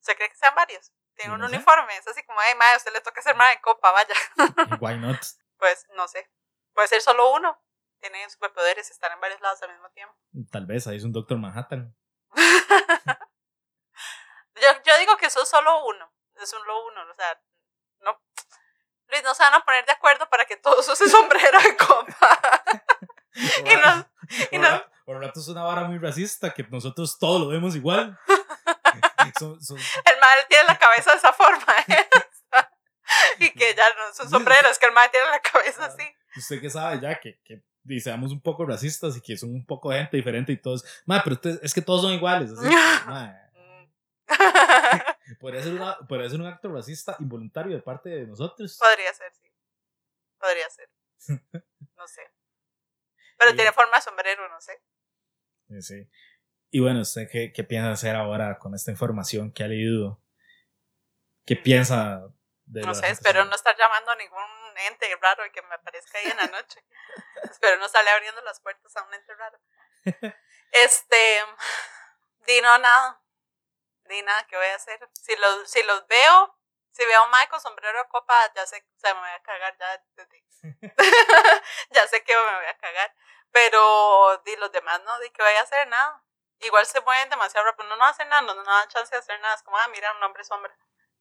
¿Se 0.00 0.14
cree 0.14 0.28
que 0.28 0.36
sean 0.36 0.54
varios? 0.54 0.92
Tienen 1.16 1.38
Yo 1.38 1.44
un 1.46 1.52
uniforme. 1.54 1.96
Es 1.96 2.06
así 2.08 2.22
como, 2.24 2.38
ay, 2.40 2.54
a 2.72 2.76
usted 2.76 2.92
le 2.92 3.00
toca 3.00 3.20
ser 3.22 3.36
mae 3.36 3.56
de 3.56 3.60
copa, 3.62 3.90
vaya. 3.92 4.14
Why 4.80 4.96
not? 4.98 5.18
Pues, 5.58 5.86
no 5.94 6.08
sé. 6.08 6.30
Puede 6.74 6.88
ser 6.88 7.00
solo 7.02 7.32
uno. 7.32 7.58
Tienen 8.00 8.28
superpoderes 8.30 8.88
y 8.88 8.92
están 8.92 9.12
en 9.12 9.20
varios 9.20 9.40
lados 9.40 9.62
al 9.62 9.70
mismo 9.72 9.88
tiempo. 9.90 10.14
Tal 10.50 10.66
vez 10.66 10.86
ahí 10.86 10.96
es 10.96 11.04
un 11.04 11.12
Doctor 11.12 11.38
Manhattan. 11.38 11.94
Yo, 14.54 14.68
yo 14.84 14.98
digo 15.00 15.16
que 15.16 15.26
eso 15.26 15.42
es 15.42 15.48
solo 15.48 15.84
uno. 15.86 16.12
Es 16.36 16.50
solo 16.50 16.86
uno. 16.86 17.10
O 17.10 17.14
sea, 17.14 17.40
no. 18.00 18.20
Luis, 19.08 19.22
no 19.24 19.34
se 19.34 19.42
van 19.42 19.54
a 19.54 19.64
poner 19.64 19.84
de 19.86 19.92
acuerdo 19.92 20.28
para 20.28 20.44
que 20.44 20.56
todos 20.56 20.86
usen 20.88 21.08
sombrero 21.10 21.58
de 21.60 21.76
copa. 21.76 22.62
y 23.34 23.76
no, 23.76 24.06
y 24.50 24.58
Por 24.58 24.60
no- 24.60 24.68
rato- 24.70 24.90
por 25.04 25.20
rato 25.20 25.40
es 25.40 25.48
una 25.48 25.64
vara 25.64 25.82
muy 25.84 25.98
racista 25.98 26.52
que 26.54 26.62
nosotros 26.64 27.18
todos 27.18 27.40
lo 27.40 27.48
vemos 27.48 27.74
igual. 27.74 28.18
Son- 29.42 29.62
son- 29.62 29.78
el 29.78 30.20
mae 30.20 30.46
tiene 30.48 30.64
la 30.64 30.78
cabeza 30.78 31.12
de 31.12 31.18
esa 31.18 31.32
forma. 31.32 31.66
¿eh? 31.88 32.08
y 33.40 33.50
que 33.50 33.74
ya 33.74 33.84
no 33.96 34.08
es 34.08 34.20
un 34.20 34.30
sombrero, 34.30 34.68
es 34.68 34.78
que 34.78 34.86
el 34.86 34.92
mae 34.92 35.08
tiene 35.10 35.26
la 35.30 35.40
cabeza 35.40 35.86
así. 35.86 36.04
usted 36.36 36.60
que 36.60 36.70
sabe 36.70 37.00
ya 37.00 37.18
que, 37.20 37.40
que 37.44 37.62
y 37.84 38.00
seamos 38.00 38.30
un 38.32 38.40
poco 38.40 38.64
racistas 38.64 39.16
y 39.16 39.20
que 39.20 39.36
son 39.36 39.50
un 39.50 39.66
poco 39.66 39.90
de 39.90 39.98
gente 39.98 40.16
diferente 40.16 40.52
y 40.52 40.56
todos, 40.56 40.84
ma, 41.04 41.20
pero 41.24 41.34
usted- 41.34 41.58
es 41.62 41.74
que 41.74 41.82
todos 41.82 42.02
son 42.02 42.12
iguales, 42.12 42.50
así, 42.52 42.60
ma, 43.06 43.38
Mm. 43.54 43.88
podría 45.40 45.62
ser, 45.62 45.74
una, 45.74 45.98
podría 46.08 46.30
ser 46.30 46.40
un 46.40 46.46
acto 46.46 46.72
racista 46.72 47.16
involuntario 47.18 47.74
de 47.76 47.82
parte 47.82 48.08
de 48.08 48.26
nosotros. 48.26 48.78
Podría 48.78 49.12
ser, 49.12 49.32
sí. 49.34 49.52
Podría 50.38 50.70
ser. 50.70 50.88
No 51.96 52.06
sé. 52.08 52.22
Pero 53.38 53.54
tiene 53.54 53.72
forma 53.72 53.96
de 53.96 54.02
sombrero, 54.02 54.48
no 54.48 54.60
sé. 54.60 54.80
Sí, 55.68 55.82
sí. 55.82 56.10
Y 56.74 56.80
bueno, 56.80 57.00
¿usted 57.00 57.28
qué, 57.30 57.52
qué 57.52 57.64
piensa 57.64 57.90
hacer 57.90 58.16
ahora 58.16 58.58
con 58.58 58.74
esta 58.74 58.90
información 58.90 59.52
que 59.52 59.62
ha 59.62 59.68
leído? 59.68 60.18
¿Qué 61.44 61.54
piensa 61.54 62.22
de 62.64 62.80
No 62.80 62.94
sé, 62.94 63.10
espero 63.10 63.44
no 63.44 63.54
estar 63.54 63.76
llamando 63.76 64.10
a 64.10 64.16
ningún 64.16 64.78
ente 64.88 65.14
raro 65.20 65.44
y 65.44 65.52
que 65.52 65.60
me 65.60 65.74
aparezca 65.74 66.16
ahí 66.16 66.30
en 66.30 66.36
la 66.38 66.46
noche. 66.46 66.82
espero 67.42 67.76
no 67.76 67.84
estarle 67.84 68.08
abriendo 68.08 68.40
las 68.40 68.58
puertas 68.60 68.96
a 68.96 69.02
un 69.02 69.14
ente 69.14 69.34
raro. 69.34 69.60
Este, 70.72 71.44
di 72.46 72.62
no 72.62 72.78
nada. 72.78 73.22
Di 74.04 74.22
nada, 74.22 74.46
¿qué 74.46 74.56
voy 74.56 74.68
a 74.68 74.76
hacer? 74.76 75.06
Si 75.12 75.36
los, 75.36 75.70
si 75.70 75.82
los 75.82 76.06
veo, 76.06 76.58
si 76.92 77.04
veo 77.04 77.22
a 77.22 77.48
con 77.50 77.60
sombrero 77.60 77.98
de 77.98 78.08
copa, 78.08 78.34
ya 78.54 78.64
sé, 78.64 78.82
o 78.96 78.98
sea, 78.98 79.12
me 79.12 79.20
voy 79.20 79.28
a 79.28 79.42
cagar 79.42 79.76
ya. 79.78 80.02
ya 81.90 82.06
sé 82.06 82.24
que 82.24 82.34
me 82.34 82.56
voy 82.56 82.66
a 82.66 82.78
cagar. 82.78 83.14
Pero 83.50 84.38
di 84.46 84.56
los 84.56 84.72
demás 84.72 85.02
no, 85.04 85.20
di 85.20 85.28
que 85.28 85.42
voy 85.42 85.52
a 85.52 85.60
hacer 85.60 85.86
nada. 85.88 86.24
Igual 86.62 86.86
se 86.86 87.00
mueven 87.00 87.28
demasiado 87.28 87.66
rápido. 87.66 87.88
No, 87.88 87.96
no 87.96 88.04
hacen 88.04 88.28
nada, 88.28 88.42
no, 88.42 88.54
no 88.54 88.62
dan 88.62 88.88
chance 88.88 89.14
de 89.14 89.18
hacer 89.18 89.40
nada. 89.40 89.54
Es 89.54 89.62
como, 89.62 89.76
ah, 89.76 89.88
mira, 89.92 90.12
un 90.16 90.22
hombre 90.22 90.44
sombra. 90.44 90.76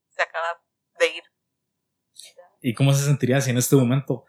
Se 0.10 0.22
acaba 0.22 0.62
de 1.00 1.08
ir. 1.08 1.24
¿Y 2.62 2.74
cómo 2.74 2.94
se 2.94 3.06
sentiría 3.06 3.42
si 3.42 3.50
en 3.50 3.58
este 3.58 3.76
momento, 3.76 4.26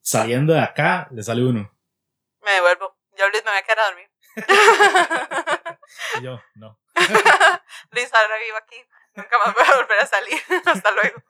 saliendo 0.00 0.52
de 0.54 0.60
acá, 0.60 1.06
le 1.10 1.22
sale 1.22 1.44
uno? 1.44 1.72
Me 2.40 2.50
devuelvo. 2.52 2.96
Yo, 3.16 3.28
Luis, 3.28 3.44
me 3.44 3.50
voy 3.50 3.58
a 3.58 3.62
quedar 3.62 3.80
a 3.80 3.86
dormir. 3.86 4.10
Y 6.18 6.22
yo, 6.22 6.40
no. 6.54 6.80
Luis, 7.92 8.12
ahora 8.12 8.38
vivo 8.38 8.56
aquí. 8.56 8.76
Nunca 9.14 9.38
más 9.38 9.54
voy 9.54 9.64
a 9.64 9.76
volver 9.76 9.98
a 10.00 10.06
salir. 10.06 10.40
Hasta 10.66 10.90
luego. 10.90 11.22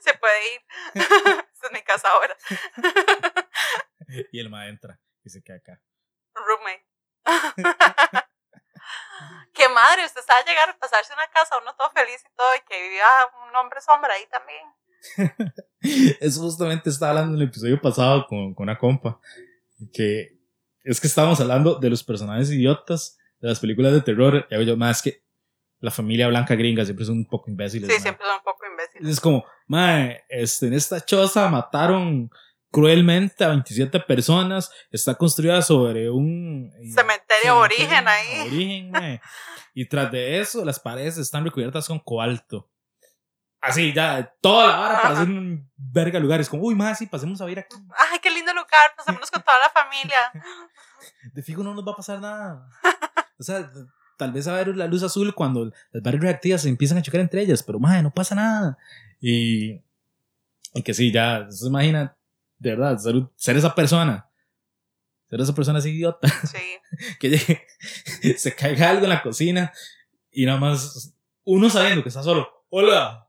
Se 0.00 0.14
puede 0.14 0.54
ir. 0.54 0.60
Esta 0.94 1.66
es 1.66 1.72
mi 1.72 1.82
casa 1.82 2.08
ahora. 2.10 2.36
Y 4.32 4.40
el 4.40 4.50
ma 4.50 4.68
entra 4.68 5.00
y 5.24 5.30
se 5.30 5.42
queda 5.42 5.56
acá. 5.56 5.82
Roommate. 6.34 6.79
Qué 9.54 9.68
madre, 9.68 10.06
usted 10.06 10.22
sabe 10.26 10.44
llegar 10.46 10.70
a 10.70 10.78
pasarse 10.78 11.12
una 11.12 11.28
casa, 11.28 11.58
uno 11.60 11.74
todo 11.76 11.90
feliz 11.90 12.22
y 12.24 12.36
todo, 12.36 12.48
y 12.56 12.60
que 12.68 12.82
vivía 12.82 13.04
un 13.48 13.56
hombre 13.56 13.80
sombra 13.80 14.14
ahí 14.14 14.26
también. 14.30 14.64
Eso 16.20 16.40
justamente 16.40 16.90
estaba 16.90 17.10
hablando 17.10 17.36
en 17.36 17.42
el 17.42 17.48
episodio 17.48 17.80
pasado 17.80 18.26
con, 18.26 18.54
con 18.54 18.64
una 18.64 18.78
compa. 18.78 19.20
Que 19.92 20.38
es 20.84 21.00
que 21.00 21.06
estábamos 21.06 21.40
hablando 21.40 21.76
de 21.76 21.90
los 21.90 22.02
personajes 22.02 22.50
idiotas 22.50 23.18
de 23.40 23.48
las 23.48 23.60
películas 23.60 23.92
de 23.92 24.02
terror. 24.02 24.46
Y 24.50 24.64
yo, 24.64 24.76
más 24.76 25.02
que 25.02 25.24
la 25.80 25.90
familia 25.90 26.28
blanca 26.28 26.54
gringa 26.54 26.84
siempre 26.84 27.04
son 27.04 27.18
un 27.18 27.26
poco 27.26 27.50
imbéciles. 27.50 27.88
Sí, 27.88 27.94
mae". 27.94 28.02
siempre 28.02 28.26
son 28.26 28.36
un 28.36 28.42
poco 28.42 28.66
imbéciles. 28.66 29.12
Es 29.12 29.20
como, 29.20 29.44
mae, 29.66 30.24
este, 30.28 30.66
en 30.66 30.74
esta 30.74 31.04
choza 31.04 31.48
mataron 31.48 32.30
cruelmente 32.70 33.44
a 33.44 33.48
27 33.48 34.00
personas. 34.00 34.70
Está 34.90 35.14
construida 35.14 35.62
sobre 35.62 36.10
un 36.10 36.72
Cementerio 36.94 37.52
aborigen 37.52 38.08
ahí. 38.08 38.34
aborigen, 38.40 38.90
mae. 38.90 39.20
Y 39.74 39.86
tras 39.86 40.10
de 40.10 40.40
eso, 40.40 40.64
las 40.64 40.80
paredes 40.80 41.18
están 41.18 41.44
recubiertas 41.44 41.86
con 41.86 41.98
cobalto. 41.98 42.68
Así, 43.60 43.92
ya, 43.92 44.34
toda 44.40 44.68
la 44.68 44.76
vara 44.76 45.02
para 45.02 45.14
hacer 45.14 45.28
un 45.28 45.70
verga 45.76 46.18
lugares. 46.18 46.48
Como, 46.48 46.62
uy, 46.62 46.74
más, 46.74 46.98
sí, 46.98 47.06
pasemos 47.06 47.40
a 47.40 47.44
ver 47.44 47.58
aquí. 47.58 47.76
Ay, 48.10 48.18
qué 48.22 48.30
lindo 48.30 48.52
lugar, 48.54 48.94
pasémonos 48.96 49.30
con 49.30 49.42
toda 49.42 49.58
la 49.58 49.68
familia. 49.68 50.18
De 51.34 51.42
fijo 51.42 51.62
no 51.62 51.74
nos 51.74 51.86
va 51.86 51.92
a 51.92 51.96
pasar 51.96 52.20
nada. 52.20 52.68
O 53.38 53.42
sea, 53.42 53.70
tal 54.16 54.32
vez 54.32 54.46
a 54.46 54.52
haber 54.52 54.76
la 54.76 54.86
luz 54.86 55.02
azul 55.02 55.34
cuando 55.34 55.70
las 55.92 56.02
barras 56.02 56.20
reactivas 56.20 56.62
se 56.62 56.68
empiezan 56.68 56.98
a 56.98 57.02
chocar 57.02 57.20
entre 57.20 57.42
ellas, 57.42 57.62
pero 57.62 57.78
mae, 57.78 58.02
no 58.02 58.10
pasa 58.10 58.34
nada. 58.34 58.78
Y, 59.20 59.82
y 60.74 60.82
que 60.82 60.94
sí, 60.94 61.12
ya, 61.12 61.46
se 61.50 61.66
imagina, 61.66 62.16
de 62.60 62.76
verdad, 62.76 62.98
ser, 62.98 63.14
ser 63.36 63.56
esa 63.56 63.74
persona. 63.74 64.30
Ser 65.28 65.40
esa 65.40 65.54
persona 65.54 65.78
así 65.80 65.90
idiota. 65.90 66.28
Sí. 66.46 67.16
Que 67.18 67.30
llegue, 67.30 67.66
se 68.38 68.54
caiga 68.54 68.90
algo 68.90 69.04
en 69.04 69.10
la 69.10 69.22
cocina 69.22 69.72
y 70.30 70.44
nada 70.44 70.58
más 70.58 71.16
uno 71.44 71.70
sabiendo 71.70 72.02
que 72.02 72.08
está 72.08 72.22
solo. 72.22 72.48
¡Hola! 72.68 73.28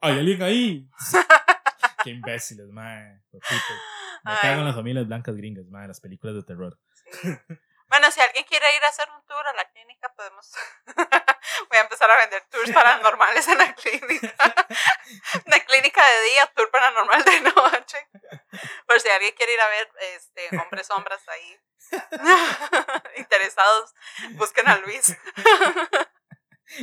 ¿Hay 0.00 0.18
alguien 0.18 0.42
ahí? 0.42 0.88
Qué 2.04 2.10
imbéciles, 2.10 2.68
mae. 2.68 3.22
Me 3.32 4.32
cago 4.40 4.60
en 4.60 4.66
las 4.66 4.76
familias 4.76 5.06
blancas 5.06 5.36
gringas, 5.36 5.66
mae, 5.66 5.88
las 5.88 6.00
películas 6.00 6.36
de 6.36 6.42
terror. 6.42 6.78
Bueno, 7.88 8.10
si 8.10 8.20
alguien 8.20 8.44
quiere 8.44 8.76
ir 8.76 8.84
a 8.84 8.88
hacer 8.88 9.08
un 9.10 9.24
tour 9.26 9.46
a 9.46 9.52
la 9.54 9.64
clínica, 9.70 10.12
podemos. 10.16 10.52
Voy 11.68 11.78
a 11.78 11.82
empezar 11.82 12.10
a 12.10 12.16
vender 12.16 12.44
tours 12.50 12.70
paranormales 12.72 13.46
en 13.48 13.58
la 13.58 13.74
clínica. 13.74 14.34
de 15.46 15.64
clínica 15.64 16.04
de 16.04 16.22
día, 16.30 16.46
tour 16.54 16.70
paranormal 16.70 17.24
de 17.24 17.40
noche. 17.42 18.08
Por 18.86 19.00
si 19.00 19.08
alguien 19.08 19.34
quiere 19.36 19.54
ir 19.54 19.60
a 19.60 19.68
ver 19.68 19.88
este, 20.14 20.58
hombres 20.58 20.86
sombras 20.88 21.22
ahí 21.28 21.60
interesados, 23.16 23.94
busquen 24.32 24.68
a 24.68 24.78
Luis. 24.78 25.16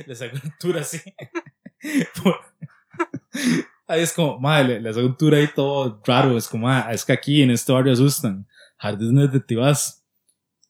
Les 0.05 0.21
hago 0.21 0.37
un 0.41 0.57
tour 0.57 0.77
así. 0.77 1.01
Ahí 3.87 4.01
es 4.01 4.13
como, 4.13 4.39
madre, 4.39 4.79
les 4.79 4.95
hago 4.95 5.07
un 5.07 5.17
tour 5.17 5.33
ahí 5.33 5.47
todo 5.49 6.01
raro. 6.05 6.37
Es 6.37 6.47
como, 6.47 6.69
ah, 6.69 6.87
es 6.91 7.03
que 7.03 7.11
aquí 7.11 7.43
en 7.43 7.51
este 7.51 7.73
barrio 7.73 7.91
asustan. 7.91 8.47
Jardines 8.77 9.31
de 9.31 9.39
Tibás 9.41 10.02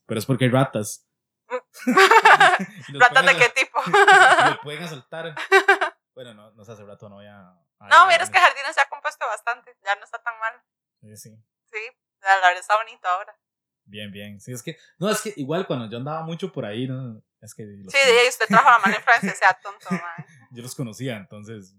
pero 0.05 0.19
es 0.19 0.25
porque 0.25 0.45
hay 0.45 0.51
ratas. 0.51 1.07
¿Ratas 2.93 3.25
de 3.25 3.37
qué 3.37 3.49
tipo? 3.49 3.79
lo 4.49 4.61
pueden 4.61 4.83
asaltar. 4.83 5.35
Bueno, 6.15 6.35
no, 6.35 6.51
no 6.51 6.63
sé, 6.63 6.73
hace 6.73 6.85
rato 6.85 7.09
no 7.09 7.15
voy 7.15 7.25
a... 7.25 7.41
no, 7.79 8.05
mira, 8.05 8.23
es 8.23 8.29
que 8.29 8.37
Jardines 8.37 8.75
se 8.75 8.81
ha 8.81 8.87
compuesto 8.87 9.25
bastante, 9.25 9.75
ya 9.83 9.95
no 9.95 10.03
está 10.03 10.21
tan 10.21 10.37
mal. 10.39 10.53
Sí, 11.01 11.17
sí. 11.17 11.35
Sí, 11.71 11.79
la 12.21 12.35
verdad 12.35 12.59
está 12.59 12.77
bonito 12.77 13.07
ahora. 13.07 13.35
Bien, 13.85 14.11
bien. 14.11 14.39
Sí, 14.39 14.51
es 14.51 14.61
que, 14.61 14.77
no, 14.99 15.09
es 15.09 15.23
que 15.23 15.33
igual 15.37 15.65
cuando 15.65 15.89
yo 15.89 15.97
andaba 15.97 16.21
mucho 16.21 16.51
por 16.51 16.65
ahí, 16.65 16.87
no, 16.87 17.19
es 17.41 17.55
que... 17.55 17.65
Sí, 17.65 17.97
usted 18.29 18.45
trajo 18.47 18.69
la 18.69 18.77
mano 18.77 18.95
en 18.95 19.01
Francia, 19.01 19.33
sea 19.33 19.53
tonto, 19.55 19.89
man. 19.89 20.25
yo 20.51 20.61
los 20.61 20.75
conocía, 20.75 21.17
entonces 21.17 21.73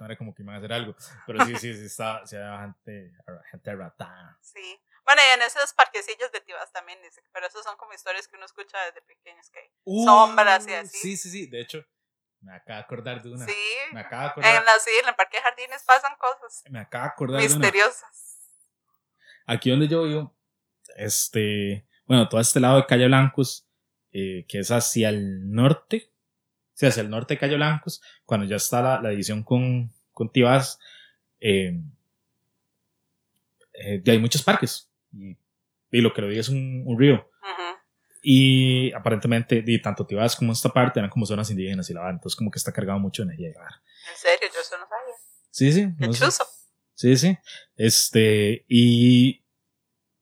no 0.00 0.06
era 0.06 0.16
como 0.16 0.34
que 0.34 0.42
iban 0.42 0.54
a 0.54 0.58
hacer 0.58 0.72
algo. 0.72 0.96
Pero 1.26 1.44
sí, 1.44 1.56
sí, 1.56 1.74
sí, 1.74 1.84
está, 1.84 2.26
sí, 2.26 2.36
gente, 2.36 3.12
gente 3.50 3.76
rata. 3.76 4.38
Sí. 4.40 4.80
Bueno, 5.10 5.22
y 5.28 5.34
en 5.34 5.42
esos 5.42 5.72
parquecillos 5.72 6.30
de 6.30 6.40
Tibas 6.40 6.70
también 6.70 7.02
dice, 7.02 7.20
pero 7.32 7.48
esos 7.48 7.64
son 7.64 7.76
como 7.76 7.92
historias 7.92 8.28
que 8.28 8.36
uno 8.36 8.46
escucha 8.46 8.78
desde 8.84 9.02
pequeños, 9.02 9.50
que 9.50 9.72
uh, 9.82 10.04
sombras 10.04 10.68
y 10.68 10.72
así. 10.72 10.98
Sí, 10.98 11.16
sí, 11.16 11.30
sí, 11.30 11.46
de 11.48 11.62
hecho, 11.62 11.84
me 12.40 12.54
acaba 12.54 12.76
de 12.76 12.84
acordar 12.84 13.20
de 13.20 13.32
una. 13.32 13.44
Sí, 13.44 13.56
me 13.90 14.02
acaba 14.02 14.22
de 14.22 14.28
acordar. 14.28 14.54
En, 14.54 14.64
la, 14.64 14.78
sí, 14.78 14.90
en 15.02 15.08
el 15.08 15.14
parque 15.16 15.38
de 15.38 15.42
jardines 15.42 15.82
pasan 15.82 16.12
cosas. 16.16 16.62
Me 16.70 16.78
acaba 16.78 17.06
de 17.06 17.10
acordar 17.10 17.42
Misteriosas. 17.42 18.00
De 18.00 18.84
una. 18.84 19.54
Aquí 19.56 19.70
donde 19.70 19.88
yo 19.88 20.04
vivo, 20.04 20.36
este, 20.94 21.88
bueno, 22.04 22.28
todo 22.28 22.40
este 22.40 22.60
lado 22.60 22.76
de 22.76 22.86
Calle 22.86 23.06
Blancos, 23.06 23.68
eh, 24.12 24.46
que 24.48 24.60
es 24.60 24.70
hacia 24.70 25.08
el 25.08 25.50
norte, 25.50 26.12
sí, 26.74 26.86
hacia 26.86 27.00
el 27.00 27.10
norte 27.10 27.34
de 27.34 27.40
Calle 27.40 27.56
Blancos, 27.56 28.00
cuando 28.24 28.46
ya 28.46 28.54
está 28.54 28.80
la, 28.80 29.00
la 29.00 29.08
división 29.08 29.42
con, 29.42 29.92
con 30.12 30.30
Tibas, 30.30 30.78
eh, 31.40 31.80
eh, 33.72 34.02
hay 34.06 34.18
muchos 34.20 34.44
parques 34.44 34.86
y, 35.12 35.36
lo 36.00 36.12
que 36.12 36.22
lo 36.22 36.28
diga 36.28 36.40
es 36.40 36.48
un, 36.48 36.96
río. 36.98 37.28
Y 38.22 38.92
aparentemente, 38.92 39.64
y 39.66 39.80
tanto 39.80 40.06
Tibás 40.06 40.36
como 40.36 40.52
esta 40.52 40.68
parte 40.68 41.00
eran 41.00 41.10
como 41.10 41.24
zonas 41.24 41.50
indígenas 41.50 41.88
y 41.88 41.94
la 41.94 42.02
van, 42.02 42.16
entonces 42.16 42.36
como 42.36 42.50
que 42.50 42.58
está 42.58 42.72
cargado 42.72 42.98
mucho 42.98 43.22
de 43.22 43.32
energía. 43.32 43.48
¿En 43.48 44.16
serio? 44.16 44.48
Yo 44.52 44.60
eso 44.60 44.76
no 44.78 44.86
sabía. 44.86 45.14
Sí, 45.50 45.72
sí. 45.72 45.88
No 45.98 46.12
Sí, 46.94 47.16
sí. 47.16 47.38
Este, 47.76 48.66
y 48.68 49.42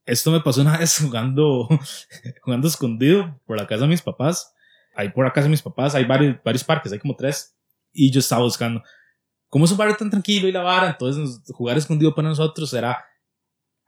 esto 0.06 0.30
me 0.30 0.40
pasó 0.40 0.60
una 0.60 0.78
vez 0.78 0.98
jugando, 1.00 1.68
jugando 2.42 2.68
escondido 2.68 3.40
por 3.46 3.56
la 3.56 3.66
casa 3.66 3.82
de 3.82 3.88
mis 3.88 4.02
papás. 4.02 4.54
Ahí 4.94 5.10
por 5.10 5.24
la 5.24 5.32
casa 5.32 5.44
de 5.44 5.50
mis 5.50 5.62
papás 5.62 5.94
hay 5.94 6.04
varios, 6.04 6.36
varios 6.44 6.64
parques, 6.64 6.92
hay 6.92 6.98
como 6.98 7.16
tres. 7.16 7.56
Y 7.92 8.12
yo 8.12 8.20
estaba 8.20 8.42
buscando, 8.42 8.82
como 9.48 9.64
es 9.64 9.72
un 9.72 9.76
barrio 9.76 9.96
tan 9.96 10.10
tranquilo 10.10 10.46
y 10.46 10.52
la 10.52 10.62
vara, 10.62 10.90
entonces 10.90 11.42
jugar 11.52 11.76
escondido 11.76 12.14
para 12.14 12.28
nosotros 12.28 12.72
era 12.74 13.04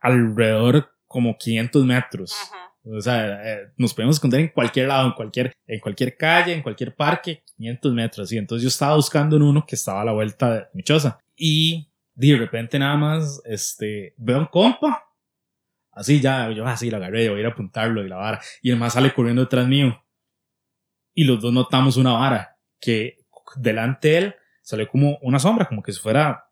alrededor 0.01 0.91
como 1.07 1.37
500 1.37 1.85
metros. 1.85 2.35
O 2.83 2.99
sea, 2.99 3.41
eh, 3.43 3.67
nos 3.77 3.93
podemos 3.93 4.15
esconder 4.15 4.39
en 4.39 4.47
cualquier 4.47 4.87
lado, 4.87 5.07
en 5.07 5.13
cualquier, 5.13 5.53
en 5.67 5.79
cualquier 5.79 6.17
calle, 6.17 6.53
en 6.53 6.63
cualquier 6.63 6.95
parque, 6.95 7.43
500 7.57 7.93
metros. 7.93 8.31
Y 8.31 8.37
entonces 8.37 8.63
yo 8.63 8.69
estaba 8.69 8.95
buscando 8.95 9.35
en 9.35 9.43
uno 9.43 9.65
que 9.65 9.75
estaba 9.75 10.01
a 10.01 10.05
la 10.05 10.13
vuelta 10.13 10.53
de 10.53 10.65
mi 10.73 10.83
choza. 10.83 11.19
Y 11.35 11.91
de 12.15 12.37
repente 12.37 12.79
nada 12.79 12.95
más, 12.97 13.41
este, 13.45 14.15
veo 14.17 14.39
un 14.39 14.45
compa. 14.45 15.05
Así 15.91 16.19
ya, 16.21 16.49
yo 16.51 16.65
así 16.65 16.89
lo 16.89 16.97
agarré, 16.97 17.29
voy 17.29 17.39
a 17.39 17.41
ir 17.41 17.45
a 17.45 17.49
apuntarlo 17.49 18.03
y 18.03 18.09
la 18.09 18.15
vara. 18.15 18.41
Y 18.61 18.71
el 18.71 18.77
más 18.77 18.93
sale 18.93 19.13
corriendo 19.13 19.43
detrás 19.43 19.67
mío. 19.67 20.03
Y 21.13 21.25
los 21.25 21.41
dos 21.41 21.53
notamos 21.53 21.97
una 21.97 22.13
vara 22.13 22.57
que 22.79 23.17
delante 23.57 24.07
de 24.07 24.17
él 24.17 24.35
salió 24.61 24.87
como 24.87 25.17
una 25.21 25.39
sombra, 25.39 25.67
como 25.67 25.83
que 25.83 25.91
si 25.91 25.99
fuera, 25.99 26.45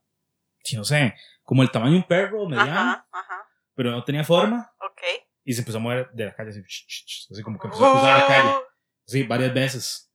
si 0.63 0.75
no 0.75 0.83
sé, 0.83 1.15
como 1.49 1.63
el 1.63 1.71
tamaño 1.71 1.93
de 1.93 1.97
un 1.97 2.07
perro 2.07 2.47
mediano. 2.47 2.79
Ajá, 2.79 3.07
ajá 3.11 3.49
pero 3.79 3.91
no 3.91 4.03
tenía 4.03 4.25
forma. 4.25 4.69
Ok. 4.81 5.01
Y 5.45 5.53
se 5.53 5.61
empezó 5.61 5.77
a 5.77 5.79
mover 5.79 6.09
de 6.11 6.25
la 6.25 6.35
calle 6.35 6.49
así, 6.49 6.59
así 7.31 7.41
como 7.41 7.57
que 7.57 7.67
empezó 7.67 7.85
a 7.85 7.91
cruzar 7.93 8.19
la 8.19 8.27
calle. 8.27 8.55
Sí, 9.05 9.23
varias 9.23 9.53
veces. 9.53 10.13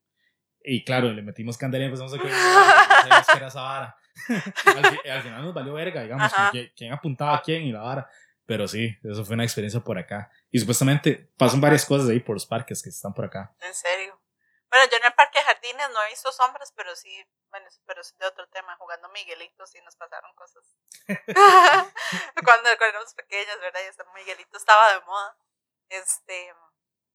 Y 0.62 0.85
claro, 0.85 1.11
le 1.11 1.22
metimos 1.22 1.57
candela 1.57 1.85
y 1.85 1.87
empezamos 1.87 2.12
a 2.12 2.18
creer 2.18 2.35
que 3.32 3.39
era 3.39 3.47
esa 3.47 3.62
vara. 3.62 3.97
al, 5.11 5.22
final 5.22 5.43
nos 5.43 5.55
valió 5.55 5.72
verga, 5.72 6.03
digamos, 6.03 6.30
quién 6.76 6.93
apuntaba 6.93 7.37
a 7.37 7.41
quién 7.41 7.62
y 7.62 7.72
la 7.72 7.80
vara. 7.80 8.11
Pero 8.45 8.68
sí, 8.68 8.95
eso 9.03 9.24
fue 9.24 9.32
una 9.32 9.45
experiencia 9.45 9.80
por 9.80 9.97
acá. 9.97 10.30
Y 10.51 10.59
supuestamente 10.59 11.30
pasan 11.39 11.62
varias 11.62 11.87
cosas 11.87 12.11
ahí 12.11 12.20
por 12.20 12.37
los 12.37 12.45
parques 12.45 12.82
que 12.82 12.91
están 12.91 13.14
por 13.14 13.24
acá. 13.24 13.57
¿En 13.66 13.72
serio? 13.72 14.13
Bueno, 14.74 14.90
yo 14.90 14.96
en 14.96 15.04
el 15.04 15.14
parque 15.14 15.38
de 15.38 15.44
jardines 15.44 15.88
no 15.90 16.02
he 16.02 16.08
visto 16.08 16.32
sombras, 16.32 16.72
pero 16.72 16.96
sí, 16.96 17.24
bueno, 17.50 17.68
pero 17.86 18.00
es 18.00 18.12
de 18.18 18.26
otro 18.26 18.48
tema, 18.48 18.74
jugando 18.76 19.08
Miguelitos 19.10 19.72
y 19.76 19.80
nos 19.82 19.94
pasaron 19.94 20.34
cosas. 20.34 20.64
cuando, 22.44 22.70
éramos 22.70 23.14
pequeños, 23.14 23.60
¿verdad? 23.60 23.80
Y 23.82 24.16
Miguelito 24.16 24.58
estaba 24.58 24.94
de 24.94 25.00
moda. 25.02 25.38
Este, 25.90 26.52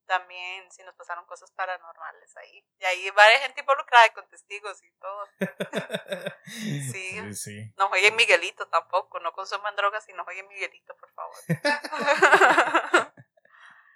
también 0.06 0.72
sí 0.72 0.82
nos 0.84 0.94
pasaron 0.94 1.26
cosas 1.26 1.50
paranormales 1.52 2.34
ahí. 2.38 2.66
Y 2.78 2.84
ahí 2.86 3.10
varias 3.10 3.42
gente 3.42 3.60
involucrada 3.60 4.08
con 4.14 4.26
testigos 4.28 4.82
y 4.82 4.90
todo. 4.92 5.28
sí. 6.46 7.34
sí, 7.34 7.74
No 7.76 7.88
jueguen 7.90 8.16
Miguelito 8.16 8.66
tampoco, 8.68 9.20
no 9.20 9.34
consuman 9.34 9.76
drogas 9.76 10.08
y 10.08 10.14
no 10.14 10.24
jueguen 10.24 10.48
Miguelito, 10.48 10.96
por 10.96 11.12
favor. 11.12 11.36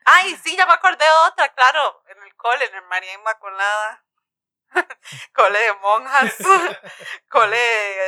Ay, 0.05 0.36
sí, 0.36 0.57
ya 0.57 0.66
me 0.66 0.72
acordé 0.72 1.05
de 1.05 1.11
otra, 1.28 1.48
claro, 1.55 2.02
en 2.09 2.22
el 2.22 2.34
cole, 2.36 2.64
en 2.64 2.74
el 2.74 2.82
María 2.82 3.14
Inmaculada. 3.14 4.05
cole 5.34 5.59
de 5.59 5.72
monjas, 5.74 6.36
cole 7.30 7.57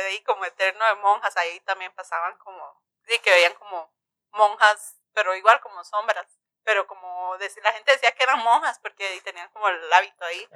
ahí 0.05 0.21
como 0.23 0.45
eterno 0.45 0.85
de 0.85 0.95
monjas, 0.95 1.35
ahí 1.37 1.59
también 1.61 1.91
pasaban 1.93 2.37
como, 2.37 2.81
sí, 3.07 3.17
que 3.19 3.31
veían 3.31 3.53
como 3.55 3.91
monjas, 4.31 4.99
pero 5.13 5.35
igual 5.35 5.59
como 5.61 5.83
sombras, 5.83 6.27
pero 6.63 6.85
como 6.87 7.37
decir, 7.37 7.63
la 7.63 7.71
gente 7.71 7.91
decía 7.91 8.11
que 8.11 8.23
eran 8.23 8.39
monjas 8.43 8.79
porque 8.79 9.21
tenían 9.23 9.49
como 9.49 9.69
el 9.69 9.93
hábito 9.93 10.25
ahí 10.25 10.47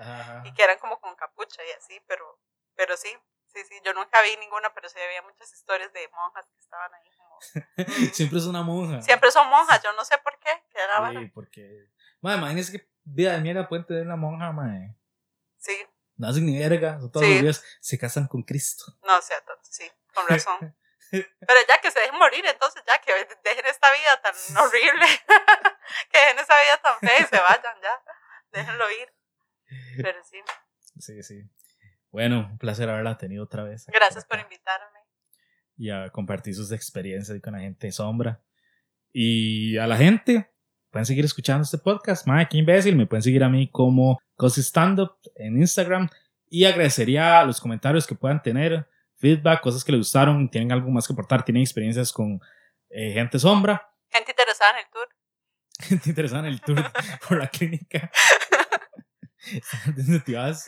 y 0.43 0.53
que 0.53 0.63
eran 0.63 0.77
como 0.79 0.99
con 0.99 1.15
capucha 1.15 1.63
y 1.63 1.71
así, 1.71 1.99
pero, 2.07 2.39
pero 2.75 2.97
sí, 2.97 3.17
sí, 3.53 3.63
sí, 3.67 3.75
yo 3.83 3.93
nunca 3.93 4.21
vi 4.21 4.37
ninguna, 4.37 4.73
pero 4.73 4.89
sí 4.89 4.99
había 4.99 5.21
muchas 5.21 5.51
historias 5.53 5.91
de 5.93 6.07
monjas 6.09 6.45
que 6.47 6.59
estaban 6.59 6.91
ahí 6.93 7.11
Siempre 8.13 8.39
es 8.39 8.45
una 8.45 8.61
monja. 8.61 9.01
Siempre 9.01 9.31
son 9.31 9.49
monjas, 9.49 9.81
yo 9.83 9.91
no 9.93 10.05
sé 10.05 10.17
por 10.19 10.37
qué. 10.39 10.49
sí, 11.19 11.31
porque. 11.33 11.87
Madre, 12.21 12.37
imagínese 12.37 12.71
que 12.73 12.89
vida 13.03 13.33
de 13.33 13.41
mierda 13.41 13.67
puede 13.67 13.83
tener 13.83 14.03
una 14.03 14.15
monja, 14.15 14.51
madre. 14.51 14.95
Sí. 15.57 15.75
No 16.17 16.27
hacen 16.27 16.45
ni 16.45 16.59
verga, 16.59 16.99
todos 17.11 17.27
los 17.27 17.41
días 17.41 17.63
se 17.79 17.97
casan 17.97 18.27
con 18.27 18.43
Cristo. 18.43 18.85
No, 19.03 19.17
o 19.17 19.21
sea, 19.21 19.37
sí, 19.63 19.89
con 20.13 20.27
razón. 20.27 20.77
Pero 21.11 21.59
ya 21.67 21.81
que 21.81 21.91
se 21.91 21.99
dejen 21.99 22.17
morir, 22.17 22.45
entonces 22.45 22.83
ya 22.87 22.99
que 23.01 23.11
dejen 23.43 23.65
esta 23.65 23.91
vida 23.91 24.21
tan 24.21 24.33
horrible, 24.57 25.05
que 26.11 26.17
dejen 26.19 26.39
esa 26.39 26.61
vida 26.61 26.77
tan 26.77 26.99
fea 26.99 27.19
y 27.19 27.23
se 27.25 27.39
vayan 27.39 27.81
ya, 27.81 28.03
déjenlo 28.51 28.91
ir. 28.91 29.13
Pero 30.01 30.23
sí. 30.23 30.41
Sí, 30.99 31.23
sí. 31.23 31.49
Bueno, 32.11 32.49
un 32.51 32.57
placer 32.57 32.89
haberla 32.89 33.17
tenido 33.17 33.43
otra 33.43 33.63
vez. 33.63 33.85
Gracias 33.87 34.25
por 34.25 34.39
invitarme 34.39 34.99
y 35.77 35.89
a 35.89 36.09
compartir 36.09 36.53
sus 36.53 36.71
experiencias 36.71 37.41
con 37.41 37.53
la 37.53 37.59
gente 37.59 37.87
de 37.87 37.91
sombra. 37.91 38.41
Y 39.13 39.77
a 39.77 39.87
la 39.87 39.97
gente, 39.97 40.51
pueden 40.91 41.05
seguir 41.05 41.25
escuchando 41.25 41.63
este 41.63 41.77
podcast. 41.77 42.27
Madre, 42.27 42.47
qué 42.49 42.57
imbécil. 42.57 42.95
Me 42.95 43.07
pueden 43.07 43.23
seguir 43.23 43.43
a 43.43 43.49
mí 43.49 43.69
como 43.71 44.19
Cosi 44.35 44.61
Stand 44.61 44.99
Up 44.99 45.17
en 45.35 45.57
Instagram. 45.57 46.09
Y 46.49 46.65
agradecería 46.65 47.43
los 47.45 47.59
comentarios 47.61 48.05
que 48.05 48.13
puedan 48.13 48.43
tener, 48.43 48.87
feedback, 49.15 49.61
cosas 49.61 49.83
que 49.83 49.93
les 49.93 50.01
gustaron, 50.01 50.49
tienen 50.51 50.71
algo 50.71 50.91
más 50.91 51.07
que 51.07 51.13
aportar, 51.13 51.45
tienen 51.45 51.63
experiencias 51.63 52.11
con 52.11 52.41
eh, 52.89 53.13
gente 53.13 53.39
sombra. 53.39 53.89
Gente 54.09 54.31
interesada 54.31 54.71
en 54.71 54.77
el 54.77 54.91
tour. 54.91 55.09
Gente 55.79 56.09
interesada 56.09 56.41
en 56.41 56.53
el 56.53 56.61
tour 56.61 56.91
por 57.27 57.37
la 57.37 57.47
clínica. 57.47 58.11
Están 59.51 59.95
desmotivadas. 59.95 60.67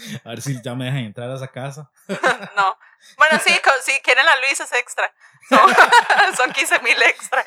A 0.24 0.30
ver 0.30 0.42
si 0.42 0.60
ya 0.62 0.74
me 0.74 0.86
dejan 0.86 1.00
entrar 1.00 1.30
a 1.30 1.36
esa 1.36 1.48
casa. 1.48 1.90
no. 2.56 2.78
Bueno, 3.16 3.40
sí, 3.44 3.52
si 3.82 4.00
quieren 4.02 4.26
la 4.26 4.36
Luis 4.36 4.60
es 4.60 4.72
extra. 4.72 5.12
Son, 6.36 6.52
15 6.52 6.80
mil 6.80 7.02
extra. 7.02 7.44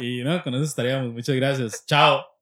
y 0.00 0.22
no, 0.24 0.42
con 0.42 0.54
eso 0.54 0.64
estaríamos. 0.64 1.12
Muchas 1.12 1.36
gracias. 1.36 1.84
Chao. 1.86 2.26